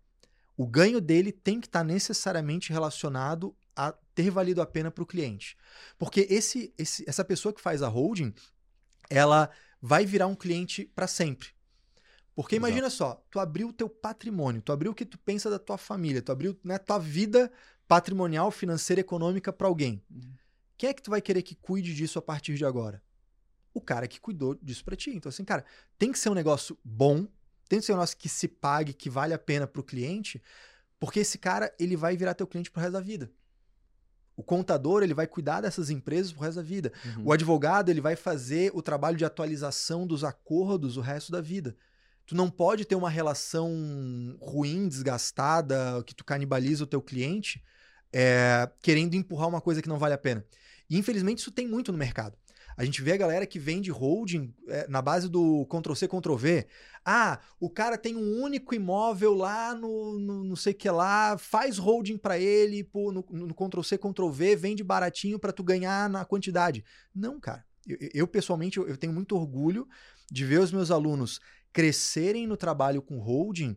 [0.55, 5.03] O ganho dele tem que estar tá necessariamente relacionado a ter valido a pena para
[5.03, 5.57] o cliente.
[5.97, 8.33] Porque esse, esse, essa pessoa que faz a holding,
[9.09, 9.49] ela
[9.81, 11.49] vai virar um cliente para sempre.
[12.41, 12.67] Porque Exato.
[12.67, 15.77] imagina só, tu abriu o teu patrimônio, tu abriu o que tu pensa da tua
[15.77, 17.51] família, tu abriu né, tua vida
[17.87, 20.01] patrimonial, financeira, econômica para alguém.
[20.09, 20.33] Uhum.
[20.77, 23.01] Quem é que tu vai querer que cuide disso a partir de agora?
[23.73, 25.11] o cara que cuidou disso para ti.
[25.11, 25.63] Então, assim, cara,
[25.97, 27.27] tem que ser um negócio bom,
[27.67, 30.41] tem que ser um negócio que se pague, que vale a pena para o cliente,
[30.99, 33.31] porque esse cara, ele vai virar teu cliente pro resto da vida.
[34.35, 36.91] O contador, ele vai cuidar dessas empresas pro resto da vida.
[37.17, 37.25] Uhum.
[37.25, 41.75] O advogado, ele vai fazer o trabalho de atualização dos acordos o resto da vida.
[42.25, 43.69] Tu não pode ter uma relação
[44.39, 47.63] ruim, desgastada, que tu canibaliza o teu cliente,
[48.13, 50.45] é, querendo empurrar uma coisa que não vale a pena.
[50.89, 52.37] E infelizmente isso tem muito no mercado.
[52.77, 56.67] A gente vê a galera que vende holding é, na base do Ctrl-C, Ctrl-V.
[57.05, 61.77] Ah, o cara tem um único imóvel lá no, no não sei que lá, faz
[61.77, 66.83] holding para ele pô, no, no Ctrl-C, Ctrl-V, vende baratinho para tu ganhar na quantidade.
[67.13, 67.63] Não, cara.
[67.87, 69.87] Eu, eu pessoalmente, eu, eu tenho muito orgulho
[70.31, 71.39] de ver os meus alunos
[71.73, 73.75] crescerem no trabalho com holding,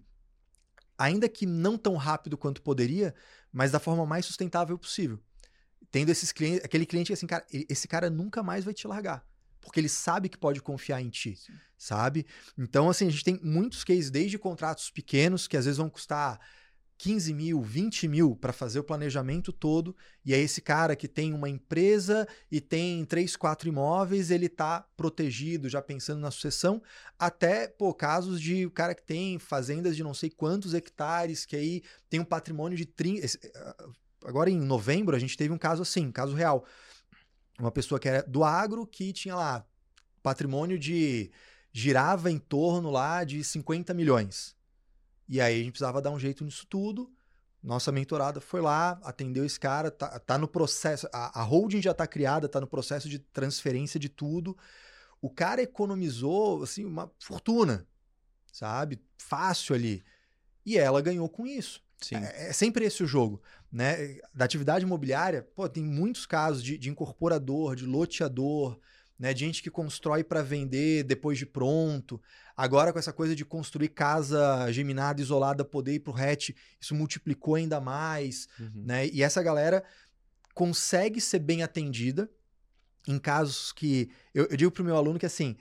[0.99, 3.15] ainda que não tão rápido quanto poderia,
[3.53, 5.21] mas da forma mais sustentável possível
[5.95, 9.25] tendo esses clientes, aquele cliente que assim, cara, esse cara nunca mais vai te largar.
[9.61, 11.53] Porque ele sabe que pode confiar em ti, Sim.
[11.79, 12.27] sabe?
[12.59, 16.41] Então, assim, a gente tem muitos cases, desde contratos pequenos, que às vezes vão custar
[17.05, 19.95] 15 mil, 20 mil para fazer o planejamento todo,
[20.25, 24.89] e aí esse cara que tem uma empresa e tem três, quatro imóveis, ele tá
[24.97, 26.83] protegido, já pensando na sucessão,
[27.19, 31.55] até, pô, casos de o cara que tem fazendas de não sei quantos hectares, que
[31.55, 33.27] aí tem um patrimônio de 30,
[34.25, 36.65] agora em novembro, a gente teve um caso assim, um caso real.
[37.61, 39.63] Uma pessoa que era do agro que tinha lá
[40.23, 41.31] patrimônio de.
[41.71, 44.54] girava em torno lá de 50 milhões.
[45.29, 47.13] E aí a gente precisava dar um jeito nisso tudo.
[47.63, 51.09] Nossa mentorada foi lá, atendeu esse cara, tá, tá no processo.
[51.13, 54.57] A, a holding já está criada, está no processo de transferência de tudo.
[55.21, 57.87] o cara economizou assim uma fortuna,
[58.53, 59.01] sabe?
[59.17, 60.05] Fácil ali.
[60.67, 61.83] E ela ganhou com isso.
[62.13, 63.41] É, é, sempre esse o jogo.
[63.73, 64.19] Né?
[64.35, 68.79] Da atividade imobiliária, pô, tem muitos casos de, de incorporador, de loteador,
[69.25, 69.33] né?
[69.33, 72.21] De gente que constrói para vender depois de pronto.
[72.55, 77.55] Agora, com essa coisa de construir casa geminada, isolada, poder ir pro hatch, isso multiplicou
[77.55, 78.49] ainda mais.
[78.61, 78.83] Uhum.
[78.85, 79.09] Né?
[79.09, 79.83] E essa galera
[80.53, 82.31] consegue ser bem atendida
[83.09, 84.11] em casos que.
[84.35, 85.57] Eu, eu digo pro meu aluno que assim,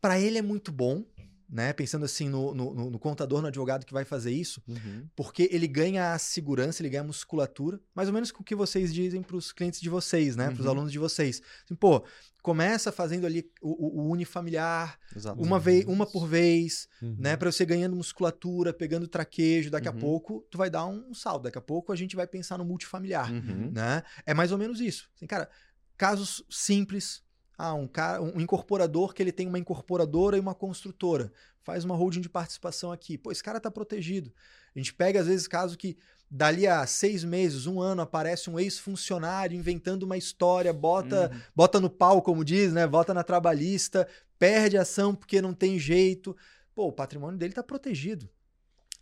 [0.00, 1.04] para ele é muito bom,
[1.48, 1.72] né?
[1.72, 5.06] Pensando assim no, no, no, contador, no advogado que vai fazer isso, uhum.
[5.14, 8.54] porque ele ganha a segurança, ele ganha a musculatura, mais ou menos com o que
[8.54, 10.48] vocês dizem para os clientes de vocês, né?
[10.48, 10.54] Uhum.
[10.54, 11.40] Para os alunos de vocês.
[11.64, 12.04] Assim, pô,
[12.42, 14.98] começa fazendo ali o, o unifamiliar,
[15.38, 17.16] uma vez, uma por vez, uhum.
[17.18, 17.36] né?
[17.36, 19.98] Para você ganhando musculatura, pegando traquejo, daqui a uhum.
[19.98, 23.32] pouco tu vai dar um salto, daqui a pouco a gente vai pensar no multifamiliar,
[23.32, 23.70] uhum.
[23.72, 24.02] né?
[24.26, 25.08] É mais ou menos isso.
[25.16, 25.48] Assim, cara,
[25.96, 27.22] casos simples.
[27.56, 31.32] Ah, um, cara, um incorporador que ele tem uma incorporadora e uma construtora.
[31.62, 33.16] Faz uma holding de participação aqui.
[33.16, 34.32] Pô, esse cara tá protegido.
[34.74, 35.96] A gente pega, às vezes, caso que
[36.30, 41.40] dali a seis meses, um ano, aparece um ex-funcionário inventando uma história, bota, uhum.
[41.54, 42.86] bota no pau, como diz, né?
[42.86, 44.06] Bota na trabalhista,
[44.38, 46.36] perde ação porque não tem jeito.
[46.74, 48.28] Pô, o patrimônio dele tá protegido.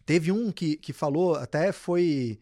[0.04, 2.38] Teve um que, que falou, até foi,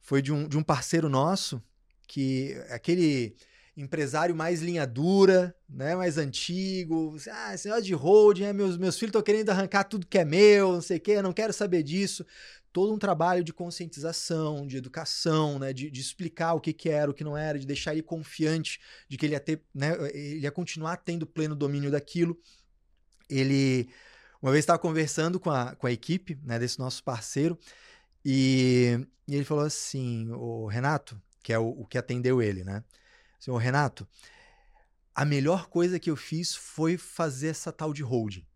[0.00, 1.60] foi de, um, de um parceiro nosso,
[2.06, 3.34] que aquele
[3.80, 7.16] empresário mais linha dura, né, mais antigo.
[7.30, 10.72] Ah, esse de holding, é, meus, meus filhos estão querendo arrancar tudo que é meu,
[10.72, 12.26] não sei o quê, não quero saber disso.
[12.72, 17.10] Todo um trabalho de conscientização, de educação, né, de, de explicar o que, que era,
[17.10, 20.40] o que não era, de deixar ele confiante de que ele ia ter, né, ele
[20.40, 22.38] ia continuar tendo pleno domínio daquilo.
[23.30, 23.88] Ele,
[24.42, 27.58] uma vez estava conversando com a, com a equipe, né, desse nosso parceiro,
[28.24, 32.82] e, e ele falou assim, o Renato, que é o, o que atendeu ele, né?
[33.38, 34.06] Senhor Renato,
[35.14, 38.46] a melhor coisa que eu fiz foi fazer essa tal de holding.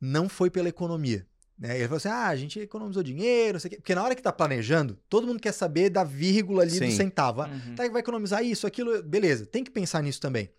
[0.00, 1.26] Não foi pela economia.
[1.58, 1.76] Né?
[1.76, 3.76] Ele falou assim: ah, a gente economizou dinheiro, não sei o quê.
[3.76, 6.86] Porque na hora que tá planejando, todo mundo quer saber da vírgula ali Sim.
[6.86, 7.42] do centavo.
[7.42, 7.74] Ah, uhum.
[7.74, 10.50] Tá, vai economizar isso, aquilo, beleza, tem que pensar nisso também.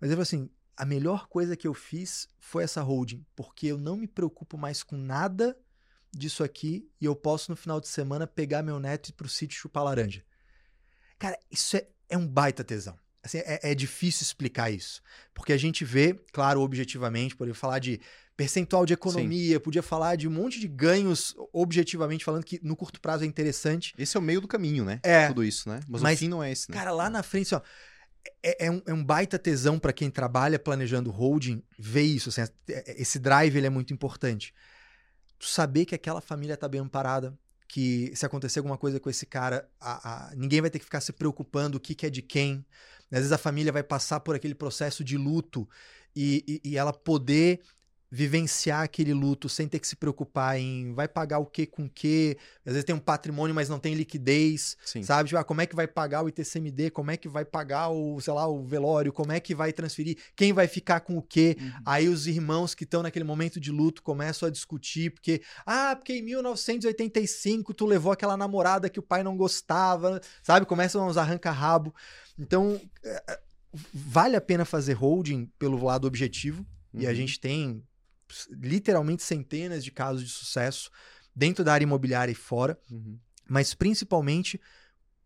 [0.00, 3.78] Mas ele falou assim: a melhor coisa que eu fiz foi essa holding, porque eu
[3.78, 5.56] não me preocupo mais com nada
[6.10, 9.28] disso aqui e eu posso no final de semana pegar meu neto e ir pro
[9.28, 10.24] sítio chupar laranja.
[11.18, 12.96] Cara, isso é é um baita tesão.
[13.22, 15.00] Assim, é, é, difícil explicar isso.
[15.32, 18.00] Porque a gente vê, claro, objetivamente, poderia falar de
[18.36, 19.60] percentual de economia, Sim.
[19.60, 23.94] podia falar de um monte de ganhos, objetivamente falando, que no curto prazo é interessante.
[23.96, 25.00] Esse é o meio do caminho, né?
[25.02, 25.28] É.
[25.28, 25.80] Tudo isso, né?
[25.88, 26.76] Mas, Mas o fim não é esse, né?
[26.76, 27.62] Cara, lá na frente, ó,
[28.42, 32.28] é, é, um, é um baita tesão para quem trabalha planejando holding ver isso.
[32.28, 34.52] Assim, é, esse drive ele é muito importante.
[35.38, 37.38] Tu saber que aquela família tá bem amparada,
[37.72, 41.00] que se acontecer alguma coisa com esse cara, a, a, ninguém vai ter que ficar
[41.00, 42.62] se preocupando o que, que é de quem.
[43.10, 45.66] Às vezes a família vai passar por aquele processo de luto
[46.14, 47.62] e, e, e ela poder
[48.14, 51.88] vivenciar aquele luto sem ter que se preocupar em vai pagar o que com o
[51.88, 52.36] que.
[52.58, 55.02] Às vezes tem um patrimônio, mas não tem liquidez, Sim.
[55.02, 55.30] sabe?
[55.30, 56.90] Tipo, ah, como é que vai pagar o ITCMD?
[56.90, 59.14] Como é que vai pagar o, sei lá, o velório?
[59.14, 60.18] Como é que vai transferir?
[60.36, 61.56] Quem vai ficar com o quê?
[61.58, 61.72] Uhum.
[61.86, 66.12] Aí os irmãos que estão naquele momento de luto começam a discutir, porque, ah, porque
[66.12, 70.66] em 1985 tu levou aquela namorada que o pai não gostava, sabe?
[70.66, 71.94] Começam uns arranca-rabo.
[72.38, 73.40] Então, é, é,
[73.94, 76.60] vale a pena fazer holding pelo lado objetivo,
[76.92, 77.00] uhum.
[77.00, 77.14] e a uhum.
[77.14, 77.82] gente tem
[78.50, 80.90] literalmente centenas de casos de sucesso
[81.34, 83.18] dentro da área imobiliária e fora, uhum.
[83.48, 84.60] mas principalmente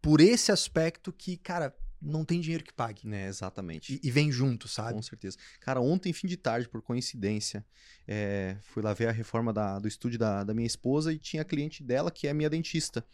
[0.01, 3.13] por esse aspecto que, cara, não tem dinheiro que pague.
[3.13, 3.95] É, exatamente.
[3.95, 4.95] E, e, vem junto, sabe?
[4.95, 5.37] Com certeza.
[5.61, 7.65] Cara, ontem, fim de tarde, por coincidência,
[8.07, 11.45] é, fui lá ver a reforma da, do estúdio da, da minha esposa e tinha
[11.45, 13.05] cliente dela que é minha dentista.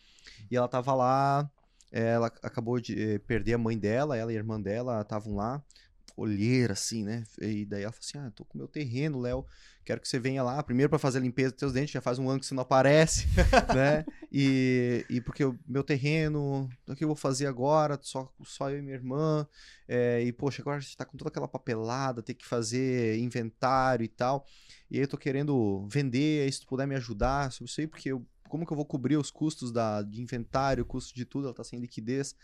[0.50, 1.50] E ela tava lá,
[1.90, 5.34] é, ela acabou de é, perder a mãe dela, ela e a irmã dela estavam
[5.34, 5.64] lá
[6.16, 7.24] olheira, assim, né?
[7.40, 9.46] E daí ela falou assim: Ah, tô com meu terreno, Léo.
[9.84, 10.62] Quero que você venha lá.
[10.62, 12.62] Primeiro para fazer a limpeza dos teus dentes, já faz um ano que você não
[12.62, 13.26] aparece,
[13.74, 14.04] né?
[14.30, 17.98] E, e porque o meu terreno, o que eu vou fazer agora?
[18.00, 19.46] Só, só eu e minha irmã.
[19.88, 24.04] É, e, poxa, agora a gente tá com toda aquela papelada, ter que fazer inventário
[24.04, 24.46] e tal.
[24.88, 27.86] E aí eu tô querendo vender, aí se tu puder me ajudar sobre isso aí,
[27.88, 31.46] porque eu, como que eu vou cobrir os custos da, de inventário, custo de tudo,
[31.46, 32.36] ela tá sem liquidez.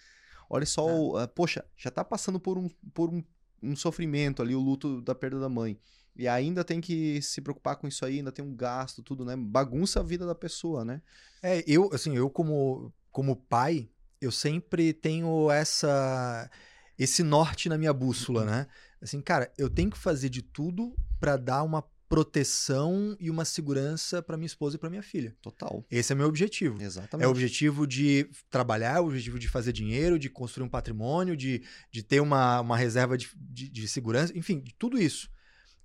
[0.50, 1.24] Olha só, é.
[1.24, 3.22] uh, poxa, já tá passando por um, por um
[3.62, 5.78] um sofrimento ali, o luto da perda da mãe.
[6.16, 9.36] E ainda tem que se preocupar com isso aí, ainda tem um gasto, tudo, né?
[9.36, 11.00] Bagunça a vida da pessoa, né?
[11.42, 13.88] É, eu, assim, eu como, como pai,
[14.20, 16.50] eu sempre tenho essa
[16.98, 18.66] esse norte na minha bússola, né?
[19.00, 24.22] Assim, cara, eu tenho que fazer de tudo para dar uma proteção e uma segurança
[24.22, 25.36] para minha esposa e para minha filha.
[25.42, 25.84] Total.
[25.90, 26.80] Esse é meu objetivo.
[26.82, 27.24] Exatamente.
[27.24, 31.36] É o objetivo de trabalhar, é o objetivo de fazer dinheiro, de construir um patrimônio,
[31.36, 35.30] de, de ter uma, uma reserva de, de, de segurança, enfim, de tudo isso.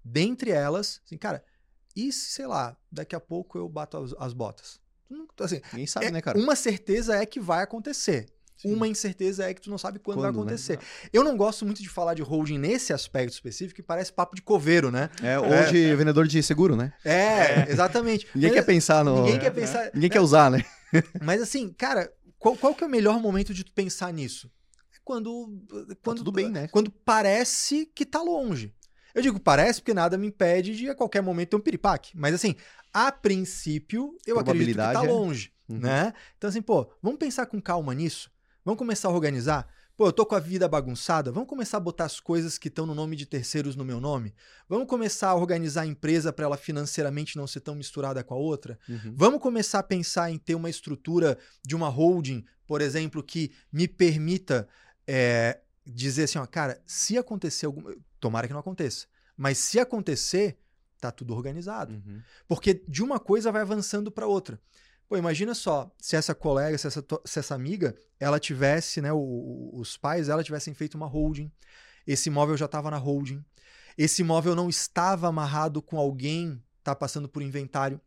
[0.03, 1.43] Dentre elas, assim, cara,
[1.95, 4.81] e se, sei lá, daqui a pouco eu bato as, as botas?
[5.39, 6.39] Assim, Ninguém sabe, é, né, cara?
[6.39, 8.27] Uma certeza é que vai acontecer.
[8.63, 8.73] Sim.
[8.73, 10.37] Uma incerteza é que tu não sabe quando, quando vai né?
[10.39, 10.77] acontecer.
[10.77, 10.83] Né?
[11.11, 14.41] Eu não gosto muito de falar de holding nesse aspecto específico, que parece papo de
[14.41, 15.09] coveiro, né?
[15.21, 15.69] É, ou é.
[15.69, 16.93] de vendedor de seguro, né?
[17.03, 17.65] É, é.
[17.69, 18.25] exatamente.
[18.33, 19.23] ninguém Mas, quer pensar no.
[19.23, 19.91] Ninguém quer pensar.
[19.93, 20.63] Ninguém quer usar, né?
[21.21, 24.49] Mas assim, cara, qual, qual que é o melhor momento de tu pensar nisso?
[24.95, 25.61] É quando.
[26.01, 26.69] Quando tá tudo bem, né?
[26.69, 28.73] Quando parece que tá longe.
[29.13, 32.11] Eu digo parece porque nada me impede de a qualquer momento ter um piripaque.
[32.15, 32.55] Mas assim,
[32.91, 35.51] a princípio, eu acredito que tá longe.
[35.69, 35.73] É.
[35.73, 36.13] Né?
[36.37, 38.31] Então, assim, pô, vamos pensar com calma nisso.
[38.65, 39.67] Vamos começar a organizar?
[39.95, 42.85] Pô, eu tô com a vida bagunçada, vamos começar a botar as coisas que estão
[42.85, 44.33] no nome de terceiros no meu nome?
[44.67, 48.37] Vamos começar a organizar a empresa para ela financeiramente não ser tão misturada com a
[48.37, 48.79] outra?
[48.89, 49.13] Uhum.
[49.15, 53.87] Vamos começar a pensar em ter uma estrutura de uma holding, por exemplo, que me
[53.87, 54.67] permita
[55.05, 57.83] é, dizer assim, ó, cara, se acontecer algum.
[58.19, 59.05] Tomara que não aconteça.
[59.37, 60.57] Mas se acontecer,
[60.99, 61.93] tá tudo organizado.
[61.93, 62.21] Uhum.
[62.47, 64.59] Porque de uma coisa vai avançando para outra.
[65.07, 69.71] Pô, imagina só, se essa colega, se essa, se essa amiga, ela tivesse, né, o,
[69.73, 71.51] os pais ela tivessem feito uma holding,
[72.07, 73.43] esse imóvel já estava na holding,
[73.97, 77.99] esse imóvel não estava amarrado com alguém, tá passando por inventário.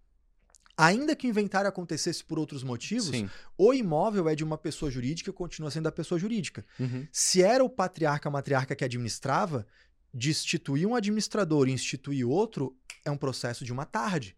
[0.77, 3.31] Ainda que o inventário acontecesse por outros motivos, Sim.
[3.57, 6.67] o imóvel é de uma pessoa jurídica e continua sendo da pessoa jurídica.
[6.79, 7.07] Uhum.
[7.11, 9.67] Se era o patriarca, a matriarca que administrava,
[10.13, 14.37] destituir um administrador e instituir outro é um processo de uma tarde.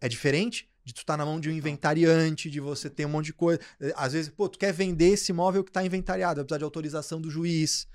[0.00, 3.10] É diferente de tu estar tá na mão de um inventariante, de você ter um
[3.10, 3.60] monte de coisa.
[3.78, 6.64] Eh, às vezes, pô, tu quer vender esse imóvel que está inventariado, vai precisar de
[6.64, 7.86] autorização do juiz.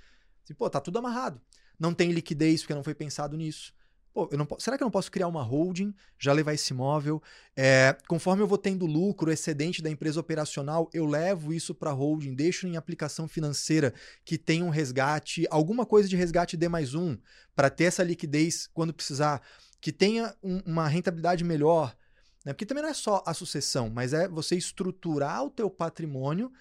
[0.43, 1.41] Assim, pô, tá tudo amarrado.
[1.79, 3.73] Não tem liquidez porque não foi pensado nisso.
[4.13, 7.19] Pô, eu não, será que eu não posso criar uma holding, já levar esse imóvel?
[7.55, 12.35] É, conforme eu vou tendo lucro, excedente da empresa operacional, eu levo isso para holding,
[12.35, 13.91] deixo em aplicação financeira
[14.23, 17.17] que tenha um resgate, alguma coisa de resgate D mais um,
[17.55, 19.41] para ter essa liquidez quando precisar,
[19.81, 21.95] que tenha um, uma rentabilidade melhor.
[22.43, 22.53] Né?
[22.53, 26.51] Porque também não é só a sucessão, mas é você estruturar o teu patrimônio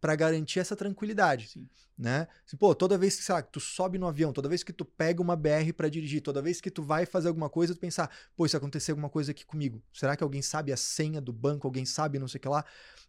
[0.00, 1.68] para garantir essa tranquilidade, Sim.
[1.98, 2.28] né?
[2.46, 4.72] Assim, pô, toda vez que, sei lá, que tu sobe no avião, toda vez que
[4.72, 7.80] tu pega uma BR para dirigir, toda vez que tu vai fazer alguma coisa, tu
[7.80, 11.32] pensar, pô, se acontecer alguma coisa aqui comigo, será que alguém sabe a senha do
[11.32, 12.64] banco, alguém sabe não sei o que lá?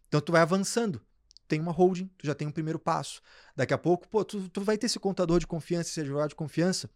[0.08, 1.00] Então tu vai avançando.
[1.46, 3.22] Tem uma holding, tu já tem um primeiro passo.
[3.56, 6.34] Daqui a pouco, pô, tu, tu vai ter esse contador de confiança, esse advogado de
[6.34, 6.90] confiança.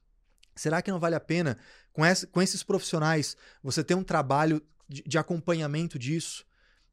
[0.55, 1.57] Será que não vale a pena,
[1.93, 6.45] com, essa, com esses profissionais, você ter um trabalho de, de acompanhamento disso?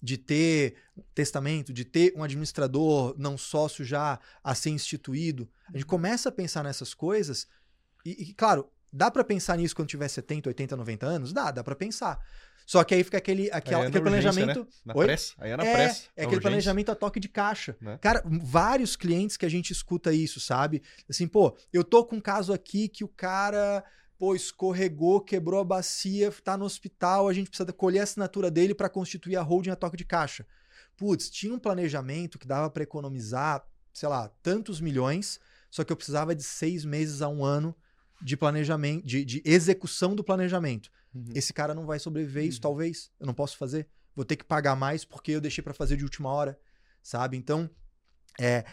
[0.01, 0.75] de ter
[1.13, 5.49] testamento, de ter um administrador não sócio já a ser instituído.
[5.67, 5.89] A gente uhum.
[5.89, 7.47] começa a pensar nessas coisas
[8.05, 11.33] e, e claro, dá para pensar nisso quando tiver 70, 80, 90 anos?
[11.33, 12.19] Dá, dá para pensar.
[12.65, 14.59] Só que aí fica aquele, aquele, é aquele planejamento.
[14.59, 14.65] Né?
[14.85, 15.05] Na Oi?
[15.05, 15.33] pressa.
[15.39, 16.03] Aí é na é, pressa.
[16.15, 16.41] É aquele urgência.
[16.41, 17.75] planejamento a toque de caixa.
[17.81, 17.97] Né?
[17.99, 20.83] Cara, vários clientes que a gente escuta isso, sabe?
[21.09, 23.83] Assim, pô, eu tô com um caso aqui que o cara
[24.19, 28.75] pô, escorregou, quebrou a bacia, tá no hospital, a gente precisa colher a assinatura dele
[28.75, 30.45] para constituir a holding a toque de caixa.
[30.97, 35.39] Putz, tinha um planejamento que dava para economizar, sei lá, tantos milhões,
[35.71, 37.73] só que eu precisava de seis meses a um ano
[38.21, 40.91] de planejamento, de, de execução do planejamento.
[41.15, 41.31] Uhum.
[41.33, 42.63] Esse cara não vai sobreviver isso, uhum.
[42.63, 43.09] talvez.
[43.17, 43.87] Eu não posso fazer.
[44.13, 46.59] Vou ter que pagar mais porque eu deixei para fazer de última hora,
[47.01, 47.37] sabe?
[47.37, 47.69] Então,
[48.37, 48.65] é,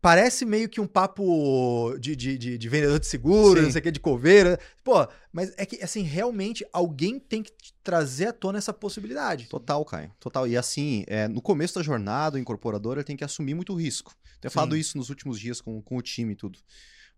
[0.00, 3.64] Parece meio que um papo de, de, de, de vendedor de seguro, Sim.
[3.64, 4.58] não sei o que, de coveira.
[4.84, 7.52] Pô, mas é que, assim, realmente alguém tem que
[7.82, 9.46] trazer à tona essa possibilidade.
[9.48, 10.12] Total, Caio.
[10.20, 10.46] Total.
[10.46, 14.14] E assim, é, no começo da jornada, o incorporador tem que assumir muito risco.
[14.40, 16.58] Tenho falado isso nos últimos dias com, com o time e tudo.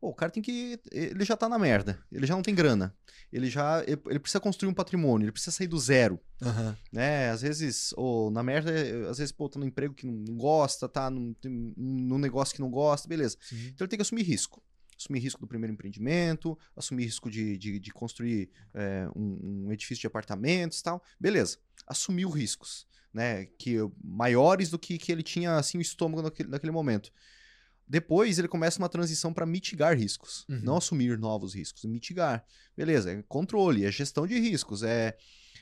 [0.00, 0.80] Pô, o cara tem que.
[0.90, 2.02] Ele já tá na merda.
[2.10, 2.96] Ele já não tem grana.
[3.30, 3.84] Ele já.
[3.86, 5.26] Ele precisa construir um patrimônio.
[5.26, 6.18] Ele precisa sair do zero.
[6.40, 6.74] Uhum.
[6.90, 7.28] Né?
[7.28, 8.72] Às vezes, ou na merda,
[9.10, 11.36] às vezes, pô, tá num emprego que não gosta, tá num,
[11.76, 13.36] num negócio que não gosta, beleza.
[13.42, 13.68] Sim.
[13.68, 14.62] Então ele tem que assumir risco.
[14.98, 20.00] Assumir risco do primeiro empreendimento, assumir risco de, de, de construir é, um, um edifício
[20.00, 21.02] de apartamentos e tal.
[21.18, 21.58] Beleza.
[21.86, 22.88] Assumiu riscos.
[23.12, 23.74] Né, que
[24.04, 27.10] maiores do que, que ele tinha assim o estômago naquele, naquele momento.
[27.90, 30.60] Depois ele começa uma transição para mitigar riscos, uhum.
[30.62, 32.44] não assumir novos riscos, mitigar.
[32.76, 35.16] Beleza, é controle, é gestão de riscos, é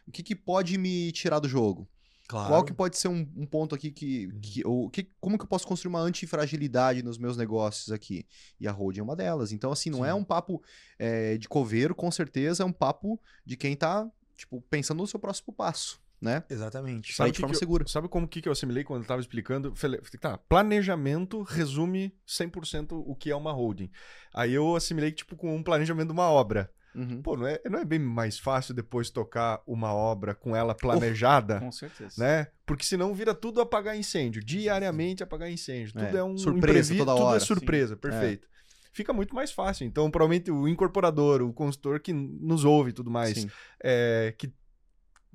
[0.07, 1.89] o que, que pode me tirar do jogo.
[2.29, 2.49] Claro.
[2.49, 4.41] Qual que pode ser um, um ponto aqui que, uhum.
[4.43, 8.27] que, ou, que, como que eu posso construir uma antifragilidade nos meus negócios aqui?
[8.61, 9.51] E a holding é uma delas.
[9.51, 10.13] Então, assim, não é Sim.
[10.13, 10.63] é um papo
[10.99, 14.07] é, de coveiro, com certeza, é um papo de quem está
[14.37, 16.43] tipo, pensando no seu próximo passo né?
[16.51, 17.15] Exatamente.
[17.15, 17.87] Sabe de forma eu, segura.
[17.87, 19.75] Sabe como que, que eu assimilei quando eu estava explicando?
[19.75, 23.91] Falei, tá, planejamento resume 100% o que é uma holding.
[24.35, 26.71] Aí eu assimilei tipo com um planejamento de uma obra.
[26.95, 27.23] Uhum.
[27.23, 31.61] Pô, não é, não é bem mais fácil depois tocar uma obra com ela planejada?
[31.61, 32.15] com certeza.
[32.19, 32.49] Né?
[32.67, 34.43] Porque senão vira tudo apagar incêndio.
[34.43, 35.93] Diariamente apagar incêndio.
[35.93, 37.23] Tudo é, é um surpresa toda hora.
[37.25, 38.01] Tudo é surpresa, Sim.
[38.01, 38.49] perfeito.
[38.53, 38.89] É.
[38.93, 39.87] fica muito mais fácil.
[39.87, 43.47] Então, provavelmente o incorporador, o consultor que nos ouve e tudo mais,
[43.81, 44.53] é, que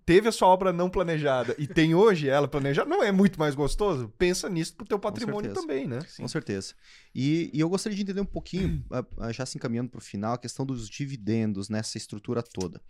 [0.05, 3.55] teve a sua obra não planejada e tem hoje ela planejada, não é muito mais
[3.55, 4.11] gostoso?
[4.17, 6.01] Pensa nisso pro teu patrimônio também, né?
[6.07, 6.23] Sim.
[6.23, 6.73] Com certeza.
[7.13, 8.83] E, e, eu gostaria de entender um pouquinho,
[9.31, 12.81] já se encaminhando para o final, a questão dos dividendos nessa estrutura toda.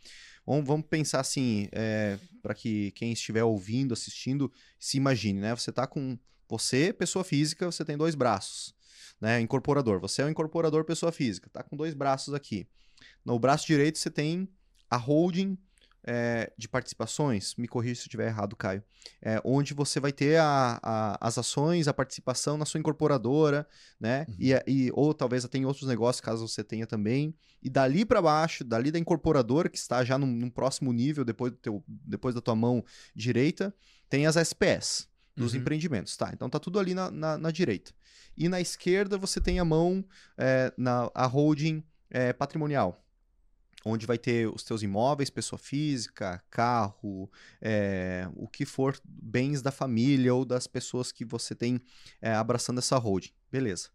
[0.45, 5.55] Vamos, vamos pensar assim, é, para que quem estiver ouvindo, assistindo, se imagine, né?
[5.55, 6.17] Você está com
[6.49, 8.73] você, pessoa física, você tem dois braços,
[9.21, 9.39] né?
[9.39, 9.99] Incorporador.
[9.99, 12.67] Você é um incorporador, pessoa física, tá com dois braços aqui.
[13.23, 14.47] No braço direito você tem
[14.89, 15.57] a holding
[16.05, 18.83] é, de participações, me corrija se eu estiver errado, Caio,
[19.21, 23.67] é, onde você vai ter a, a, as ações, a participação na sua incorporadora,
[23.99, 24.25] né?
[24.27, 24.35] Uhum.
[24.37, 27.33] E, e, ou talvez até em outros negócios, caso você tenha também.
[27.61, 31.53] E dali para baixo, dali da incorporadora, que está já num, num, próximo nível, depois,
[31.61, 32.83] teu, depois da tua mão
[33.15, 33.73] direita,
[34.09, 35.59] tem as SPS dos uhum.
[35.59, 36.17] empreendimentos.
[36.17, 37.93] Tá, então tá tudo ali na, na, na, direita.
[38.35, 40.03] E na esquerda você tem a mão,
[40.37, 43.02] é, na, a holding é, patrimonial
[43.85, 47.29] onde vai ter os teus imóveis, pessoa física, carro,
[47.61, 51.79] é, o que for bens da família ou das pessoas que você tem
[52.21, 53.31] é, abraçando essa holding.
[53.51, 53.89] Beleza.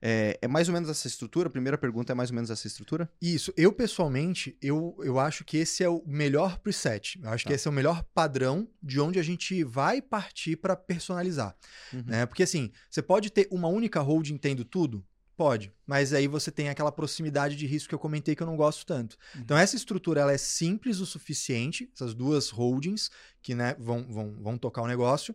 [0.00, 1.48] É, é, mais ou menos essa estrutura?
[1.48, 3.10] A primeira pergunta é mais ou menos essa estrutura?
[3.20, 3.52] Isso.
[3.56, 7.18] Eu, pessoalmente, eu, eu acho que esse é o melhor preset.
[7.22, 7.48] Eu acho tá.
[7.48, 11.56] que esse é o melhor padrão de onde a gente vai partir para personalizar.
[11.92, 12.04] Uhum.
[12.06, 12.26] Né?
[12.26, 15.04] Porque, assim, você pode ter uma única holding tendo tudo?
[15.36, 18.56] Pode, mas aí você tem aquela proximidade de risco que eu comentei que eu não
[18.56, 19.18] gosto tanto.
[19.34, 19.42] Uhum.
[19.42, 23.10] Então essa estrutura ela é simples o suficiente, essas duas holdings
[23.42, 25.34] que né, vão, vão, vão tocar o negócio,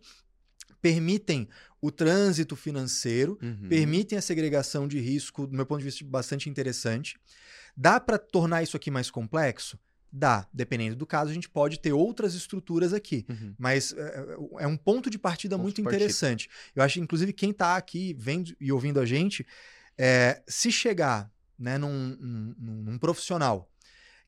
[0.80, 1.48] permitem
[1.80, 3.68] o trânsito financeiro, uhum.
[3.68, 7.16] permitem a segregação de risco, do meu ponto de vista, bastante interessante.
[7.76, 9.78] Dá para tornar isso aqui mais complexo?
[10.12, 10.46] Dá.
[10.52, 13.24] Dependendo do caso, a gente pode ter outras estruturas aqui.
[13.28, 13.54] Uhum.
[13.56, 16.48] Mas é, é, um ponto de partida ponto muito de interessante.
[16.48, 16.72] Partida.
[16.74, 19.46] Eu acho, inclusive, quem está aqui vendo e ouvindo a gente
[20.04, 23.70] é, se chegar né, num, num, num, profissional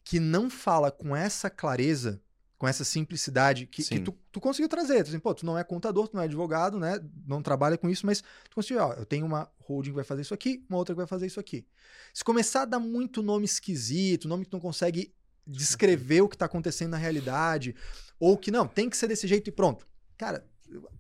[0.05, 2.23] que não fala com essa clareza,
[2.57, 5.03] com essa simplicidade que, que tu, tu, conseguiu trazer.
[5.03, 7.01] Tu, assim, Pô, tu não é contador, tu não é advogado, né?
[7.27, 10.23] Não trabalha com isso, mas tu conseguiu, ó, eu tenho uma holding que vai fazer
[10.23, 11.67] isso aqui, uma outra que vai fazer isso aqui.
[12.13, 15.13] Se começar a dar muito nome esquisito, nome que tu não consegue
[15.45, 17.75] descrever o que está acontecendo na realidade,
[18.21, 19.89] ou que não, tem que ser desse jeito e pronto.
[20.17, 20.47] Cara,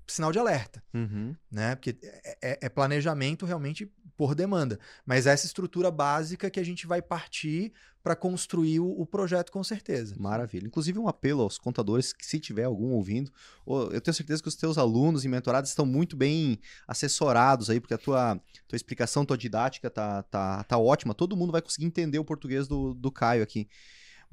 [0.06, 1.34] sinal de alerta, uhum.
[1.50, 1.74] né?
[1.74, 4.78] Porque é, é, é planejamento realmente por demanda.
[5.04, 7.72] Mas essa estrutura básica que a gente vai partir
[8.02, 10.14] para construir o, o, projeto com certeza.
[10.18, 10.66] Maravilha.
[10.66, 13.32] Inclusive um apelo aos contadores que se tiver algum ouvindo,
[13.66, 17.94] eu tenho certeza que os teus alunos e mentorados estão muito bem assessorados aí, porque
[17.94, 18.38] a tua,
[18.68, 21.14] tua explicação, tua didática tá, tá, tá ótima.
[21.14, 23.68] Todo mundo vai conseguir entender o português do, do Caio aqui.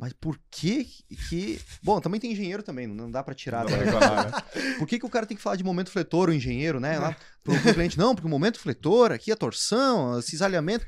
[0.02, 0.84] Mas por que
[1.30, 1.62] que...
[1.84, 3.66] Bom, também tem engenheiro também, não dá para tirar.
[3.66, 3.78] Né?
[4.80, 6.98] por que que o cara tem que falar de momento fletor, o engenheiro, né?
[6.98, 10.88] Lá pro, pro cliente, não, porque o momento fletor, aqui a torção, esse cisalhamento...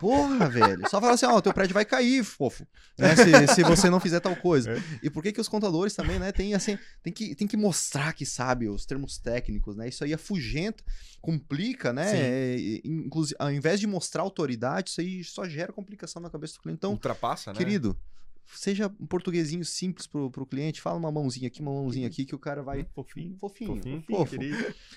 [0.00, 0.88] Porra, velho.
[0.88, 2.66] Só fala assim, ó, oh, o teu prédio vai cair, fofo,
[2.96, 3.14] né?
[3.14, 4.72] Se, se você não fizer tal coisa.
[4.72, 4.82] É.
[5.02, 8.14] E por que que os contadores também, né, tem assim, tem que, tem que mostrar
[8.14, 9.86] que sabe os termos técnicos, né?
[9.86, 10.82] Isso aí afugenta,
[11.20, 12.10] complica, né?
[12.14, 16.60] É, inclusive, ao invés de mostrar autoridade, isso aí só gera complicação na cabeça do
[16.60, 16.78] cliente.
[16.78, 17.58] Então, Ultrapassa, né?
[17.58, 17.94] Querido,
[18.54, 22.34] seja um portuguesinho simples pro, pro cliente, fala uma mãozinha aqui, uma mãozinha aqui, que
[22.34, 22.86] o cara vai.
[22.94, 23.36] Fofinho.
[23.40, 23.76] Fofinho.
[23.76, 24.36] Fofinho, fofo.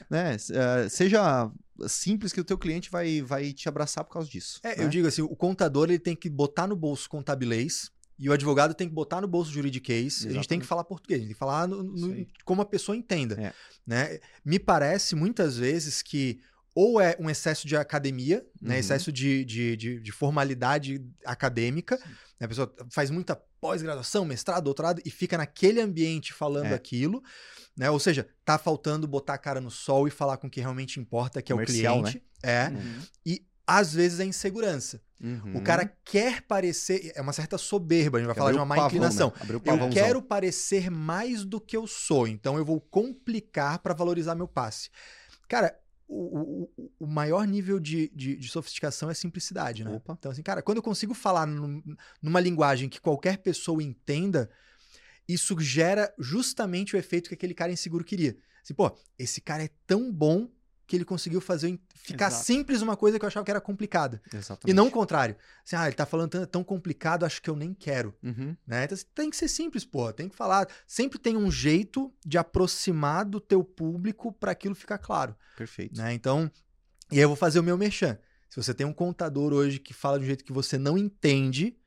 [0.10, 0.36] Né?
[0.36, 1.52] Uh, seja
[1.88, 4.60] simples que o teu cliente vai, vai te abraçar por causa disso.
[4.64, 4.84] É, né?
[4.84, 8.74] eu digo assim, o contador ele tem que botar no bolso contabilês e o advogado
[8.74, 10.18] tem que botar no bolso juridiquês.
[10.18, 10.32] Exatamente.
[10.32, 12.66] A gente tem que falar português, a gente tem que falar no, no, como a
[12.66, 13.42] pessoa entenda.
[13.42, 13.54] É.
[13.88, 14.20] Né?
[14.44, 16.42] Me parece muitas vezes que
[16.74, 18.76] ou é um excesso de academia, né?
[18.76, 18.80] Uhum.
[18.80, 21.98] excesso de, de, de, de, formalidade acadêmica.
[22.40, 22.46] Né?
[22.46, 26.74] A pessoa faz muita pós-graduação, mestrado, doutorado e fica naquele ambiente falando é.
[26.74, 27.24] aquilo.
[27.76, 27.90] Né?
[27.90, 31.00] Ou seja, tá faltando botar a cara no sol e falar com o que realmente
[31.00, 32.24] importa, que Comercial, é o cliente.
[32.44, 32.52] Né?
[32.52, 32.68] É.
[32.70, 33.02] Uhum.
[33.26, 35.02] E às vezes é insegurança.
[35.22, 35.58] Uhum.
[35.58, 37.12] O cara quer parecer.
[37.14, 39.34] É uma certa soberba, a gente vai falar de uma má pavão, inclinação.
[39.48, 39.62] Né?
[39.66, 44.48] Eu quero parecer mais do que eu sou, então eu vou complicar para valorizar meu
[44.48, 44.90] passe.
[45.48, 45.78] Cara,
[46.10, 49.91] o, o, o, maior nível de, de, de, sofisticação é simplicidade, né?
[49.91, 50.15] Opa.
[50.18, 51.84] Então, assim, cara, quando eu consigo falar num,
[52.22, 54.49] numa linguagem que qualquer pessoa entenda,
[55.27, 58.36] isso gera justamente o efeito que aquele cara inseguro queria.
[58.64, 60.49] Assim, pô, esse cara é tão bom
[60.90, 62.45] que ele conseguiu fazer ficar Exato.
[62.45, 64.20] simples uma coisa que eu achava que era complicada.
[64.34, 64.72] Exatamente.
[64.72, 65.36] E não o contrário.
[65.64, 68.11] Assim, ah, ele tá falando tão, tão complicado, acho que eu nem quero.
[68.24, 68.57] Uhum.
[68.66, 68.86] Né?
[68.86, 70.11] Então assim, tem que ser simples, pô.
[70.11, 70.68] Tem que falar.
[70.88, 75.36] Sempre tem um jeito de aproximar do teu público para aquilo ficar claro.
[75.56, 75.95] Perfeito.
[75.95, 76.11] Né?
[76.16, 76.52] Então,
[77.11, 78.18] e aí eu vou fazer o meu merchan.
[78.49, 81.78] Se você tem um contador hoje que fala de um jeito que você não entende,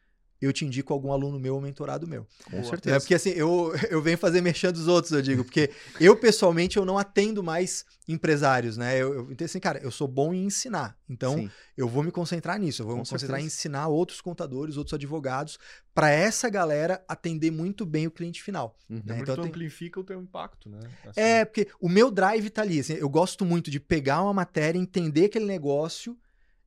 [0.44, 2.26] eu te indico algum aluno meu ou mentorado meu.
[2.50, 3.00] Com É certeza.
[3.00, 5.70] porque assim, eu, eu venho fazer merchan dos outros, eu digo, porque
[6.00, 8.96] eu pessoalmente eu não atendo mais empresários, né?
[9.00, 10.96] Eu, eu então assim, cara, eu sou bom em ensinar.
[11.08, 11.50] Então, Sim.
[11.76, 13.56] eu vou me concentrar nisso, eu vou Com me concentrar em certeza.
[13.60, 15.58] ensinar outros contadores, outros advogados,
[15.94, 18.76] para essa galera atender muito bem o cliente final.
[18.88, 18.96] Uhum.
[18.96, 19.02] né?
[19.16, 20.80] Porque Então tu tem- amplifica o teu impacto, né?
[21.06, 22.80] Assim, É, porque o meu drive tá ali.
[22.80, 26.16] assim, eu gosto muito de pegar uma matéria, entender aquele negócio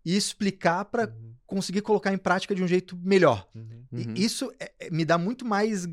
[0.05, 3.47] e explicar para Uhum, conseguir colocar em prática de um jeito melhor.
[3.55, 3.83] uhum.
[3.91, 4.13] E Uhum.
[4.15, 5.87] isso é- é- me dá muito mais.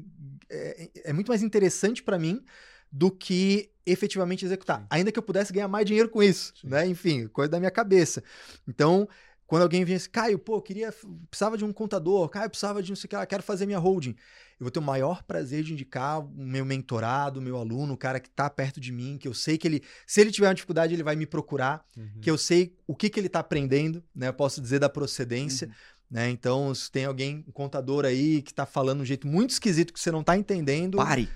[0.50, 2.44] É, é muito mais interessante para mim
[2.90, 4.80] do que efetivamente executar.
[4.80, 4.86] Sim.
[4.90, 6.68] Ainda que eu pudesse ganhar mais dinheiro com isso, Sim.
[6.68, 6.86] né?
[6.86, 8.22] Enfim, coisa da minha cabeça.
[8.68, 9.08] Então,
[9.52, 10.94] quando alguém vem assim, Caio, pô, eu queria,
[11.28, 13.78] precisava de um contador, Caio, precisava de não sei o que lá, quero fazer minha
[13.78, 14.12] holding.
[14.58, 17.96] Eu vou ter o maior prazer de indicar o meu mentorado, o meu aluno, o
[17.98, 20.54] cara que tá perto de mim, que eu sei que ele, se ele tiver uma
[20.54, 22.08] dificuldade, ele vai me procurar, Uhum.
[22.22, 24.28] que eu sei o que, que ele tá aprendendo, né?
[24.28, 25.68] Eu posso dizer da procedência.
[25.68, 25.74] Uhum.
[26.12, 26.30] Né?
[26.30, 29.92] Então, se tem alguém, um contador aí, que tá falando de um jeito muito esquisito
[29.92, 31.28] que você não tá entendendo, Pare.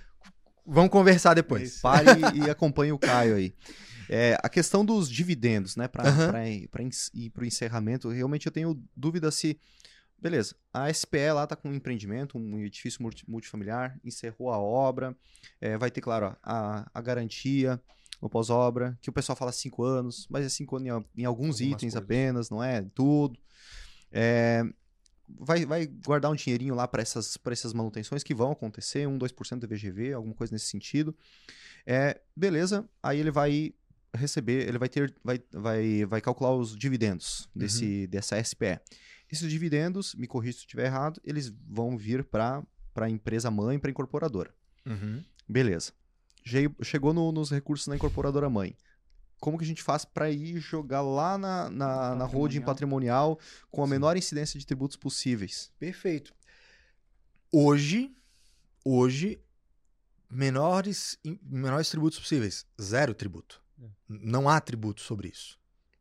[0.66, 1.72] vamos conversar depois.
[1.72, 1.82] Isso.
[1.82, 3.52] Pare e acompanhe o Caio aí.
[4.08, 5.88] É, a questão dos dividendos, né?
[5.88, 6.44] Para Aham.
[6.48, 9.58] ir para o encerramento, realmente eu tenho dúvida se.
[10.18, 15.14] Beleza, a SPE lá tá com um empreendimento, um edifício multi- multifamiliar, encerrou a obra,
[15.60, 17.78] é, vai ter, claro, a, a garantia
[18.20, 21.56] no pós-obra, que o pessoal fala cinco anos, mas é cinco anos em, em alguns
[21.60, 21.96] Algumas itens coisas.
[22.02, 23.38] apenas, não é tudo.
[24.10, 24.62] É,
[25.28, 29.18] vai, vai guardar um dinheirinho lá para essas, pra essas manutenções que vão acontecer, 1,
[29.18, 31.14] 2% do VGV, alguma coisa nesse sentido.
[31.84, 33.74] É, beleza, aí ele vai
[34.16, 38.80] receber, ele vai ter, vai, vai, vai calcular os dividendos desse, dessa SPE.
[39.30, 42.62] Esses dividendos, me corrija se eu estiver errado, eles vão vir para
[42.96, 44.54] a empresa mãe, para a incorporadora.
[44.86, 45.22] Uhum.
[45.48, 45.92] Beleza.
[46.82, 48.76] Chegou no- nos recursos na incorporadora mãe.
[49.40, 53.38] Como que a gente faz para ir jogar lá na, na, na holding patrimonial
[53.70, 55.70] com a menor incidência de tributos possíveis?
[55.78, 56.32] Perfeito.
[57.52, 58.14] Hoje,
[58.84, 59.40] hoje,
[60.30, 62.66] menores, menores tributos possíveis.
[62.80, 63.60] Zero tributo.
[63.82, 63.86] É.
[64.08, 65.58] Não há tributo sobre isso.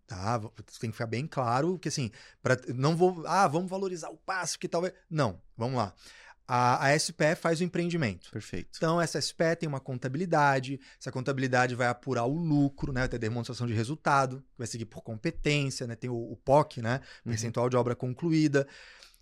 [0.08, 0.40] Tá?
[0.80, 2.12] Tem que ficar bem claro que assim,
[2.42, 3.24] pra, não vou.
[3.26, 4.94] Ah, vamos valorizar o passe, que talvez.
[5.10, 5.94] Não, vamos lá.
[6.48, 8.30] A, a SPE faz o empreendimento.
[8.30, 8.70] Perfeito.
[8.78, 13.02] Então, essa SPE tem uma contabilidade, essa contabilidade vai apurar o lucro, né?
[13.02, 15.96] Vai ter demonstração de resultado, vai seguir por competência, né?
[15.96, 17.02] Tem o, o POC, né?
[17.26, 17.32] Uhum.
[17.32, 18.68] Percentual de obra concluída.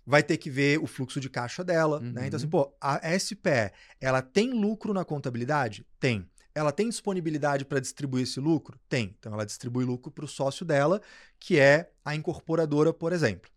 [0.06, 2.12] Vai ter que ver o fluxo de caixa dela, Uhum.
[2.12, 2.26] né?
[2.26, 5.86] Então, assim, pô, a SPE, ela tem lucro na contabilidade?
[5.98, 6.28] Tem.
[6.54, 8.78] Ela tem disponibilidade para distribuir esse lucro?
[8.88, 9.16] Tem.
[9.18, 11.00] Então, ela distribui lucro para o sócio dela,
[11.40, 13.50] que é a incorporadora, por exemplo.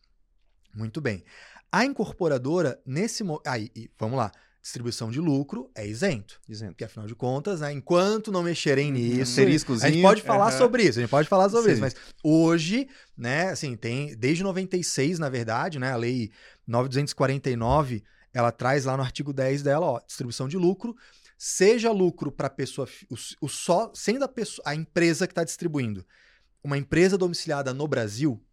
[0.74, 1.24] Muito bem.
[1.72, 3.46] A incorporadora, nesse momento.
[3.46, 4.32] Aí, vamos lá.
[4.62, 6.42] Distribuição de lucro é isento.
[6.50, 6.72] Isento.
[6.72, 9.22] Porque, afinal de contas, né, enquanto não mexerem nisso.
[9.22, 9.88] Asteriscozinho.
[9.88, 10.58] A gente pode falar Aham.
[10.58, 11.82] sobre isso, a gente pode falar sobre isso, Sim.
[11.82, 16.32] mas hoje, né, assim, tem desde 96, na verdade, né, a lei
[16.68, 18.04] 9249,
[18.34, 20.96] ela traz lá no artigo 10 dela, ó, distribuição de lucro,
[21.38, 23.16] seja lucro para pessoa, fi- o,
[23.46, 26.06] o só, sendo a pessoa, a empresa que está distribuindo,
[26.64, 28.44] uma empresa domiciliada no Brasil,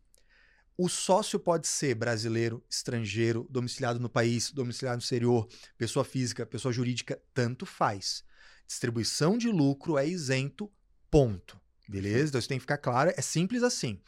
[0.77, 5.49] o sócio pode ser brasileiro, estrangeiro, domiciliado no país, domiciliado no exterior,
[5.79, 8.25] pessoa física, pessoa jurídica, tanto faz.
[8.67, 10.71] Distribuição de lucro é isento,
[11.11, 11.61] ponto.
[11.89, 12.29] Beleza?
[12.29, 14.01] Então isso tem que ficar claro, é simples assim.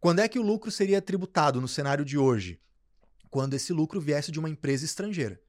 [0.00, 2.60] Quando é que o lucro seria tributado no cenário de hoje?
[3.30, 5.40] Quando esse lucro viesse de uma empresa estrangeira.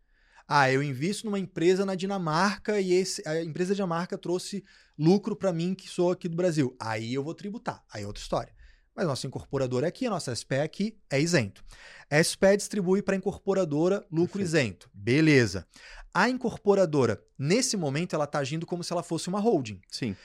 [0.48, 4.64] Ah, eu invisto numa empresa na Dinamarca e esse- a empresa da Dinamarca trouxe
[4.98, 6.76] lucro para mim que sou aqui do Brasil.
[6.80, 7.84] Aí eu vou tributar.
[7.92, 8.54] Aí é outra história.
[8.96, 11.66] Mas nossa incorporadora é aqui, a nossa SPE aqui é isento.
[12.10, 14.42] A SPE distribui para a incorporadora lucro Perfeito.
[14.42, 14.90] isento.
[14.94, 15.68] Beleza.
[16.14, 19.82] A incorporadora, nesse momento, ela está agindo como se ela fosse uma holding.
[19.90, 20.16] Sim.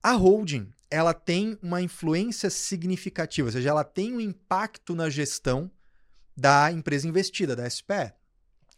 [0.00, 5.68] A holding, ela tem uma influência significativa, ou seja, ela tem um impacto na gestão
[6.36, 8.12] da empresa investida, da SPE.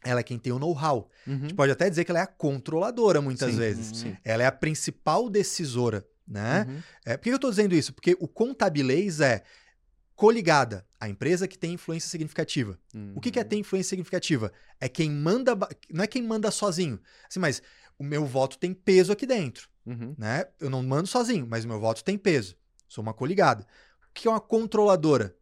[0.05, 1.11] Ela é quem tem o know-how.
[1.27, 1.41] A Uhum.
[1.41, 3.99] gente pode até dizer que ela é a controladora muitas Sim, vezes.
[3.99, 4.17] Sim.
[4.25, 6.67] Ela é a principal decisora, né?
[6.69, 6.83] Uhum.
[7.05, 7.93] É, por que eu estou dizendo isso?
[7.93, 9.43] Porque o contabilês é
[10.15, 12.79] coligada, a empresa que tem influência significativa.
[13.15, 13.49] O que, que é Uhum.
[13.49, 14.51] ter influência significativa?
[14.81, 15.55] É quem manda,
[15.91, 16.99] não é quem manda sozinho.
[17.29, 17.63] Assim, mas
[17.99, 20.15] o meu voto tem peso aqui dentro, Uhum.
[20.17, 20.47] né?
[20.59, 22.57] Eu não mando sozinho, mas o meu voto tem peso.
[22.89, 23.67] Sou uma coligada.
[24.09, 25.37] O que é uma controladora?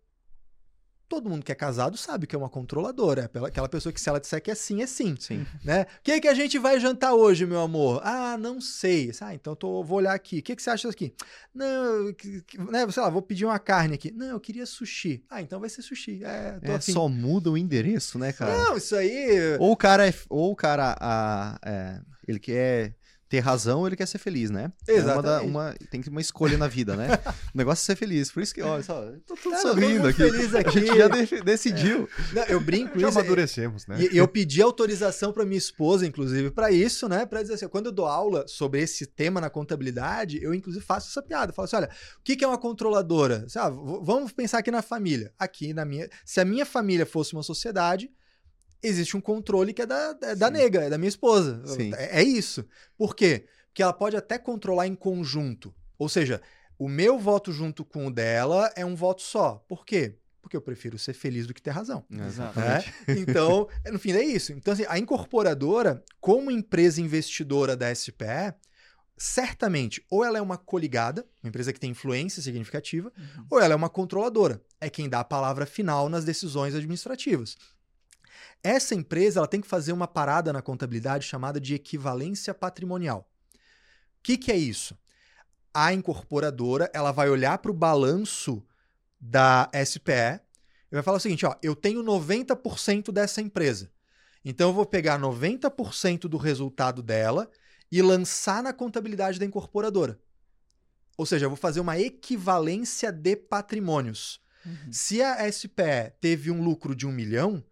[1.08, 3.30] Todo mundo que é casado sabe que é uma controladora.
[3.32, 5.14] É aquela pessoa que se ela disser que é sim, é sim.
[5.20, 5.46] Sim.
[5.62, 5.82] Né?
[5.82, 8.00] O que, que a gente vai jantar hoje, meu amor?
[8.04, 9.12] Ah, não sei.
[9.20, 10.38] Ah, então tô, vou olhar aqui.
[10.38, 11.14] O que, que você acha disso aqui?
[11.54, 11.66] Não,
[12.06, 14.10] eu- que- que- né, sei lá, vou pedir uma carne aqui.
[14.10, 15.22] Não, eu queria sushi.
[15.30, 16.24] Ah, então vai ser sushi.
[16.24, 18.56] É, É, só muda o endereço, né, cara?
[18.56, 19.56] Não, isso aí.
[19.60, 20.14] Ou o cara é.
[20.28, 20.96] Ou o cara.
[21.00, 22.94] A, é, ele quer
[23.28, 24.72] ter razão ele quer ser feliz, né?
[24.86, 25.44] Exatamente.
[25.44, 27.08] É uma, uma tem que uma escolha na vida, né?
[27.54, 28.30] o negócio é ser feliz.
[28.30, 30.18] Por isso que, olha só, tô tudo Cara, sorrindo aqui.
[30.18, 30.68] feliz aqui.
[30.68, 32.08] A gente já de- decidiu.
[32.32, 33.18] Não, eu brinco Já isso.
[33.18, 33.96] amadurecemos, né?
[34.12, 37.26] E eu pedi autorização para minha esposa, inclusive, para isso, né?
[37.26, 41.08] Para dizer assim, quando eu dou aula sobre esse tema na contabilidade, eu inclusive faço
[41.08, 41.50] essa piada.
[41.50, 41.88] Eu falo assim, olha,
[42.18, 43.46] o que que é uma controladora?
[43.56, 45.32] Ah, vamos pensar aqui na família.
[45.38, 48.10] Aqui na minha, se a minha família fosse uma sociedade,
[48.86, 51.62] existe um controle que é da, da, da nega, é da minha esposa.
[51.96, 52.64] É, é isso.
[52.96, 53.46] Por quê?
[53.68, 55.74] Porque ela pode até controlar em conjunto.
[55.98, 56.40] Ou seja,
[56.78, 59.64] o meu voto junto com o dela é um voto só.
[59.68, 60.16] Por quê?
[60.40, 62.04] Porque eu prefiro ser feliz do que ter razão.
[62.10, 62.60] Exato.
[62.60, 62.84] né?
[63.08, 64.52] Então, no fim, é isso.
[64.52, 68.52] Então, assim, a incorporadora, como empresa investidora da SPE,
[69.16, 73.46] certamente, ou ela é uma coligada, uma empresa que tem influência significativa, Uhum.
[73.50, 74.60] ou ela é uma controladora.
[74.80, 77.56] É quem dá a palavra final nas decisões administrativas.
[78.64, 83.30] Essa empresa ela tem que fazer uma parada na contabilidade chamada de equivalência patrimonial.
[83.52, 83.58] O
[84.22, 84.96] que, que é isso?
[85.74, 88.64] A incorporadora ela vai olhar para o balanço
[89.20, 90.40] da SPE
[90.90, 93.92] e vai falar o seguinte: ó, eu tenho 90% dessa empresa.
[94.42, 97.50] Então eu vou pegar 90% do resultado dela
[97.92, 100.18] e lançar na contabilidade da incorporadora.
[101.18, 104.40] Ou seja, eu vou fazer uma equivalência de patrimônios.
[104.64, 104.90] Uhum.
[104.90, 107.62] Se a SPE teve um lucro de um milhão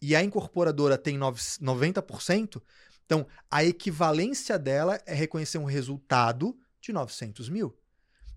[0.00, 2.62] e a incorporadora tem nove- 90%,
[3.04, 7.76] então a equivalência dela é reconhecer um resultado de 900 mil.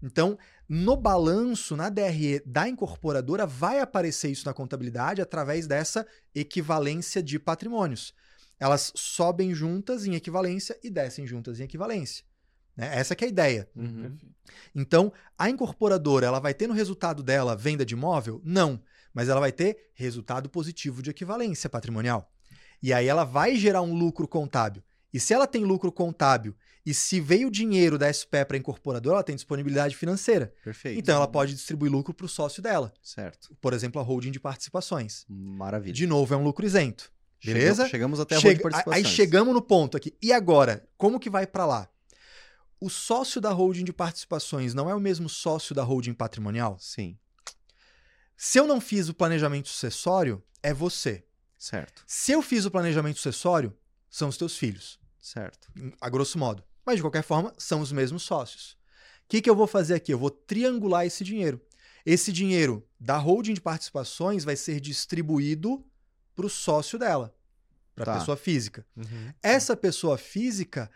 [0.02, 0.38] Então,
[0.68, 7.40] no balanço, na DRE da incorporadora, vai aparecer isso na contabilidade através dessa equivalência de
[7.40, 8.14] patrimônios.
[8.60, 12.26] Elas sobem juntas em equivalência e descem juntas em equivalência.
[12.76, 12.90] né?
[12.98, 13.69] Essa que é a ideia.
[13.76, 14.18] Uhum.
[14.76, 18.41] Então, a incorporadora, ela vai ter no resultado dela venda de imóvel?
[18.44, 18.81] Não.
[19.14, 22.31] Mas ela vai ter resultado positivo de equivalência patrimonial.
[22.81, 24.84] E aí ela vai gerar um lucro contábil.
[25.14, 29.18] E se ela tem lucro contábil e se veio dinheiro da SPE para a incorporadora,
[29.18, 30.52] ela tem disponibilidade financeira.
[30.64, 30.99] Perfeito.
[30.99, 32.91] Então ela pode distribuir lucro para o sócio dela.
[33.02, 33.56] Certo.
[33.61, 35.23] Por exemplo, a holding de participações.
[35.30, 35.94] Maravilha.
[35.94, 37.11] De novo, é um lucro isento.
[37.45, 37.88] Beleza?
[37.88, 39.15] Chegamos, chegamos até a Chega- rua de aí participações.
[39.15, 40.14] chegamos no ponto aqui.
[40.22, 40.88] E agora?
[40.98, 41.90] Como que vai para lá?
[42.81, 46.77] O sócio da holding de participações não é o mesmo sócio da holding patrimonial?
[46.80, 47.18] Sim,
[48.35, 51.23] Se eu não fiz o planejamento sucessório, é você.
[51.57, 53.76] certo, Se eu fiz o planejamento sucessório,
[54.10, 55.72] são os teus filhos, certo.
[56.01, 56.64] a grosso modo.
[56.85, 58.73] Mas, de qualquer forma, são os mesmos sócios.
[58.73, 60.14] O que, que eu vou fazer aqui?
[60.14, 61.61] Eu vou triangular esse dinheiro.
[62.05, 65.85] Esse dinheiro da holding de participações vai ser distribuído
[66.35, 67.34] para o sócio dela,
[67.95, 68.19] para a Tá.
[68.19, 68.85] pessoa física.
[68.97, 69.34] Uhum.
[69.41, 70.91] Essa pessoa física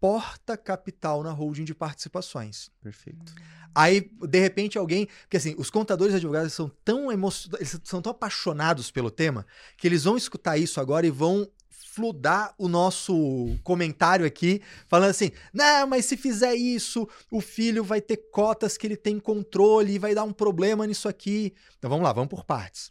[0.00, 2.70] aporta capital na holding de participações.
[2.82, 3.34] Perfeito.
[3.74, 5.06] Aí, de repente, alguém.
[5.22, 7.50] Porque assim, os contadores e advogados são tão emocio...
[7.56, 9.46] eles são tão apaixonados pelo tema
[9.76, 15.30] que eles vão escutar isso agora e vão fludar o nosso comentário aqui, falando assim:
[15.52, 19.98] não, mas se fizer isso, o filho vai ter cotas que ele tem controle e
[19.98, 21.52] vai dar um problema nisso aqui.
[21.78, 22.90] Então vamos lá, vamos por partes.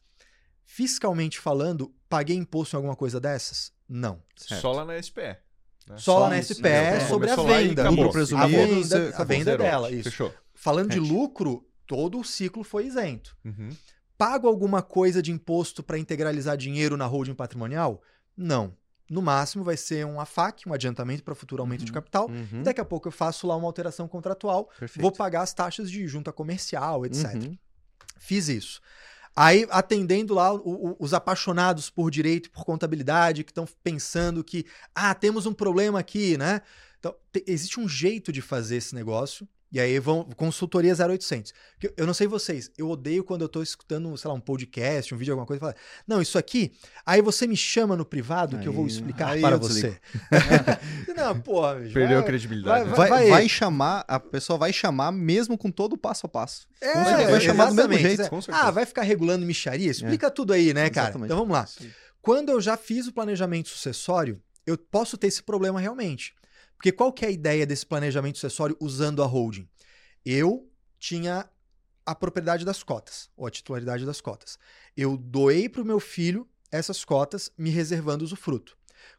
[0.63, 3.73] Fiscalmente falando, paguei imposto em alguma coisa dessas?
[3.87, 4.21] Não.
[4.35, 4.61] Certo.
[4.61, 5.48] Só lá na SPE.
[5.89, 5.97] Né?
[5.97, 6.99] Só, lá na SPE né?
[7.07, 7.89] sobre a lá venda.
[7.89, 10.09] Lucro presumido, a venda, você a venda dela, isso.
[10.11, 10.33] Fechou.
[10.53, 11.07] Falando de Hatch.
[11.07, 13.35] lucro, todo o ciclo foi isento.
[13.43, 13.69] Uhum.
[14.17, 18.01] Pago alguma coisa de imposto para integralizar dinheiro na holding patrimonial?
[18.35, 18.77] Não.
[19.09, 21.95] No máximo vai ser um AFAC, um adiantamento para futuro aumento de Uhum.
[21.95, 22.29] capital.
[22.29, 22.61] Uhum.
[22.61, 25.01] Daqui a pouco eu faço lá uma alteração contratual, Perfeito.
[25.01, 27.33] vou pagar as taxas de junta comercial, etc.
[27.35, 27.57] Uhum.
[28.19, 28.81] Fiz isso.
[29.41, 30.57] Aí, atendendo lá o-
[30.91, 35.53] o- os apaixonados por direito e por contabilidade, que estão pensando que, ah, temos um
[35.53, 36.61] problema aqui, né?
[36.99, 39.47] Então, te- existe um jeito de fazer esse negócio.
[39.71, 41.53] E aí vão consultoria 0800.
[41.79, 45.13] Porque Eu não sei vocês, eu odeio quando eu tô escutando, sei lá, um podcast,
[45.13, 45.75] um vídeo, alguma coisa, e
[46.07, 46.71] não, isso aqui,
[47.05, 49.99] aí você me chama no privado que eu vou Aí- explicar aí para eu você.
[51.15, 52.89] não, porra, bicho, Perdeu a vai- credibilidade.
[52.89, 52.95] vai- né?
[52.95, 56.67] Vai, vai- vai chamar, a pessoa vai chamar mesmo com todo o passo a passo.
[56.81, 58.29] É, Com certeza, vai chamar do mesmo jeito.
[58.29, 58.67] com certeza.
[58.67, 59.91] Ah, vai ficar regulando micharia?
[59.91, 61.09] Explica tudo aí, né, cara?
[61.09, 61.27] Exatamente.
[61.31, 61.67] Então vamos lá.
[62.21, 66.33] Quando eu já fiz o planejamento sucessório, eu posso ter esse problema realmente.
[66.79, 69.67] Porque qual que é a ideia desse planejamento sucessório usando a holding?
[70.25, 71.45] Eu tinha
[72.05, 74.57] a propriedade das cotas, ou a titularidade das cotas.
[74.95, 78.77] Eu doei para o meu filho essas cotas, me reservando usufruto.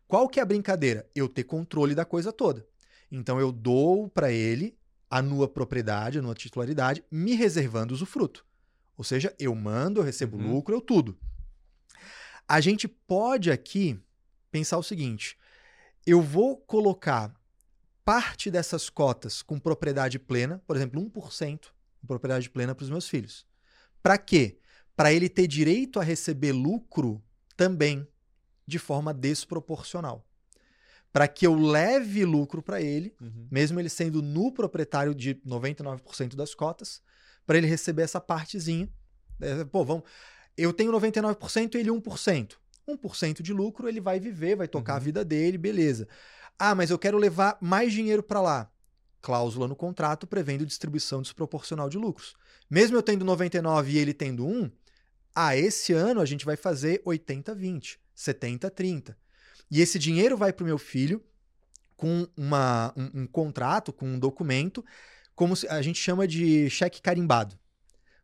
[0.09, 1.07] Qual que é a brincadeira?
[1.15, 2.67] Eu ter controle da coisa toda.
[3.13, 4.75] Então eu dou para ele
[5.11, 8.43] a nua propriedade, a nua titularidade, me reservando usufruto.
[8.97, 10.55] Ou seja, eu mando, eu recebo Uhum.
[10.55, 11.15] lucro, eu tudo.
[12.49, 14.01] A gente pode aqui
[14.51, 15.37] pensar o seguinte:
[16.07, 17.39] eu vou colocar
[18.11, 21.61] parte dessas cotas com propriedade plena, por exemplo, 1%
[22.01, 23.47] de propriedade plena para os meus filhos.
[24.03, 24.59] Para quê?
[24.97, 27.23] Para ele ter direito a receber lucro
[27.57, 28.05] também
[28.67, 30.27] de forma desproporcional.
[31.13, 33.49] para que eu leve lucro para ele, Uhum.
[33.51, 37.03] mesmo ele sendo no proprietário de 99% das cotas,
[37.45, 38.89] para ele receber essa partezinha.
[39.41, 40.05] É, pô, vamos.
[40.57, 42.61] Eu tenho 99% e ele 1%.
[42.87, 45.03] 1% de lucro, ele vai viver, vai tocar a Uhum.
[45.03, 46.07] vida dele, beleza.
[46.63, 48.71] Ah, mas eu quero levar mais dinheiro para lá.
[49.23, 52.35] Cláusula no contrato prevendo distribuição desproporcional de lucros.
[52.69, 54.71] Mesmo eu tendo 99 e ele tendo 1,
[55.35, 59.17] ah, esse ano a gente vai fazer 80-20, 70-30.
[59.71, 61.25] E esse dinheiro vai para o meu filho
[61.97, 64.85] com uma, um, um contrato, com um documento,
[65.35, 67.59] como a gente chama de cheque carimbado.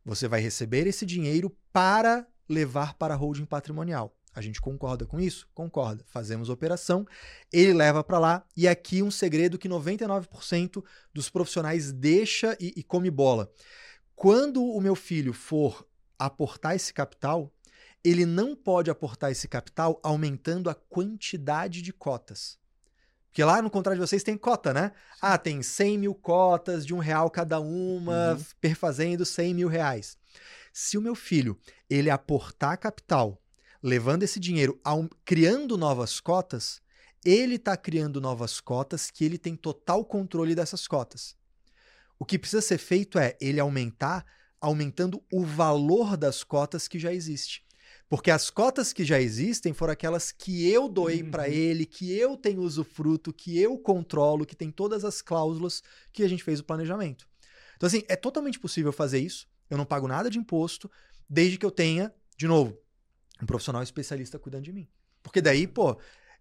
[0.04, 4.14] Você vai receber esse dinheiro para levar para holding patrimonial.
[4.36, 5.48] A gente concorda com isso?
[5.54, 6.04] Concorda.
[6.08, 7.06] Fazemos operação,
[7.50, 12.82] ele leva para lá, e aqui um segredo que 99% dos profissionais deixa e, e
[12.82, 13.50] come bola.
[14.14, 15.86] Quando o meu filho for
[16.18, 17.50] aportar esse capital,
[18.04, 22.58] ele não pode aportar esse capital aumentando a quantidade de cotas.
[23.28, 24.92] Porque lá no contrato de vocês tem cota, né?
[25.20, 28.44] Ah, tem 100 mil cotas de um real cada uma, Uhum.
[28.60, 30.18] perfazendo 100 mil reais.
[30.72, 31.58] Se o meu filho
[31.88, 33.42] ele aportar capital,
[33.86, 34.80] levando esse dinheiro,
[35.24, 36.82] criando novas cotas,
[37.24, 41.36] ele está criando novas cotas que ele tem total controle dessas cotas.
[42.18, 44.26] O que precisa ser feito é ele aumentar,
[44.60, 47.64] aumentando o valor das cotas que já existe.
[48.08, 51.30] Porque as cotas que já existem foram aquelas que eu doei Uhum.
[51.30, 55.80] para ele, que eu tenho usufruto, que eu controlo, que tem todas as cláusulas
[56.12, 57.28] que a gente fez o planejamento.
[57.76, 59.46] Então, assim, é totalmente possível fazer isso.
[59.70, 60.90] Eu não pago nada de imposto,
[61.28, 62.76] desde que eu tenha, de novo,
[63.42, 64.88] um profissional especialista cuidando de mim.
[65.22, 65.98] Porque daí, pô,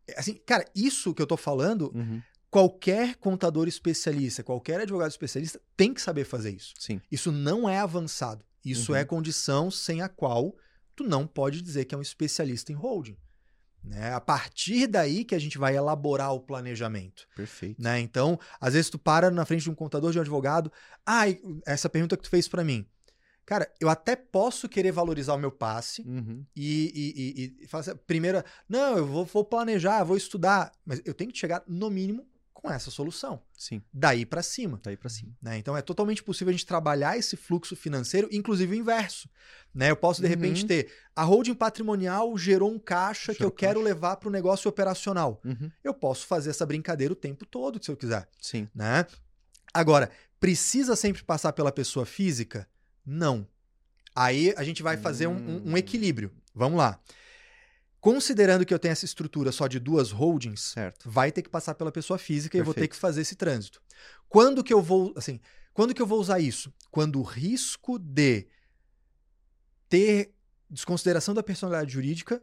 [0.07, 2.21] é assim, cara, isso que eu tô falando, Uhum.
[2.49, 6.73] qualquer contador especialista, qualquer advogado especialista tem que saber fazer isso.
[6.79, 7.01] Sim.
[7.11, 8.45] Isso não é avançado.
[8.63, 8.97] Isso Uhum.
[8.97, 10.55] é condição sem a qual
[10.95, 13.17] tu não pode dizer que é um especialista em holding.
[13.83, 14.13] Né?
[14.13, 17.27] A partir daí que a gente vai elaborar o planejamento.
[17.35, 17.79] Perfeito.
[17.81, 17.99] Né?
[17.99, 20.71] Então, às vezes tu para na frente de um contador, de um advogado,
[21.05, 21.25] ah,
[21.67, 22.87] essa pergunta que tu fez para mim.
[23.45, 26.43] Cara, eu até posso querer valorizar o meu passe Uhum.
[26.55, 31.01] e, e, e, e falar assim, primeiro, não, eu vou, vou planejar, vou estudar, mas
[31.05, 33.43] eu tenho que chegar no mínimo com essa solução.
[33.55, 34.79] Sim, Daí para cima.
[34.81, 35.31] daí pra cima.
[35.39, 35.59] Né?
[35.59, 39.29] Então é totalmente possível a gente trabalhar esse fluxo financeiro, inclusive o inverso.
[39.71, 39.91] Né?
[39.91, 40.33] Eu posso, de Uhum.
[40.33, 43.85] repente, ter a holding patrimonial gerou um caixa que eu quero caixa.
[43.93, 45.39] levar para o negócio operacional.
[45.45, 45.69] Uhum.
[45.83, 48.27] Eu posso fazer essa brincadeira o tempo todo, se eu quiser.
[48.41, 48.67] Sim.
[48.73, 49.05] Né?
[49.71, 50.09] Agora,
[50.39, 52.67] precisa sempre passar pela pessoa física?
[53.05, 53.47] Não.
[54.15, 55.77] Aí a gente vai fazer um, um- um Hum.
[55.77, 56.31] equilíbrio.
[56.53, 56.99] Vamos lá.
[57.99, 61.09] Considerando que eu tenho essa estrutura só de duas holdings, Certo.
[61.09, 62.91] vai ter que passar pela pessoa física e eu vou ter Perfeito.
[62.91, 63.81] que fazer esse trânsito.
[64.29, 65.39] Quando que eu vou, assim,
[65.73, 66.71] quando que eu vou usar isso?
[66.91, 68.47] Quando o risco de
[69.89, 70.33] ter
[70.69, 72.41] desconsideração da personalidade jurídica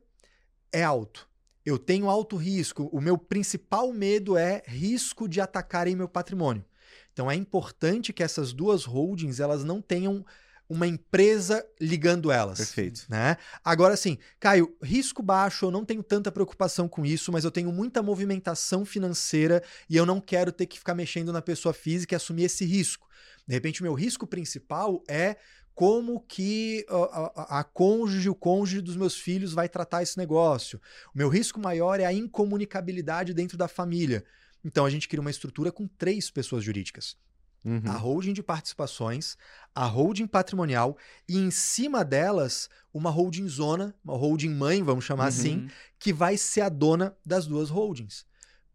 [0.73, 1.29] é alto.
[1.65, 2.89] Eu tenho alto risco.
[2.93, 6.65] O meu principal medo é risco de atacarem meu patrimônio.
[7.13, 10.25] Então é importante que essas duas holdings elas não tenham
[10.69, 12.59] uma empresa ligando elas.
[12.59, 13.07] Perfeito.
[13.09, 13.37] Né?
[13.65, 17.71] Agora sim, Caio, risco baixo, eu não tenho tanta preocupação com isso, mas eu tenho
[17.73, 22.17] muita movimentação financeira e eu não quero ter que ficar mexendo na pessoa física e
[22.17, 23.09] assumir esse risco.
[23.47, 25.37] De repente, o meu risco principal é
[25.75, 30.81] como que a, a, a cônjuge, o cônjuge dos meus filhos vai tratar esse negócio.
[31.15, 34.25] O meu risco maior é a incomunicabilidade dentro da família.
[34.65, 37.17] Então a gente cria uma estrutura com três pessoas jurídicas
[37.65, 37.81] Uhum.
[37.87, 39.37] a holding de participações,
[39.75, 40.97] a holding patrimonial
[41.29, 45.29] e em cima delas uma holding zona, uma holding mãe, vamos chamar Uhum.
[45.29, 45.69] assim,
[45.99, 48.25] que vai ser a dona das duas holdings.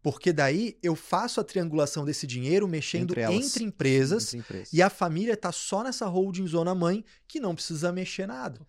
[0.00, 3.56] Porque daí eu faço a triangulação desse dinheiro mexendo Entre entre, elas.
[3.60, 4.72] empresas Entre empresas.
[4.72, 8.60] e a família tá só nessa holding zona mãe que não precisa mexer nada.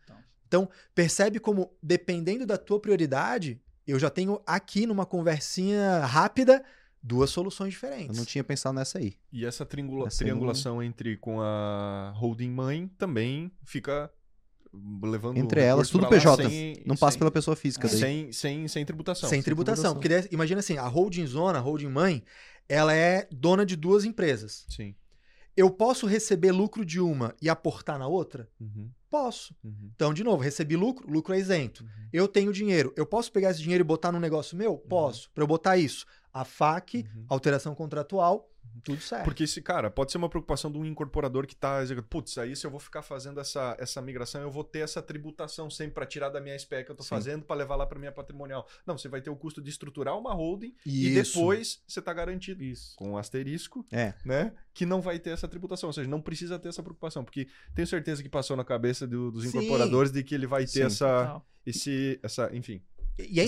[0.49, 0.69] Total.
[0.95, 6.63] Percebe como, dependendo da tua prioridade, eu já tenho aqui numa conversinha rápida
[7.01, 8.17] duas soluções Eu diferentes.
[8.17, 9.15] não tinha pensado nessa aí.
[9.31, 14.11] E essa triangula- Essa não- triangulação entre com a holding mãe também fica
[15.03, 16.47] levando Entre elas, tudo PJ.
[16.47, 17.97] sem- não passa sem- pela pessoa física daí.
[17.99, 19.27] sem, sem, sem tributação.
[19.29, 19.93] Sem tributação.
[19.93, 19.95] tributação.
[19.95, 22.23] Porque daí, imagina assim, a holding zona, a holding mãe,
[22.67, 24.65] ela é dona de duas empresas.
[24.69, 24.93] Sim.
[25.57, 28.47] Eu posso receber lucro de uma e aportar na outra?
[28.61, 29.55] Uhum, Posso.
[29.63, 31.83] uhum, Então, de novo, recebi lucro, lucro é isento.
[31.83, 31.89] uhum.
[32.13, 32.93] Eu tenho dinheiro.
[32.95, 34.77] Eu posso pegar esse dinheiro e botar num negócio meu?
[34.77, 35.31] Posso.
[35.33, 37.25] Para eu botar isso, a FAQ, Uhum.
[37.29, 38.45] alteração contratual,
[38.83, 39.25] tudo certo.
[39.25, 42.07] Porque esse, cara, pode ser uma preocupação de um incorporador que tá executando.
[42.07, 45.69] Putz, aí se eu vou ficar fazendo essa, essa migração, eu vou ter essa tributação
[45.69, 47.09] sempre para tirar da minha SPE que eu tô Sim.
[47.09, 48.65] fazendo para levar lá para minha patrimonial.
[48.85, 51.33] Não, você vai ter o custo de estruturar uma holding e Isso.
[51.33, 52.95] depois você tá garantido Isso.
[52.95, 54.13] com um asterisco, É.
[54.23, 54.53] né?
[54.73, 55.89] Que não vai ter essa tributação.
[55.89, 57.25] Ou seja, não precisa ter essa preocupação.
[57.25, 59.49] Porque tenho certeza que passou na cabeça do- dos Sim.
[59.49, 60.81] incorporadores de que ele vai ter Sim.
[60.83, 61.45] essa, Total.
[61.65, 62.81] esse, essa, enfim,
[63.19, 63.45] E é,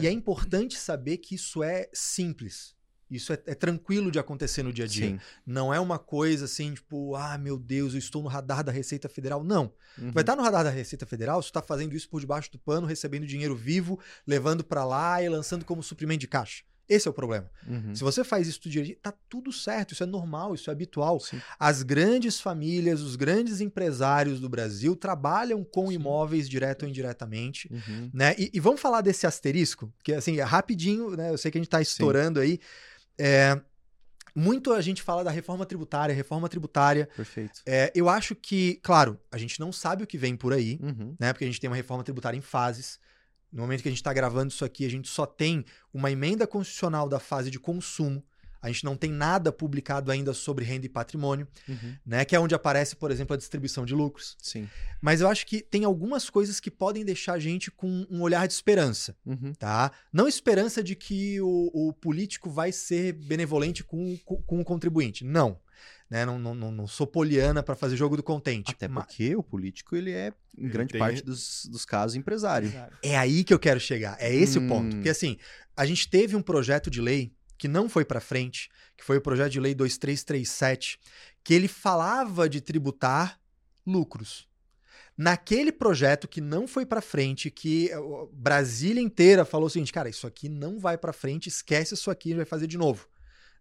[0.00, 2.74] e é importante saber que isso é simples.
[3.10, 5.08] Isso é, é, tranquilo de acontecer no dia a dia.
[5.10, 5.20] Sim.
[5.44, 9.06] Não é uma coisa assim, tipo, ah, meu Deus, eu estou no radar da Receita
[9.08, 9.44] Federal.
[9.44, 9.72] Não.
[9.98, 10.12] Uhum.
[10.12, 12.86] Vai estar no radar da Receita Federal se está fazendo isso por debaixo do pano,
[12.86, 16.64] recebendo dinheiro vivo, levando para lá e lançando como suprimento de caixa.
[16.92, 17.50] Esse é o problema.
[17.66, 17.94] Uhum.
[17.94, 20.68] Se você faz isso do dia a dia, tá tudo certo, isso é normal, isso
[20.68, 21.18] é habitual.
[21.20, 21.40] Sim.
[21.58, 25.94] As grandes famílias, os grandes empresários do Brasil trabalham com Sim.
[25.94, 28.10] imóveis direto ou indiretamente, uhum.
[28.12, 28.34] né?
[28.38, 31.30] E, e, vamos falar desse asterisco, que assim, é rapidinho, né?
[31.30, 32.46] Eu sei que a gente está estourando Sim.
[32.46, 32.60] aí.
[33.18, 33.60] É,
[34.34, 37.08] muito a gente fala da reforma tributária, reforma tributária.
[37.16, 37.60] Perfeito.
[37.66, 41.14] É, eu acho que, claro, a gente não sabe o que vem por aí, uhum.
[41.18, 41.32] né?
[41.32, 42.98] Porque a gente tem uma reforma tributária em fases.
[43.52, 46.46] No momento que a gente está gravando isso aqui, a gente só tem uma emenda
[46.46, 48.24] constitucional da fase de consumo.
[48.62, 51.96] A gente não tem nada publicado ainda sobre renda e patrimônio, uhum.
[52.06, 52.24] né?
[52.24, 54.36] Que é onde aparece, por exemplo, a distribuição de lucros.
[54.40, 54.70] Sim.
[55.00, 58.46] Mas eu acho que tem algumas coisas que podem deixar a gente com um olhar
[58.46, 59.52] de esperança, uhum.
[59.58, 59.90] tá?
[60.12, 65.24] Não esperança de que o, o político vai ser benevolente com, com, com o contribuinte.
[65.24, 65.58] Não.
[66.12, 66.26] Né?
[66.26, 68.72] Não, não, não, sou poliana para fazer jogo do contente.
[68.72, 70.98] Até porque o político, ele é, em ele grande tem...
[70.98, 72.70] parte dos, dos casos, empresário.
[73.02, 74.18] É aí que eu quero chegar.
[74.20, 74.66] É esse hum.
[74.66, 74.96] o ponto.
[74.96, 75.38] Porque, assim,
[75.74, 79.22] a gente teve um projeto de lei que não foi para frente, que foi o
[79.22, 81.00] projeto de lei 2337,
[81.42, 83.40] que ele falava de tributar
[83.86, 84.46] lucros.
[85.16, 87.90] Naquele projeto que não foi para frente, que
[88.34, 92.28] Brasília inteira falou o seguinte, cara, isso aqui não vai para frente, esquece isso aqui,
[92.28, 93.08] a gente vai fazer de novo,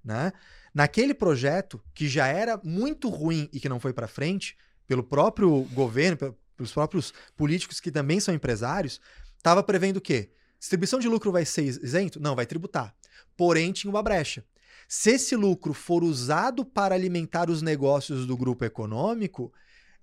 [0.03, 0.33] né?
[0.73, 4.57] Naquele projeto que já era muito ruim e que não foi para frente,
[4.87, 9.01] pelo próprio governo, pelos próprios políticos que também são empresários,
[9.37, 10.31] estava prevendo o quê?
[10.59, 12.19] Distribuição de lucro vai ser isento?
[12.19, 12.95] Não, vai tributar
[13.41, 14.45] porém tinha uma brecha.
[14.87, 19.51] Se esse lucro for usado para alimentar os negócios do grupo econômico,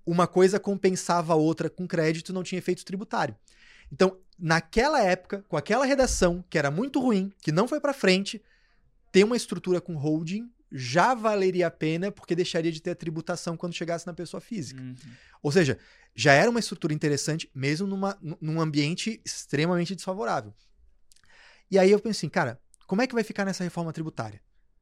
[0.05, 3.35] uma coisa compensava a outra com crédito não tinha efeito tributário.
[3.91, 8.41] Então, naquela época, com aquela redação que era muito ruim, que não foi para frente,
[9.11, 13.57] ter uma estrutura com holding já valeria a pena porque deixaria de ter a tributação
[13.57, 14.81] quando chegasse na pessoa física.
[14.81, 14.95] Uhum.
[15.41, 15.77] Ou seja,
[16.15, 20.53] já era uma estrutura interessante, mesmo numa, num ambiente extremamente desfavorável.
[21.71, 24.41] E aí eu pensei, cara, como é que vai ficar nessa reforma tributária?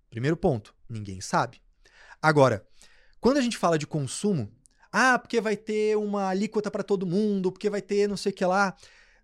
[0.10, 1.62] Primeiro ponto, ninguém sabe.
[2.22, 2.66] Agora,
[3.20, 4.52] quando a gente fala de consumo,
[4.92, 8.36] ah, porque vai ter uma alíquota para todo mundo, porque vai ter não sei o
[8.36, 8.76] que lá.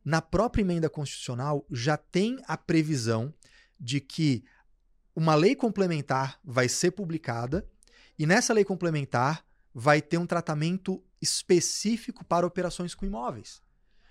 [0.04, 3.34] Na própria emenda constitucional já tem a previsão
[3.80, 4.44] de que
[5.16, 7.68] uma lei complementar vai ser publicada
[8.18, 13.62] e nessa lei complementar vai ter um tratamento específico para operações com imóveis.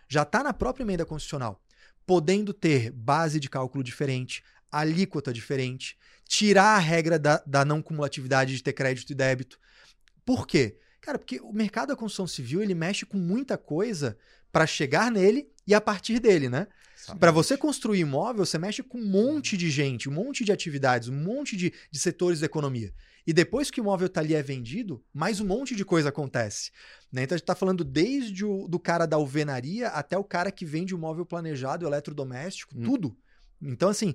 [0.08, 1.62] Já está na própria emenda constitucional,
[2.06, 5.96] podendo ter base de cálculo diferente, alíquota diferente,
[6.26, 9.60] tirar a regra da, da não cumulatividade de ter crédito e débito.
[10.24, 10.78] Por quê?
[11.00, 14.16] Cara, porque o mercado da construção civil ele mexe com muita coisa
[14.52, 16.66] para chegar nele e a partir dele, né?
[17.18, 21.08] Para você construir imóvel, você mexe com um monte de gente, um monte de atividades,
[21.08, 22.94] um monte de, de setores da economia.
[23.26, 26.70] E depois que o imóvel está ali é vendido, mais um monte de coisa acontece.
[27.10, 27.22] Né?
[27.22, 30.64] Então a gente está falando desde o do cara da alvenaria até o cara que
[30.64, 32.82] vende o móvel planejado, eletrodoméstico, hum.
[32.82, 33.16] tudo.
[33.60, 34.14] Então, assim,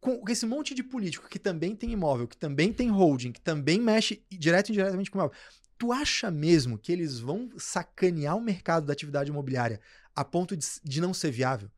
[0.00, 3.80] com esse monte de político que também tem imóvel, que também tem holding, que também
[3.80, 5.36] mexe direto e indiretamente com imóvel,
[5.82, 9.80] tu acha mesmo que eles vão sacanear o mercado da atividade imobiliária
[10.14, 11.68] a ponto de, de não ser viável?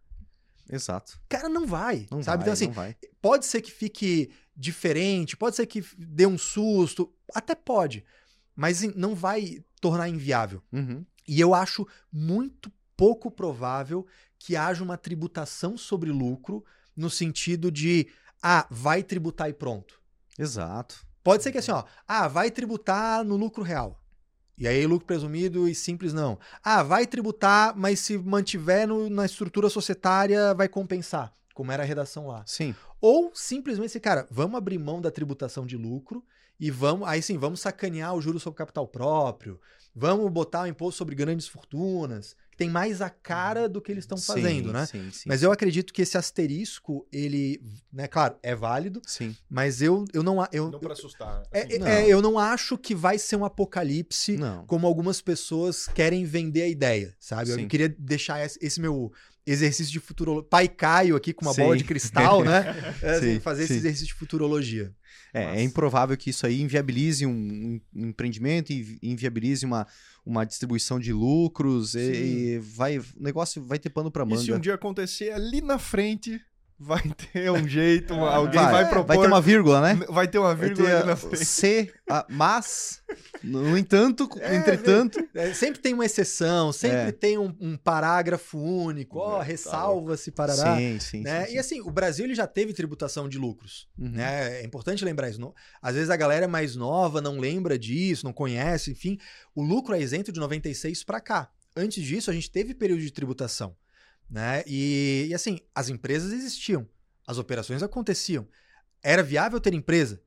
[0.71, 1.19] Exato.
[1.27, 2.45] Cara, não vai, não sabe?
[2.45, 7.55] Vai, então, assim, pode ser que fique diferente, pode ser que dê um susto, até
[7.55, 8.05] pode,
[8.55, 10.63] mas não vai tornar inviável.
[10.71, 11.03] Uhum.
[11.27, 14.07] E eu acho muito pouco provável
[14.39, 16.63] que haja uma tributação sobre lucro
[16.95, 18.07] no sentido de,
[18.43, 19.99] ah, vai tributar e pronto.
[20.39, 21.07] Exato.
[21.25, 23.99] Pode ser que assim, ó, ah, vai tributar no lucro real.
[24.57, 26.39] E aí, lucro presumido e simples não.
[26.63, 31.87] Ah, vai tributar, mas se mantiver no, na estrutura societária, vai compensar, como era a
[31.87, 32.45] redação lá.
[32.47, 32.75] Sim.
[33.01, 36.23] Ou simplesmente, cara, vamos abrir mão da tributação de lucro
[36.61, 39.59] e vamos, aí sim, vamos sacanear o juros sobre capital próprio,
[39.95, 43.69] vamos botar o imposto sobre grandes fortunas, que tem mais a cara uhum.
[43.69, 44.87] do que eles estão fazendo, né?
[44.87, 47.61] Sim, sim, mas eu acredito que esse asterisco, ele,
[47.93, 49.37] né, claro, é válido, sim.
[49.51, 51.43] mas eu, eu não eu não para assustar.
[51.51, 51.75] É, assim.
[51.75, 51.87] É, não.
[51.87, 54.65] é, eu não acho que vai ser um apocalipse não.
[54.67, 57.51] como algumas pessoas querem vender a ideia, sabe?
[57.51, 57.63] Sim.
[57.63, 59.13] Eu queria deixar esse, esse meu
[59.47, 60.49] exercício de futurologia.
[60.49, 61.63] Pai Caio aqui com uma sim.
[61.63, 62.65] bola de cristal, né?
[63.03, 64.95] É, assim, fazer esse exercício de futurologia.
[65.33, 69.87] É, é improvável que isso aí inviabilize um, um empreendimento e inviabilize uma,
[70.25, 74.41] uma distribuição de lucros e, e, vai, o negócio vai ter pano para manga.
[74.41, 76.41] E se um dia acontecer ali na frente,
[76.79, 77.03] vai
[77.33, 79.07] ter um jeito, alguém vai, vai propor.
[79.07, 80.07] Vai ter uma vírgula, né?
[80.09, 81.45] Vai ter uma vírgula ter na frente.
[81.45, 83.03] C, a, mas,
[83.43, 85.23] no entanto, é, entretanto.
[85.35, 87.13] É, sempre tem uma exceção, sempre é.
[87.13, 90.77] tem um, um, parágrafo único, ó, oh, ressalva-se, parará.
[90.77, 91.41] Sim, sim, né?
[91.41, 93.89] sim, sim, E assim, o Brasil ele já teve tributação de lucros.
[93.99, 94.11] Uhum.
[94.11, 94.61] Né?
[94.61, 95.55] É importante lembrar isso.
[95.83, 99.19] Às vezes a galera é mais nova, não lembra disso, não conhece, enfim.
[99.55, 101.51] O lucro é isento de 96 para cá.
[101.77, 103.75] Antes disso, a gente teve período de tributação.
[104.35, 104.65] Né?
[104.67, 106.85] E, e assim, as empresas existiam,
[107.25, 108.49] as operações aconteciam.
[109.01, 110.21] Era viável ter empresa?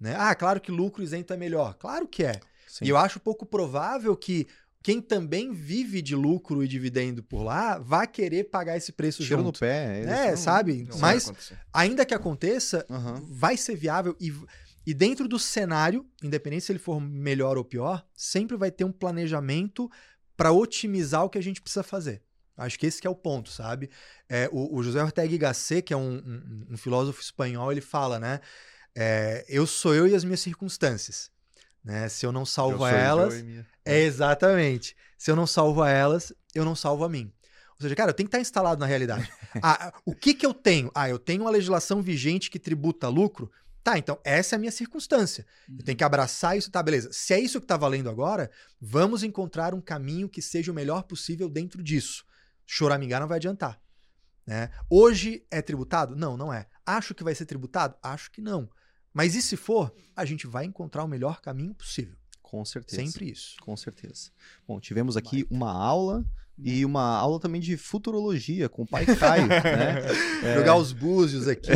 [0.00, 0.16] Né?
[0.18, 1.74] Ah, claro que lucro isento é melhor.
[1.74, 2.40] Claro que é.
[2.66, 2.86] Sim.
[2.86, 4.48] E eu acho pouco provável que
[4.82, 9.44] quem também vive de lucro e dividendo por lá vá querer pagar esse preço Cheiro
[9.44, 9.54] junto.
[9.54, 10.00] no pé.
[10.00, 10.84] É, não, sabe?
[10.90, 11.30] Não Mas
[11.72, 13.24] ainda que aconteça, uhum.
[13.30, 14.34] vai ser viável e,
[14.84, 18.90] e dentro do cenário, independente se ele for melhor ou pior, sempre vai ter um
[18.90, 19.88] planejamento
[20.36, 22.24] para otimizar o que a gente precisa fazer.
[22.56, 23.90] Acho que esse que é o ponto, sabe?
[24.28, 27.80] É, o, o, José Ortega y Gasset, que é um, um, um, filósofo espanhol, ele
[27.80, 28.40] fala, né?
[28.94, 31.30] É, eu sou eu e as minhas circunstâncias.
[31.82, 32.08] Né?
[32.08, 33.34] Se eu não salvo eu elas.
[33.84, 34.94] É exatamente.
[35.16, 37.32] Se eu não salvo a elas, eu não salvo a mim.
[37.70, 39.28] Ou seja, cara, eu tenho que estar instalado na realidade.
[39.62, 40.90] ah, o que, que eu tenho?
[40.94, 43.50] Ah, eu tenho uma legislação vigente que tributa lucro.
[43.82, 45.44] Tá, então essa é a minha circunstância.
[45.68, 45.96] Eu tenho uhum.
[45.96, 47.08] que abraçar isso, tá, beleza.
[47.12, 48.48] Se é isso que tá valendo agora,
[48.80, 52.24] vamos encontrar um caminho que seja o melhor possível dentro disso
[52.72, 53.78] choramingar não vai adiantar.
[54.46, 54.70] Né?
[54.88, 56.16] Hoje é tributado?
[56.16, 56.66] Não, não é.
[56.86, 57.96] Acho que vai ser tributado?
[58.02, 58.68] Acho que não.
[59.12, 62.16] Mas e se for, a gente vai encontrar o melhor caminho possível.
[62.40, 63.02] Com certeza.
[63.02, 63.56] Sempre isso.
[63.60, 64.30] Com certeza.
[64.66, 66.24] Bom, tivemos aqui uma aula
[66.58, 69.62] e uma aula também de futurologia com o pai Caio, né?
[70.42, 70.56] É...
[70.56, 71.70] Jogar os búzios aqui.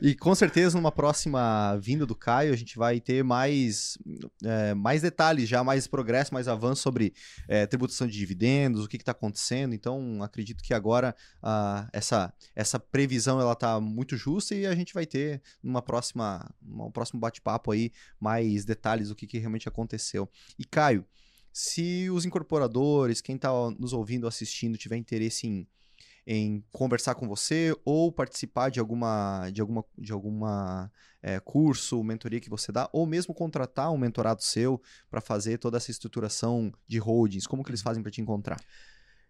[0.00, 3.98] e com certeza numa próxima vinda do Caio a gente vai ter mais,
[4.44, 7.12] é, mais detalhes, já mais progresso, mais avanço sobre
[7.48, 9.74] é, tributação de dividendos, o que está acontecendo.
[9.74, 14.94] Então acredito que agora uh, essa, essa previsão ela está muito justa e a gente
[14.94, 17.90] vai ter numa próxima, um próximo bate-papo aí
[18.20, 20.28] mais detalhes do que, que realmente aconteceu.
[20.58, 21.04] E Caio,
[21.58, 25.66] se os incorporadores, quem está nos ouvindo, assistindo, tiver interesse em,
[26.26, 30.92] em conversar com você ou participar de alguma de alguma de alguma
[31.22, 35.78] é, curso, mentoria que você dá, ou mesmo contratar um mentorado seu para fazer toda
[35.78, 38.60] essa estruturação de holdings, como que eles fazem para te encontrar?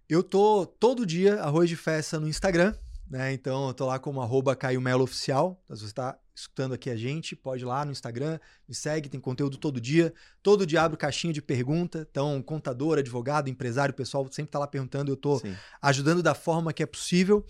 [0.09, 2.75] Eu tô todo dia arroz de festa no Instagram,
[3.09, 3.33] né?
[3.33, 5.61] Então eu tô lá como arroba Caio Melo Oficial.
[5.69, 8.39] Se você está escutando aqui a gente, pode ir lá no Instagram,
[8.69, 10.13] me segue, tem conteúdo todo dia.
[10.43, 12.07] Todo dia abro caixinha de pergunta.
[12.11, 15.41] Então, contador, advogado, empresário, pessoal sempre está lá perguntando, eu estou
[15.81, 17.45] ajudando da forma que é possível.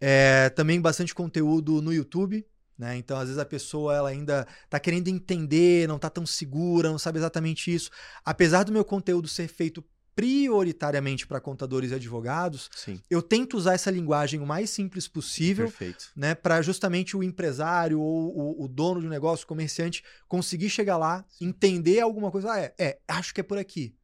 [0.00, 2.46] É, também bastante conteúdo no YouTube.
[2.78, 2.96] Né?
[2.98, 6.98] Então, às vezes a pessoa ela ainda está querendo entender, não está tão segura, não
[6.98, 7.90] sabe exatamente isso.
[8.22, 9.82] Apesar do meu conteúdo ser feito
[10.16, 13.00] prioritariamente para contadores e advogados, Sim.
[13.08, 15.70] eu tento usar essa linguagem o mais simples possível,
[16.16, 20.70] né, para justamente o empresário ou o, o, dono de um negócio, o comerciante, conseguir
[20.70, 22.50] chegar lá, entender alguma coisa.
[22.50, 23.94] Ah, é, é, acho que é por aqui.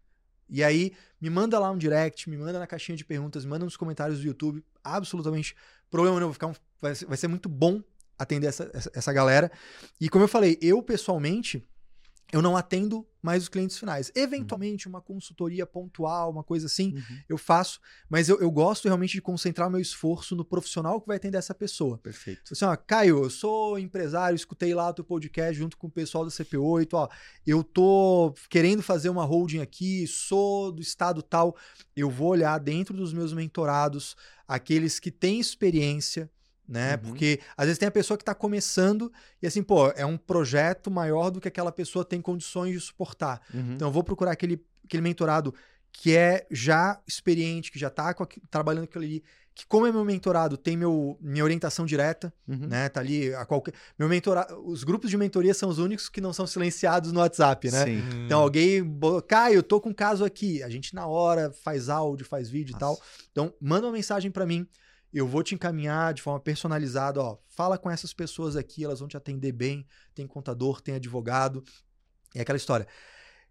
[0.51, 3.65] E aí, me manda lá um direct, me manda na caixinha de perguntas, me manda
[3.65, 4.63] nos comentários do YouTube.
[4.85, 5.57] Absolutamente
[5.93, 7.83] problema não, vou ficar um, vai, ser, vai ser muito bom
[8.19, 9.53] atender essa, essa, essa galera.
[10.01, 11.67] E como eu falei, eu pessoalmente
[12.33, 14.11] eu não atendo mais os clientes finais.
[14.17, 14.95] Eventualmente, uhum.
[14.95, 17.19] uma consultoria pontual, uma coisa assim, uhum.
[17.29, 17.79] eu faço,
[18.09, 21.55] mas eu, eu, gosto realmente de concentrar meu esforço no profissional que vai atender essa
[21.55, 21.99] pessoa.
[21.99, 22.53] Perfeito.
[22.53, 26.25] Assim, ó, Caio, eu sou empresário, escutei lá o teu podcast junto com o pessoal
[26.25, 27.09] da CP8, ó,
[27.47, 31.55] eu tô querendo fazer uma holding aqui, sou do estado tal,
[31.95, 34.17] eu vou olhar dentro dos meus mentorados,
[34.49, 36.31] aqueles que têm experiência,
[36.69, 36.95] né?
[36.95, 36.99] Uhum.
[37.11, 40.91] Porque às vezes tem a pessoa que está começando e assim, pô, é um projeto
[40.91, 43.41] maior do que aquela pessoa tem condições de suportar.
[43.53, 43.75] Uhum.
[43.75, 45.55] Então eu vou procurar aquele, aquele mentorado
[45.93, 48.15] que é já experiente, que já está
[48.51, 49.23] trabalhando com aquilo ali,
[49.55, 52.67] que como é meu mentorado, tem meu, minha orientação direta, uhum.
[52.69, 52.89] né?
[52.89, 56.33] Tá ali a qualquer meu mentorado, os grupos de mentoria são os únicos que não
[56.33, 57.85] são silenciados no WhatsApp, né?
[57.85, 58.03] Sim.
[58.25, 58.83] Então alguém,
[59.29, 62.73] Caio, eu tô com um caso aqui, a gente na hora faz áudio, faz vídeo
[62.73, 62.79] Nossa.
[62.79, 63.07] e tal.
[63.31, 64.67] Então manda uma mensagem para mim
[65.13, 69.09] eu vou te encaminhar de forma personalizada, ó, fala com essas pessoas aqui, elas vão
[69.09, 71.63] te atender bem, tem contador, tem advogado,
[72.35, 72.87] é aquela história.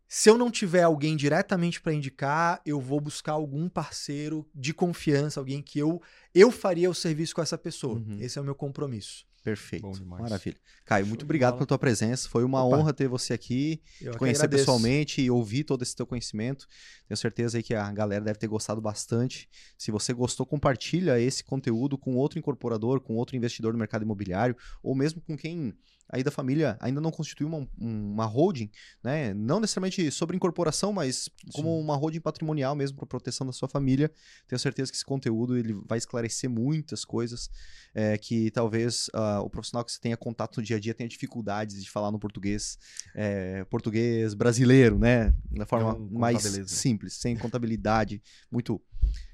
[0.07, 5.39] Se eu não tiver alguém diretamente para indicar, eu vou buscar algum parceiro de confiança,
[5.39, 6.01] alguém que eu
[6.35, 7.95] eu faria o serviço com essa pessoa.
[7.95, 8.17] Uhum.
[8.19, 9.25] Esse é o meu compromisso.
[9.43, 10.05] Perfeito.
[10.05, 10.57] Maravilha.
[10.85, 12.29] Caio, muito obrigado pela tua presença.
[12.29, 12.77] Foi uma Opa.
[12.77, 16.67] honra ter você aqui, Eu te conhecer pessoalmente e ouvir todo esse teu conhecimento.
[17.07, 19.49] Tenho certeza aí que a galera deve ter gostado bastante.
[19.77, 24.55] Se você gostou, compartilha esse conteúdo com outro incorporador, com outro investidor do mercado imobiliário,
[24.83, 25.73] ou mesmo com quem
[26.11, 28.69] aí da família ainda não constituiu uma, uma holding,
[29.01, 29.33] né?
[29.33, 31.83] Não necessariamente sobre incorporação, mas como Sim.
[31.83, 34.11] uma holding patrimonial mesmo para proteção da sua família.
[34.47, 37.49] Tenho certeza que esse conteúdo ele vai esclarecer muitas coisas
[37.95, 41.07] é, que talvez uh, o profissional que você tenha contato no dia a dia tenha
[41.07, 42.77] dificuldades de falar no português,
[43.15, 45.33] é, português brasileiro, né?
[45.49, 48.21] Da forma mais simples, sem contabilidade,
[48.51, 48.81] muito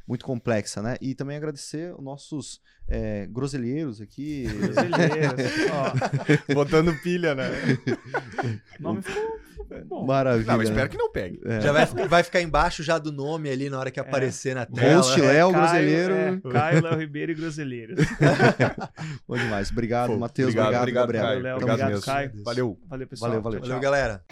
[0.08, 0.96] muito complexa, né?
[1.02, 4.46] E também agradecer os nossos é, groselheiros aqui.
[4.48, 5.42] Groselheiros,
[6.48, 6.54] ó.
[6.56, 7.50] Botando pilha, né?
[8.80, 9.40] O nome ficou
[9.86, 10.06] bom.
[10.06, 10.54] Maravilha.
[10.54, 11.42] Não, espero que não pegue.
[11.44, 11.60] É.
[11.60, 14.04] Já vai, vai ficar embaixo já do nome ali na hora que é.
[14.04, 14.96] aparecer na tela.
[14.96, 16.14] Host Léo, é, Groselheiro.
[16.14, 18.00] É, Caio, Léo Ribeiro e Groselheiros.
[19.28, 19.70] bom demais.
[19.70, 20.52] Obrigado, Matheus.
[20.52, 21.44] Obrigado, obrigado, obrigado, Gabriel.
[21.44, 21.56] Caio.
[21.58, 22.44] Obrigado, obrigado Caio.
[22.46, 22.80] Valeu.
[22.88, 23.32] Valeu, pessoal.
[23.32, 23.60] Valeu, valeu.
[23.60, 24.24] Valeu, galera.